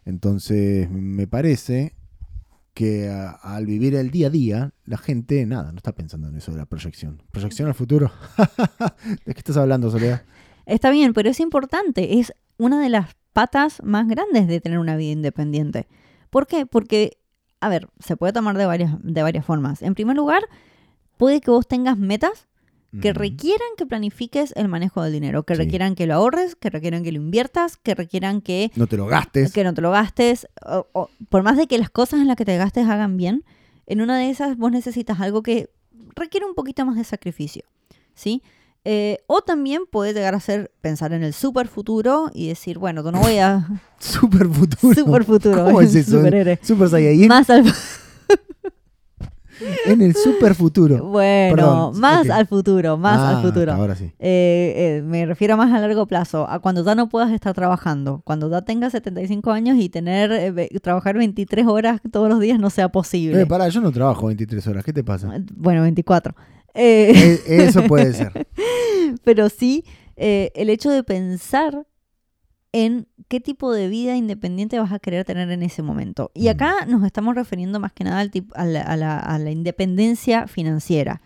Entonces, 0.05 0.90
me 0.90 1.27
parece 1.27 1.94
que 2.75 3.09
al 3.09 3.66
vivir 3.66 3.94
el 3.94 4.11
día 4.11 4.27
a 4.27 4.31
día, 4.31 4.73
la 4.85 4.99
gente, 4.99 5.47
nada, 5.47 5.70
no 5.70 5.77
está 5.77 5.92
pensando 5.92 6.29
en 6.29 6.37
eso 6.37 6.53
de 6.53 6.59
la 6.59 6.66
proyección. 6.66 7.23
¿Proyección 7.31 7.68
al 7.68 7.75
futuro? 7.75 8.11
¿De 9.25 9.33
qué 9.33 9.38
estás 9.38 9.57
hablando, 9.57 9.90
Soledad? 9.90 10.23
Está 10.66 10.90
bien, 10.90 11.12
pero 11.12 11.31
es 11.31 11.38
importante, 11.38 12.18
es 12.18 12.33
una 12.57 12.81
de 12.81 12.88
las 12.88 13.14
patas 13.33 13.83
más 13.85 14.09
grandes 14.09 14.49
de 14.49 14.61
tener 14.61 14.79
una 14.79 14.97
vida 14.97 15.12
independiente. 15.12 15.87
¿Por 16.31 16.47
qué? 16.47 16.66
Porque, 16.66 17.18
a 17.61 17.68
ver, 17.68 17.88
se 18.01 18.16
puede 18.16 18.33
tomar 18.33 18.57
de 18.57 18.66
varias, 18.66 18.97
de 19.03 19.23
varias 19.23 19.44
formas. 19.44 19.83
En 19.83 19.94
primer 19.94 20.16
lugar, 20.16 20.42
puede 21.16 21.40
que 21.40 21.50
vos 21.50 21.66
tengas 21.66 21.98
metas 21.98 22.46
que 23.00 23.12
requieran 23.12 23.66
que 23.77 23.87
planifiques 23.87 24.53
el 24.55 24.68
manejo 24.68 25.03
del 25.03 25.12
dinero, 25.12 25.42
que 25.42 25.57
Sí. 25.57 25.62
requieran 25.62 25.96
que 25.96 26.07
lo 26.07 26.14
ahorres, 26.14 26.55
que 26.55 26.70
requieran 26.70 27.03
que 27.03 27.11
lo 27.11 27.16
inviertas, 27.18 27.77
que 27.77 27.96
requieran 27.96 28.40
que, 28.40 28.70
No 28.77 28.87
te 28.87 28.96
lo 28.96 29.07
gastes. 29.07 29.53
que 29.53 29.64
no 29.64 29.74
te 29.74 29.81
lo 29.81 29.90
gastes. 29.90 30.46
o- 30.64 30.87
o- 30.92 31.11
por 31.29 31.42
más 31.42 31.57
de 31.57 31.66
que 31.66 31.77
las 31.77 31.90
cosas 31.90 32.20
en 32.20 32.29
las 32.29 32.37
que 32.37 32.44
te 32.44 32.57
gastes 32.57 32.87
hagan 32.88 33.16
bien, 33.16 33.42
en 33.88 34.00
una 34.00 34.16
de 34.16 34.31
esas 34.31 34.57
vos 34.57 34.70
necesitas 34.70 35.20
algo 35.20 35.42
que 35.42 35.70
requiere 36.14 36.46
un 36.46 36.55
poquito 36.55 36.87
más 36.87 36.94
de 36.96 37.03
sacrificio. 37.03 37.64
¿Sí? 38.14 38.42
Eh, 38.85 39.18
o 39.27 39.40
también 39.40 39.83
puede 39.90 40.12
llegar 40.14 40.37
a 40.37 40.40
ser 40.40 40.70
pensar 40.81 41.12
en 41.14 41.24
el 41.24 41.33
super 41.33 41.66
futuro 41.66 42.31
y 42.33 42.46
decir, 42.48 42.79
bueno, 42.79 43.03
tú 43.03 43.11
no 43.11 43.18
voy 43.18 43.38
a... 43.38 43.66
Super 43.98 44.46
futuro. 44.46 44.94
super 44.94 45.24
futuro. 45.24 45.64
¿Cómo 45.64 45.81
es 45.81 45.94
eso? 45.96 46.22
Super 46.62 46.88
Saiyajin 46.90 47.27
Más 47.27 47.50
al, 47.50 47.64
en 49.86 50.00
el 50.02 50.14
super 50.14 50.54
futuro. 50.54 51.04
bueno, 51.04 51.56
Perdón, 51.56 52.00
más 52.00 52.28
al 52.30 52.46
futuro, 52.46 52.96
más 52.96 53.18
Ah, 53.18 53.36
al 53.36 53.42
futuro. 53.42 53.70
hasta 53.72 53.80
Ahora 53.82 53.94
sí. 53.94 54.04
Eh, 54.18 54.98
eh, 54.98 55.02
me 55.04 55.26
refiero 55.26 55.56
más 55.56 55.72
a 55.72 55.78
largo 55.80 56.06
plazo, 56.06 56.48
a 56.48 56.58
cuando 56.60 56.84
ya 56.84 56.94
no 56.94 57.08
puedas 57.08 57.30
estar 57.30 57.54
trabajando, 57.54 58.22
cuando 58.24 58.50
ya 58.50 58.62
tengas 58.62 58.92
75 58.92 59.50
años 59.52 59.76
y 59.78 59.88
tener 59.88 60.30
eh, 60.32 60.68
trabajar 60.82 61.16
23 61.16 61.66
horas 61.66 62.00
todos 62.10 62.28
los 62.28 62.40
días 62.40 62.58
no 62.58 62.70
sea 62.70 62.88
posible. 62.90 63.40
Eh, 63.40 63.46
pará, 63.46 63.68
yo 63.68 63.80
no 63.80 63.92
trabajo 63.92 64.26
23 64.26 64.66
horas. 64.66 64.84
¿Qué 64.84 64.92
te 64.92 65.04
pasa? 65.04 65.30
Bueno, 65.54 65.82
24. 65.82 66.34
Eh, 66.74 67.12
Eh, 67.46 67.64
eso 67.66 67.82
puede 67.84 68.12
ser. 68.12 68.46
pero 69.24 69.48
sí, 69.48 69.84
el 70.16 70.70
hecho 70.70 70.90
de 70.90 71.02
pensar 71.04 71.86
en 72.76 73.06
qué 73.28 73.38
tipo 73.38 73.72
de 73.72 73.88
vida 73.88 74.16
independiente 74.16 74.80
vas 74.80 74.90
a 74.92 74.98
querer 74.98 75.24
tener 75.24 75.48
en 75.52 75.62
ese 75.62 75.80
momento. 75.82 76.32
Y 76.34 76.46
Mm. 76.46 76.50
acá 76.50 76.87
nos 76.87 77.04
estamos 77.04 77.37
refiriendo 77.37 77.78
más 77.78 77.92
que 77.92 78.02
nada 78.02 78.18
al 78.18 78.32
tip- 78.32 78.50
a, 78.56 78.64
la, 78.64 78.82
a 78.82 78.96
la- 78.96 79.18
a 79.20 79.38
la 79.38 79.52
independencia 79.52 80.48
financiera. 80.48 81.22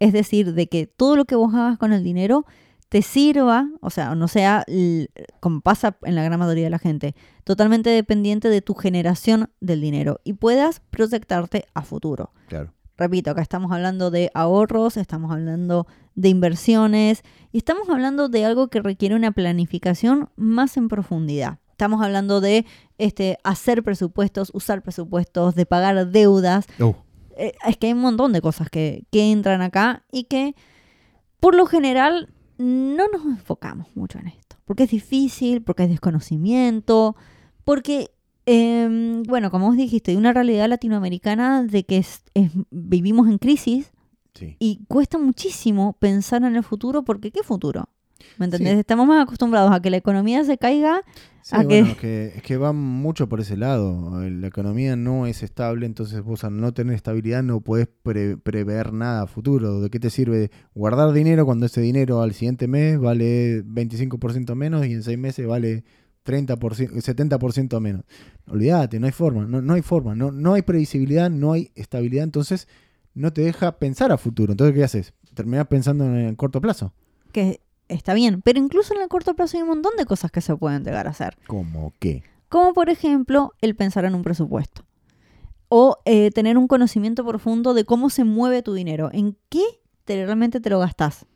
Es 0.00 0.12
decir, 0.12 0.54
de 0.54 0.66
que 0.68 0.86
todo 0.88 1.14
lo 1.14 1.24
que 1.24 1.36
vos 1.36 1.54
hagas 1.54 1.78
con 1.78 1.92
el 1.92 2.02
dinero 2.02 2.44
te 2.88 3.02
sirva, 3.02 3.68
o 3.80 3.90
sea, 3.90 4.14
no 4.16 4.26
sea, 4.28 4.64
como 5.40 5.60
pasa 5.60 5.96
en 6.02 6.14
la 6.14 6.24
gran 6.24 6.38
mayoría 6.40 6.64
de 6.64 6.70
la 6.70 6.78
gente, 6.78 7.14
totalmente 7.44 7.90
dependiente 7.90 8.48
de 8.48 8.60
tu 8.62 8.74
generación 8.74 9.50
del 9.60 9.80
dinero 9.80 10.20
y 10.24 10.32
puedas 10.32 10.80
proyectarte 10.90 11.66
a 11.74 11.82
futuro. 11.82 12.32
Claro. 12.48 12.72
Repito, 12.98 13.30
acá 13.30 13.42
estamos 13.42 13.70
hablando 13.70 14.10
de 14.10 14.30
ahorros, 14.34 14.96
estamos 14.96 15.30
hablando 15.30 15.86
de 16.16 16.28
inversiones 16.30 17.22
y 17.52 17.58
estamos 17.58 17.88
hablando 17.88 18.28
de 18.28 18.44
algo 18.44 18.68
que 18.68 18.82
requiere 18.82 19.14
una 19.14 19.30
planificación 19.30 20.30
más 20.34 20.76
en 20.76 20.88
profundidad. 20.88 21.58
Estamos 21.70 22.02
hablando 22.02 22.40
de 22.40 22.66
este, 22.98 23.38
hacer 23.44 23.84
presupuestos, 23.84 24.50
usar 24.52 24.82
presupuestos, 24.82 25.54
de 25.54 25.64
pagar 25.64 26.08
deudas. 26.10 26.66
Oh, 26.80 26.96
Eh, 27.36 27.52
es 27.64 27.76
que 27.76 27.86
hay 27.86 27.92
un 27.92 28.00
montón 28.00 28.32
de 28.32 28.40
cosas 28.40 28.68
que, 28.68 29.04
que 29.12 29.30
entran 29.30 29.62
acá 29.62 30.04
y 30.10 30.24
que 30.24 30.56
por 31.38 31.54
lo 31.54 31.66
general 31.66 32.34
no 32.58 33.06
nos 33.06 33.24
enfocamos 33.26 33.86
mucho 33.94 34.18
en 34.18 34.26
esto. 34.26 34.56
Porque 34.64 34.82
es 34.82 34.90
difícil, 34.90 35.62
porque 35.62 35.84
es 35.84 35.88
desconocimiento, 35.88 37.14
porque, 37.62 38.10
em, 38.52 39.22
bueno, 39.24 39.50
como 39.50 39.66
vos 39.66 39.76
dijiste, 39.76 40.10
hay 40.12 40.16
una 40.16 40.32
realidad 40.32 40.68
latinoamericana 40.68 41.62
de 41.62 41.84
que 41.84 41.98
es- 41.98 42.22
es- 42.34 42.50
vivimos 42.70 43.28
en 43.28 43.38
crisis 43.38 43.92
sí. 44.34 44.56
y 44.58 44.84
cuesta 44.88 45.18
muchísimo 45.18 45.96
pensar 45.98 46.42
en 46.44 46.56
el 46.56 46.62
futuro 46.62 47.04
porque 47.04 47.30
¿qué 47.30 47.42
futuro? 47.42 47.88
¿Me 48.36 48.46
entendés? 48.46 48.74
Sí. 48.74 48.80
Estamos 48.80 49.06
más 49.06 49.22
acostumbrados 49.22 49.70
a 49.72 49.80
que 49.80 49.90
la 49.90 49.96
economía 49.96 50.42
se 50.44 50.58
caiga. 50.58 51.02
Sí, 51.42 51.54
¿A 51.56 51.62
bueno, 51.62 51.86
es 51.86 51.96
que, 51.98 52.32
es 52.36 52.42
que 52.42 52.56
va 52.56 52.72
mucho 52.72 53.28
por 53.28 53.40
ese 53.40 53.56
lado. 53.56 54.20
La 54.28 54.46
economía 54.48 54.96
no 54.96 55.26
es 55.26 55.42
estable, 55.42 55.86
entonces 55.86 56.20
vos 56.22 56.42
al 56.44 56.60
no 56.60 56.72
tener 56.72 56.94
estabilidad 56.94 57.42
no 57.42 57.60
podés 57.60 57.88
pre- 58.02 58.36
prever 58.36 58.92
nada 58.92 59.22
a 59.22 59.26
futuro. 59.28 59.80
¿De 59.80 59.88
qué 59.90 60.00
te 60.00 60.10
sirve 60.10 60.50
guardar 60.74 61.12
dinero 61.12 61.46
cuando 61.46 61.66
ese 61.66 61.80
dinero 61.80 62.20
al 62.22 62.32
siguiente 62.34 62.66
mes 62.66 62.98
vale 62.98 63.62
25% 63.64 64.54
menos 64.56 64.84
y 64.86 64.92
en 64.92 65.02
seis 65.04 65.18
meses 65.18 65.46
vale 65.46 65.84
30%, 66.24 67.00
70% 67.00 67.80
menos? 67.80 68.02
Olvídate, 68.50 68.98
no 69.00 69.06
hay 69.06 69.12
forma, 69.12 69.44
no, 69.44 69.60
no 69.60 69.74
hay 69.74 69.82
forma, 69.82 70.14
no, 70.14 70.30
no 70.30 70.54
hay 70.54 70.62
previsibilidad, 70.62 71.30
no 71.30 71.52
hay 71.52 71.70
estabilidad, 71.74 72.24
entonces 72.24 72.68
no 73.14 73.32
te 73.32 73.42
deja 73.42 73.78
pensar 73.78 74.12
a 74.12 74.18
futuro. 74.18 74.52
Entonces, 74.52 74.74
¿qué 74.74 74.84
haces? 74.84 75.12
Terminás 75.34 75.66
pensando 75.66 76.04
en 76.04 76.16
el 76.16 76.36
corto 76.36 76.60
plazo. 76.60 76.92
que 77.32 77.60
está 77.88 78.14
bien, 78.14 78.42
pero 78.42 78.58
incluso 78.58 78.94
en 78.94 79.02
el 79.02 79.08
corto 79.08 79.34
plazo 79.34 79.56
hay 79.56 79.62
un 79.62 79.68
montón 79.70 79.92
de 79.96 80.04
cosas 80.04 80.30
que 80.30 80.40
se 80.40 80.54
pueden 80.56 80.84
llegar 80.84 81.06
a 81.06 81.10
hacer. 81.10 81.36
¿Cómo 81.46 81.92
qué? 81.98 82.22
Como 82.48 82.72
por 82.74 82.90
ejemplo 82.90 83.54
el 83.60 83.74
pensar 83.76 84.04
en 84.04 84.14
un 84.14 84.22
presupuesto. 84.22 84.84
O 85.68 85.98
eh, 86.06 86.30
tener 86.30 86.56
un 86.56 86.66
conocimiento 86.66 87.26
profundo 87.26 87.74
de 87.74 87.84
cómo 87.84 88.08
se 88.08 88.24
mueve 88.24 88.62
tu 88.62 88.72
dinero. 88.72 89.10
¿En 89.12 89.36
qué 89.50 89.64
te, 90.04 90.24
realmente 90.24 90.60
te 90.60 90.70
lo 90.70 90.78
gastás? 90.78 91.26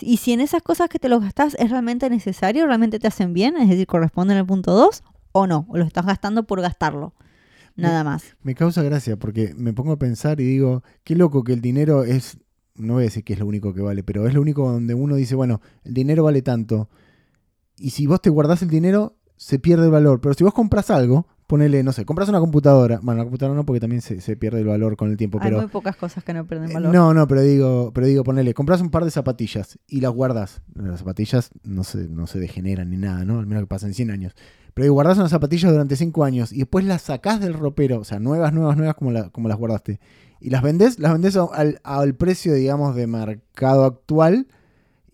Y 0.00 0.16
si 0.16 0.32
en 0.32 0.40
esas 0.40 0.62
cosas 0.62 0.88
que 0.88 0.98
te 0.98 1.10
lo 1.10 1.20
gastás 1.20 1.56
es 1.58 1.70
realmente 1.70 2.08
necesario, 2.08 2.66
realmente 2.66 2.98
te 2.98 3.06
hacen 3.06 3.34
bien, 3.34 3.58
es 3.58 3.68
decir, 3.68 3.86
corresponden 3.86 4.38
al 4.38 4.46
punto 4.46 4.72
2, 4.72 5.02
o 5.40 5.46
no, 5.46 5.66
o 5.68 5.76
lo 5.76 5.84
estás 5.84 6.06
gastando 6.06 6.46
por 6.46 6.60
gastarlo. 6.60 7.14
Nada 7.76 8.04
más. 8.04 8.36
Me 8.42 8.54
causa 8.54 8.82
gracia 8.82 9.18
porque 9.18 9.54
me 9.54 9.74
pongo 9.74 9.92
a 9.92 9.98
pensar 9.98 10.40
y 10.40 10.44
digo, 10.44 10.82
qué 11.04 11.14
loco 11.14 11.44
que 11.44 11.52
el 11.52 11.60
dinero 11.60 12.04
es, 12.04 12.38
no 12.74 12.94
voy 12.94 13.02
a 13.02 13.04
decir 13.04 13.22
que 13.22 13.34
es 13.34 13.38
lo 13.38 13.46
único 13.46 13.74
que 13.74 13.82
vale, 13.82 14.02
pero 14.02 14.26
es 14.26 14.32
lo 14.32 14.40
único 14.40 14.70
donde 14.70 14.94
uno 14.94 15.14
dice, 15.14 15.34
bueno, 15.34 15.60
el 15.84 15.92
dinero 15.92 16.24
vale 16.24 16.40
tanto. 16.40 16.88
Y 17.76 17.90
si 17.90 18.06
vos 18.06 18.22
te 18.22 18.30
guardás 18.30 18.62
el 18.62 18.70
dinero, 18.70 19.16
se 19.36 19.58
pierde 19.58 19.84
el 19.84 19.90
valor. 19.90 20.22
Pero 20.22 20.34
si 20.34 20.42
vos 20.42 20.54
compras 20.54 20.90
algo, 20.90 21.26
ponele, 21.46 21.82
no 21.82 21.92
sé, 21.92 22.04
compras 22.04 22.28
una 22.28 22.40
computadora. 22.40 22.98
Bueno, 23.02 23.18
la 23.18 23.24
computadora 23.24 23.54
no 23.54 23.64
porque 23.64 23.80
también 23.80 24.00
se, 24.02 24.20
se 24.20 24.36
pierde 24.36 24.60
el 24.60 24.66
valor 24.66 24.96
con 24.96 25.10
el 25.10 25.16
tiempo. 25.16 25.38
Hay 25.40 25.50
Pero, 25.50 25.60
muy 25.60 25.68
pocas 25.68 25.96
cosas 25.96 26.24
que 26.24 26.32
no 26.32 26.46
pierden 26.46 26.70
eh, 26.70 26.74
valor. 26.74 26.94
No, 26.94 27.14
no, 27.14 27.28
pero 27.28 27.42
digo, 27.42 27.92
pero 27.94 28.06
digo, 28.06 28.24
ponele, 28.24 28.54
compras 28.54 28.80
un 28.80 28.90
par 28.90 29.04
de 29.04 29.10
zapatillas 29.10 29.78
y 29.86 30.00
las 30.00 30.12
guardas. 30.12 30.62
Las 30.74 31.00
zapatillas 31.00 31.50
no 31.62 31.84
se, 31.84 32.08
no 32.08 32.26
se 32.26 32.38
degeneran 32.38 32.90
ni 32.90 32.96
nada, 32.96 33.24
¿no? 33.24 33.38
Al 33.38 33.46
menos 33.46 33.64
que 33.64 33.68
pasen 33.68 33.92
100 33.94 34.10
años. 34.10 34.34
Pero 34.76 34.84
digo, 34.84 34.92
guardas 34.94 35.16
unas 35.16 35.30
zapatillas 35.30 35.72
durante 35.72 35.96
5 35.96 36.22
años 36.22 36.52
y 36.52 36.58
después 36.58 36.84
las 36.84 37.00
sacás 37.00 37.40
del 37.40 37.54
ropero, 37.54 37.98
o 38.00 38.04
sea, 38.04 38.18
nuevas, 38.18 38.52
nuevas, 38.52 38.76
nuevas 38.76 38.94
como, 38.94 39.10
la- 39.10 39.30
como 39.30 39.48
las 39.48 39.56
guardaste. 39.56 40.00
Y 40.38 40.50
las 40.50 40.60
vendés, 40.60 40.98
las 40.98 41.12
vendés 41.12 41.34
al, 41.36 41.80
al 41.82 42.14
precio, 42.14 42.52
digamos, 42.52 42.94
de 42.94 43.06
mercado 43.06 43.84
actual, 43.86 44.48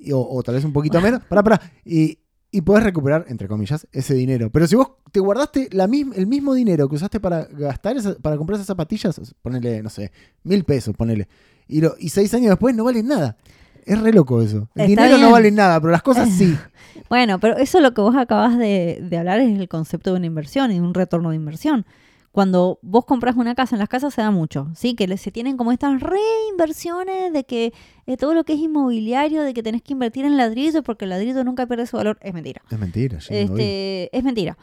y- 0.01 0.11
o, 0.11 0.19
o 0.21 0.43
tal 0.43 0.57
vez 0.57 0.65
un 0.65 0.73
poquito 0.73 1.01
menos. 1.01 1.21
Pará, 1.29 1.45
pará. 1.45 1.61
Y, 1.85 2.19
y 2.51 2.63
podés 2.63 2.83
recuperar, 2.83 3.25
entre 3.29 3.47
comillas, 3.47 3.87
ese 3.93 4.15
dinero. 4.15 4.51
Pero 4.51 4.67
si 4.67 4.75
vos 4.75 4.89
te 5.13 5.21
guardaste 5.21 5.69
la 5.71 5.87
misma, 5.87 6.17
el 6.17 6.27
mismo 6.27 6.55
dinero 6.55 6.89
que 6.89 6.97
usaste 6.97 7.21
para 7.21 7.45
gastar, 7.45 7.97
para 8.21 8.37
comprar 8.37 8.57
esas 8.57 8.67
zapatillas, 8.67 9.21
ponele, 9.43 9.81
no 9.81 9.91
sé, 9.91 10.11
mil 10.43 10.65
pesos, 10.65 10.93
ponele. 10.97 11.29
Y, 11.69 11.83
lo, 11.83 11.95
y 12.01 12.09
seis 12.09 12.35
años 12.35 12.49
después 12.51 12.75
no 12.75 12.83
valen 12.83 13.07
nada. 13.07 13.37
Es 13.85 14.01
re 14.01 14.13
loco 14.13 14.43
eso. 14.43 14.69
El 14.75 14.91
Está 14.91 15.05
dinero 15.07 15.19
no 15.19 15.33
vale 15.33 15.51
nada, 15.51 15.81
pero 15.81 15.91
las 15.91 16.03
cosas 16.03 16.29
sí. 16.31 16.57
Bueno, 17.09 17.39
pero 17.39 17.57
eso 17.57 17.81
lo 17.81 17.95
que 17.95 18.01
vos 18.01 18.17
acabas 18.17 18.59
de, 18.59 18.99
de 19.03 19.19
hablar 19.19 19.41
es 19.41 19.59
el 19.59 19.69
concepto 19.69 20.11
de 20.11 20.17
una 20.17 20.27
inversión 20.27 20.73
y 20.73 20.81
un 20.81 20.95
retorno 20.95 21.31
de 21.31 21.37
inversión. 21.37 21.85
Cuando 22.33 22.79
vos 22.81 23.05
compras 23.05 23.37
una 23.37 23.55
casa, 23.55 23.75
en 23.75 23.81
las 23.81 23.91
casas 23.91 24.15
se 24.15 24.23
da 24.23 24.31
mucho, 24.31 24.71
¿sí? 24.75 24.95
Que 24.95 25.17
se 25.19 25.31
tienen 25.31 25.59
como 25.59 25.71
estas 25.71 26.01
reinversiones 26.01 27.31
de 27.31 27.45
que 27.45 27.75
eh, 28.07 28.17
todo 28.17 28.33
lo 28.33 28.45
que 28.45 28.55
es 28.55 28.59
inmobiliario, 28.59 29.43
de 29.43 29.53
que 29.53 29.63
tenés 29.63 29.83
que 29.83 29.93
invertir 29.93 30.25
en 30.25 30.39
ladrillo 30.39 30.83
porque 30.83 31.05
el 31.05 31.11
ladrillo 31.11 31.45
nunca 31.45 31.67
pierde 31.67 31.87
su 31.87 31.99
valor, 31.99 32.19
es 32.23 32.33
mentira. 32.33 32.63
Es 32.71 32.79
mentira, 32.79 33.21
sí. 33.21 33.35
Este, 33.35 34.17
es 34.17 34.25
mentira. 34.25 34.57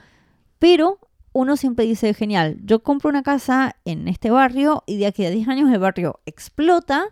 Pero 0.57 0.97
uno 1.31 1.57
siempre 1.57 1.85
dice, 1.85 2.15
genial, 2.15 2.57
yo 2.63 2.81
compro 2.81 3.07
una 3.09 3.21
casa 3.21 3.75
en 3.85 4.07
este 4.07 4.31
barrio 4.31 4.83
y 4.87 4.97
de 4.97 5.05
aquí 5.05 5.23
a 5.25 5.29
10 5.29 5.47
años 5.47 5.71
el 5.71 5.77
barrio 5.77 6.19
explota, 6.25 7.05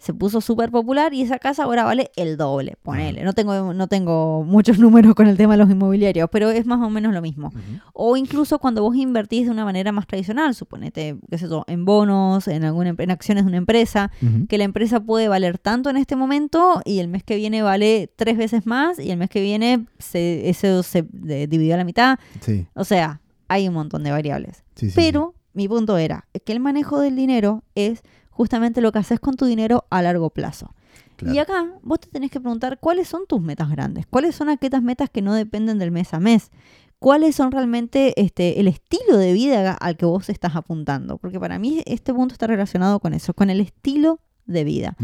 se 0.00 0.14
puso 0.14 0.40
súper 0.40 0.70
popular 0.70 1.12
y 1.12 1.20
esa 1.20 1.38
casa 1.38 1.64
ahora 1.64 1.84
vale 1.84 2.10
el 2.16 2.38
doble, 2.38 2.76
ponele. 2.82 3.22
No 3.22 3.34
tengo, 3.34 3.74
no 3.74 3.86
tengo 3.86 4.42
muchos 4.44 4.78
números 4.80 5.14
con 5.14 5.26
el 5.26 5.36
tema 5.36 5.52
de 5.52 5.58
los 5.58 5.70
inmobiliarios, 5.70 6.28
pero 6.32 6.48
es 6.50 6.64
más 6.64 6.80
o 6.80 6.88
menos 6.88 7.12
lo 7.12 7.20
mismo. 7.20 7.52
O 7.92 8.16
incluso 8.16 8.58
cuando 8.58 8.82
vos 8.82 8.96
invertís 8.96 9.44
de 9.44 9.50
una 9.50 9.64
manera 9.66 9.92
más 9.92 10.06
tradicional, 10.06 10.54
suponete, 10.54 11.16
qué 11.30 11.36
sé 11.36 11.48
yo, 11.50 11.64
en 11.66 11.84
bonos, 11.84 12.48
en, 12.48 12.64
alguna, 12.64 12.94
en 12.96 13.10
acciones 13.10 13.44
de 13.44 13.48
una 13.48 13.58
empresa, 13.58 14.10
que 14.48 14.56
la 14.56 14.64
empresa 14.64 15.00
puede 15.00 15.28
valer 15.28 15.58
tanto 15.58 15.90
en 15.90 15.98
este 15.98 16.16
momento 16.16 16.80
y 16.86 17.00
el 17.00 17.08
mes 17.08 17.22
que 17.22 17.36
viene 17.36 17.60
vale 17.60 18.10
tres 18.16 18.38
veces 18.38 18.64
más 18.66 18.98
y 18.98 19.10
el 19.10 19.18
mes 19.18 19.28
que 19.28 19.42
viene 19.42 19.84
se, 19.98 20.48
eso 20.48 20.82
se 20.82 21.04
dividió 21.12 21.74
a 21.74 21.76
la 21.76 21.84
mitad. 21.84 22.18
Sí, 22.40 22.66
O 22.74 22.84
sea, 22.84 23.20
hay 23.48 23.68
un 23.68 23.74
montón 23.74 24.02
de 24.02 24.12
variables. 24.12 24.64
sí, 24.76 24.88
sí. 24.88 24.94
Pero 24.96 25.34
mi 25.52 25.68
punto 25.68 25.98
era 25.98 26.26
que 26.44 26.52
el 26.52 26.60
manejo 26.60 27.00
del 27.00 27.16
dinero 27.16 27.64
es 27.74 28.02
justamente 28.40 28.80
lo 28.80 28.90
que 28.90 28.98
haces 28.98 29.20
con 29.20 29.36
tu 29.36 29.44
dinero 29.44 29.84
a 29.90 30.00
largo 30.00 30.30
plazo. 30.30 30.74
Claro. 31.16 31.34
Y 31.34 31.38
acá 31.40 31.74
vos 31.82 32.00
te 32.00 32.08
tenés 32.08 32.30
que 32.30 32.40
preguntar 32.40 32.78
cuáles 32.80 33.06
son 33.06 33.26
tus 33.28 33.38
metas 33.38 33.68
grandes, 33.68 34.06
cuáles 34.06 34.34
son 34.34 34.48
aquellas 34.48 34.82
metas 34.82 35.10
que 35.10 35.20
no 35.20 35.34
dependen 35.34 35.78
del 35.78 35.90
mes 35.90 36.14
a 36.14 36.20
mes, 36.20 36.50
cuáles 36.98 37.36
son 37.36 37.52
realmente 37.52 38.18
este, 38.18 38.58
el 38.58 38.66
estilo 38.66 39.18
de 39.18 39.34
vida 39.34 39.74
al 39.74 39.98
que 39.98 40.06
vos 40.06 40.30
estás 40.30 40.56
apuntando, 40.56 41.18
porque 41.18 41.38
para 41.38 41.58
mí 41.58 41.82
este 41.84 42.14
punto 42.14 42.32
está 42.32 42.46
relacionado 42.46 42.98
con 42.98 43.12
eso, 43.12 43.34
con 43.34 43.50
el 43.50 43.60
estilo 43.60 44.20
de 44.46 44.64
vida. 44.64 44.96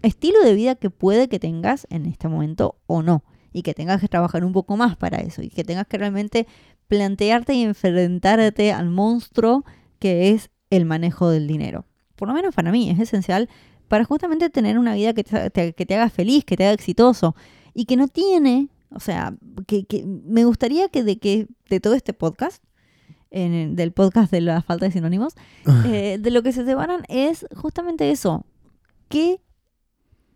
Estilo 0.00 0.40
de 0.42 0.54
vida 0.54 0.74
que 0.74 0.88
puede 0.88 1.28
que 1.28 1.38
tengas 1.38 1.86
en 1.90 2.06
este 2.06 2.28
momento 2.28 2.76
o 2.86 3.02
no, 3.02 3.24
y 3.52 3.60
que 3.60 3.74
tengas 3.74 4.00
que 4.00 4.08
trabajar 4.08 4.42
un 4.42 4.54
poco 4.54 4.78
más 4.78 4.96
para 4.96 5.18
eso, 5.18 5.42
y 5.42 5.50
que 5.50 5.64
tengas 5.64 5.86
que 5.86 5.98
realmente 5.98 6.46
plantearte 6.88 7.52
y 7.52 7.62
enfrentarte 7.62 8.72
al 8.72 8.88
monstruo 8.88 9.66
que 9.98 10.30
es 10.30 10.48
el 10.70 10.86
manejo 10.86 11.28
del 11.28 11.46
dinero. 11.46 11.84
Por 12.20 12.28
lo 12.28 12.34
menos 12.34 12.54
para 12.54 12.70
mí 12.70 12.88
es 12.90 13.00
esencial 13.00 13.48
para 13.88 14.04
justamente 14.04 14.48
tener 14.50 14.78
una 14.78 14.94
vida 14.94 15.12
que 15.14 15.24
te, 15.24 15.50
te- 15.50 15.72
que 15.72 15.84
te 15.86 15.96
haga 15.96 16.08
feliz, 16.10 16.44
que 16.44 16.56
te 16.56 16.62
haga 16.64 16.74
exitoso 16.74 17.34
y 17.74 17.86
que 17.86 17.96
no 17.96 18.06
tiene, 18.06 18.68
o 18.90 19.00
sea, 19.00 19.34
que, 19.66 19.84
que 19.84 20.04
me 20.06 20.44
gustaría 20.44 20.88
que 20.90 21.02
de 21.02 21.18
que 21.18 21.48
de 21.68 21.80
todo 21.80 21.94
este 21.94 22.12
podcast, 22.12 22.62
en 23.32 23.74
del 23.76 23.92
podcast 23.92 24.30
de 24.30 24.40
la 24.42 24.60
falta 24.62 24.86
de 24.86 24.92
sinónimos, 24.92 25.34
eh, 25.86 26.18
de 26.20 26.30
lo 26.30 26.42
que 26.42 26.52
se 26.52 26.64
separan 26.64 27.02
es 27.08 27.46
justamente 27.56 28.10
eso. 28.12 28.44
¿Qué 29.08 29.40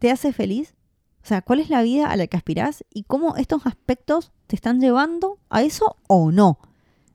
te 0.01 0.11
hace 0.11 0.33
feliz? 0.33 0.75
O 1.23 1.27
sea, 1.27 1.43
¿cuál 1.43 1.61
es 1.61 1.71
la 1.71 1.83
vida 1.83 2.09
a 2.11 2.17
la 2.17 2.27
que 2.27 2.37
aspirás 2.37 2.85
y 2.93 3.05
cómo 3.05 3.37
estos 3.37 3.67
aspectos 3.67 4.33
te 4.47 4.57
están 4.57 4.81
llevando 4.81 5.39
a 5.49 5.63
eso 5.63 5.97
o 6.09 6.31
no? 6.33 6.59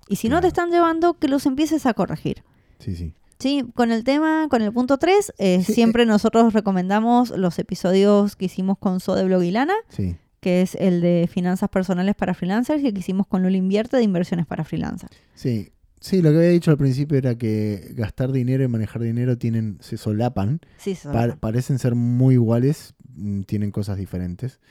Y 0.07 0.15
si 0.15 0.27
no 0.29 0.41
te 0.41 0.47
están 0.47 0.71
llevando, 0.71 1.13
que 1.19 1.27
los 1.27 1.45
empieces 1.45 1.85
a 1.85 1.93
corregir. 1.93 2.43
Sí, 2.79 2.95
sí. 2.95 3.13
Sí, 3.39 3.63
con 3.73 3.91
el 3.91 4.03
tema, 4.03 4.47
con 4.49 4.61
el 4.61 4.71
punto 4.73 4.97
3, 4.97 5.33
Sí, 5.37 5.63
siempre 5.63 6.05
nosotros 6.05 6.51
recomendamos 6.53 7.29
los 7.31 7.57
episodios 7.57 8.35
que 8.35 8.45
hicimos 8.45 8.77
con 8.77 8.99
So 8.99 9.15
de 9.15 9.23
Blog 9.23 9.43
y 9.43 9.51
Lana, 9.51 9.73
Sí. 9.87 10.17
que 10.41 10.61
es 10.61 10.75
el 10.75 10.99
de 11.01 11.29
finanzas 11.31 11.69
personales 11.69 12.15
para 12.15 12.33
freelancers 12.33 12.81
y 12.83 12.87
el 12.87 12.93
que 12.93 12.99
hicimos 12.99 13.27
con 13.27 13.41
Luli 13.43 13.57
Invierte 13.57 13.95
de 13.97 14.03
inversiones 14.03 14.45
para 14.45 14.63
freelancers. 14.65 15.15
Sí. 15.35 15.71
Sí, 16.01 16.21
lo 16.21 16.31
que 16.31 16.37
había 16.37 16.49
dicho 16.51 16.71
al 16.71 16.77
principio 16.77 17.17
era 17.17 17.37
que 17.37 17.91
gastar 17.93 18.31
dinero 18.31 18.63
y 18.63 18.69
manejar 18.69 19.01
dinero 19.01 19.37
tienen, 19.37 19.77
se 19.81 19.97
solapan. 19.97 20.61
Sí. 20.77 20.97
Pa- 21.03 21.35
parecen 21.37 21.77
ser 21.77 21.93
muy 21.95 22.35
iguales, 22.35 22.93
mm, 23.15 23.41
tienen 23.41 23.71
cosas 23.71 23.97
diferentes, 23.97 24.61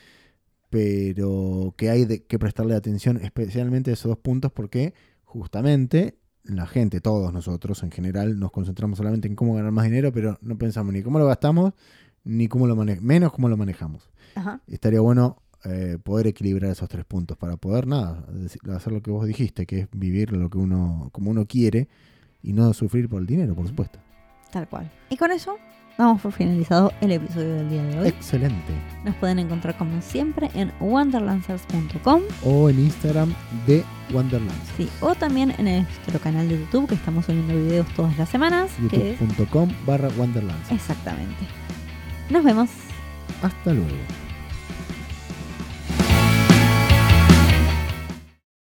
pero 0.69 1.73
que 1.77 1.89
hay 1.91 2.05
de- 2.05 2.23
que 2.23 2.39
prestarle 2.39 2.75
atención 2.75 3.17
especialmente 3.17 3.91
a 3.91 3.93
esos 3.93 4.09
dos 4.09 4.17
puntos 4.17 4.51
porque 4.51 4.93
justamente 5.23 6.17
la 6.43 6.65
gente, 6.65 7.01
todos 7.01 7.33
nosotros 7.33 7.83
en 7.83 7.91
general, 7.91 8.39
nos 8.39 8.51
concentramos 8.51 8.97
solamente 8.97 9.27
en 9.27 9.35
cómo 9.35 9.53
ganar 9.53 9.71
más 9.71 9.85
dinero, 9.85 10.11
pero 10.11 10.37
no 10.41 10.57
pensamos 10.57 10.93
ni 10.93 11.03
cómo 11.03 11.19
lo 11.19 11.25
gastamos, 11.25 11.73
ni 12.23 12.47
cómo 12.47 12.67
lo 12.67 12.75
manejamos, 12.75 13.05
menos 13.05 13.33
cómo 13.33 13.49
lo 13.49 13.57
manejamos. 13.57 14.09
Ajá. 14.35 14.61
Estaría 14.67 15.01
bueno 15.01 15.37
eh, 15.65 15.97
poder 16.01 16.27
equilibrar 16.27 16.71
esos 16.71 16.87
tres 16.87 17.05
puntos 17.05 17.37
para 17.37 17.57
poder, 17.57 17.87
nada, 17.87 18.25
hacer 18.73 18.93
lo 18.93 19.01
que 19.01 19.11
vos 19.11 19.27
dijiste, 19.27 19.65
que 19.65 19.81
es 19.81 19.87
vivir 19.91 20.31
lo 20.31 20.49
que 20.49 20.57
uno, 20.57 21.09
como 21.11 21.31
uno 21.31 21.45
quiere 21.45 21.89
y 22.41 22.53
no 22.53 22.73
sufrir 22.73 23.09
por 23.09 23.21
el 23.21 23.27
dinero, 23.27 23.55
por 23.55 23.67
supuesto. 23.67 23.99
Tal 24.51 24.67
cual. 24.67 24.89
Y 25.09 25.17
con 25.17 25.31
eso 25.31 25.57
damos 25.97 26.21
por 26.21 26.31
finalizado 26.31 26.93
el 27.01 27.11
episodio 27.11 27.55
del 27.55 27.69
día 27.69 27.83
de 27.83 27.99
hoy. 27.99 28.07
Excelente. 28.07 28.73
Nos 29.03 29.15
pueden 29.15 29.39
encontrar 29.39 29.77
como 29.77 30.01
siempre 30.01 30.49
en 30.53 30.71
wonderlancers.com 30.79 32.21
o 32.45 32.69
en 32.69 32.79
Instagram 32.79 33.33
de 33.67 33.83
Wonderlands. 34.13 34.55
sí, 34.77 34.89
o 35.01 35.13
también 35.13 35.53
en 35.57 35.83
nuestro 35.83 36.19
canal 36.19 36.47
de 36.47 36.59
YouTube 36.59 36.87
que 36.87 36.95
estamos 36.95 37.25
subiendo 37.25 37.53
videos 37.53 37.87
todas 37.95 38.17
las 38.17 38.29
semanas. 38.29 38.71
Youtube.com 38.79 39.69
barra 39.85 40.09
exactamente. 40.71 41.45
Nos 42.29 42.43
vemos. 42.43 42.69
Hasta 43.43 43.73
luego. 43.73 44.18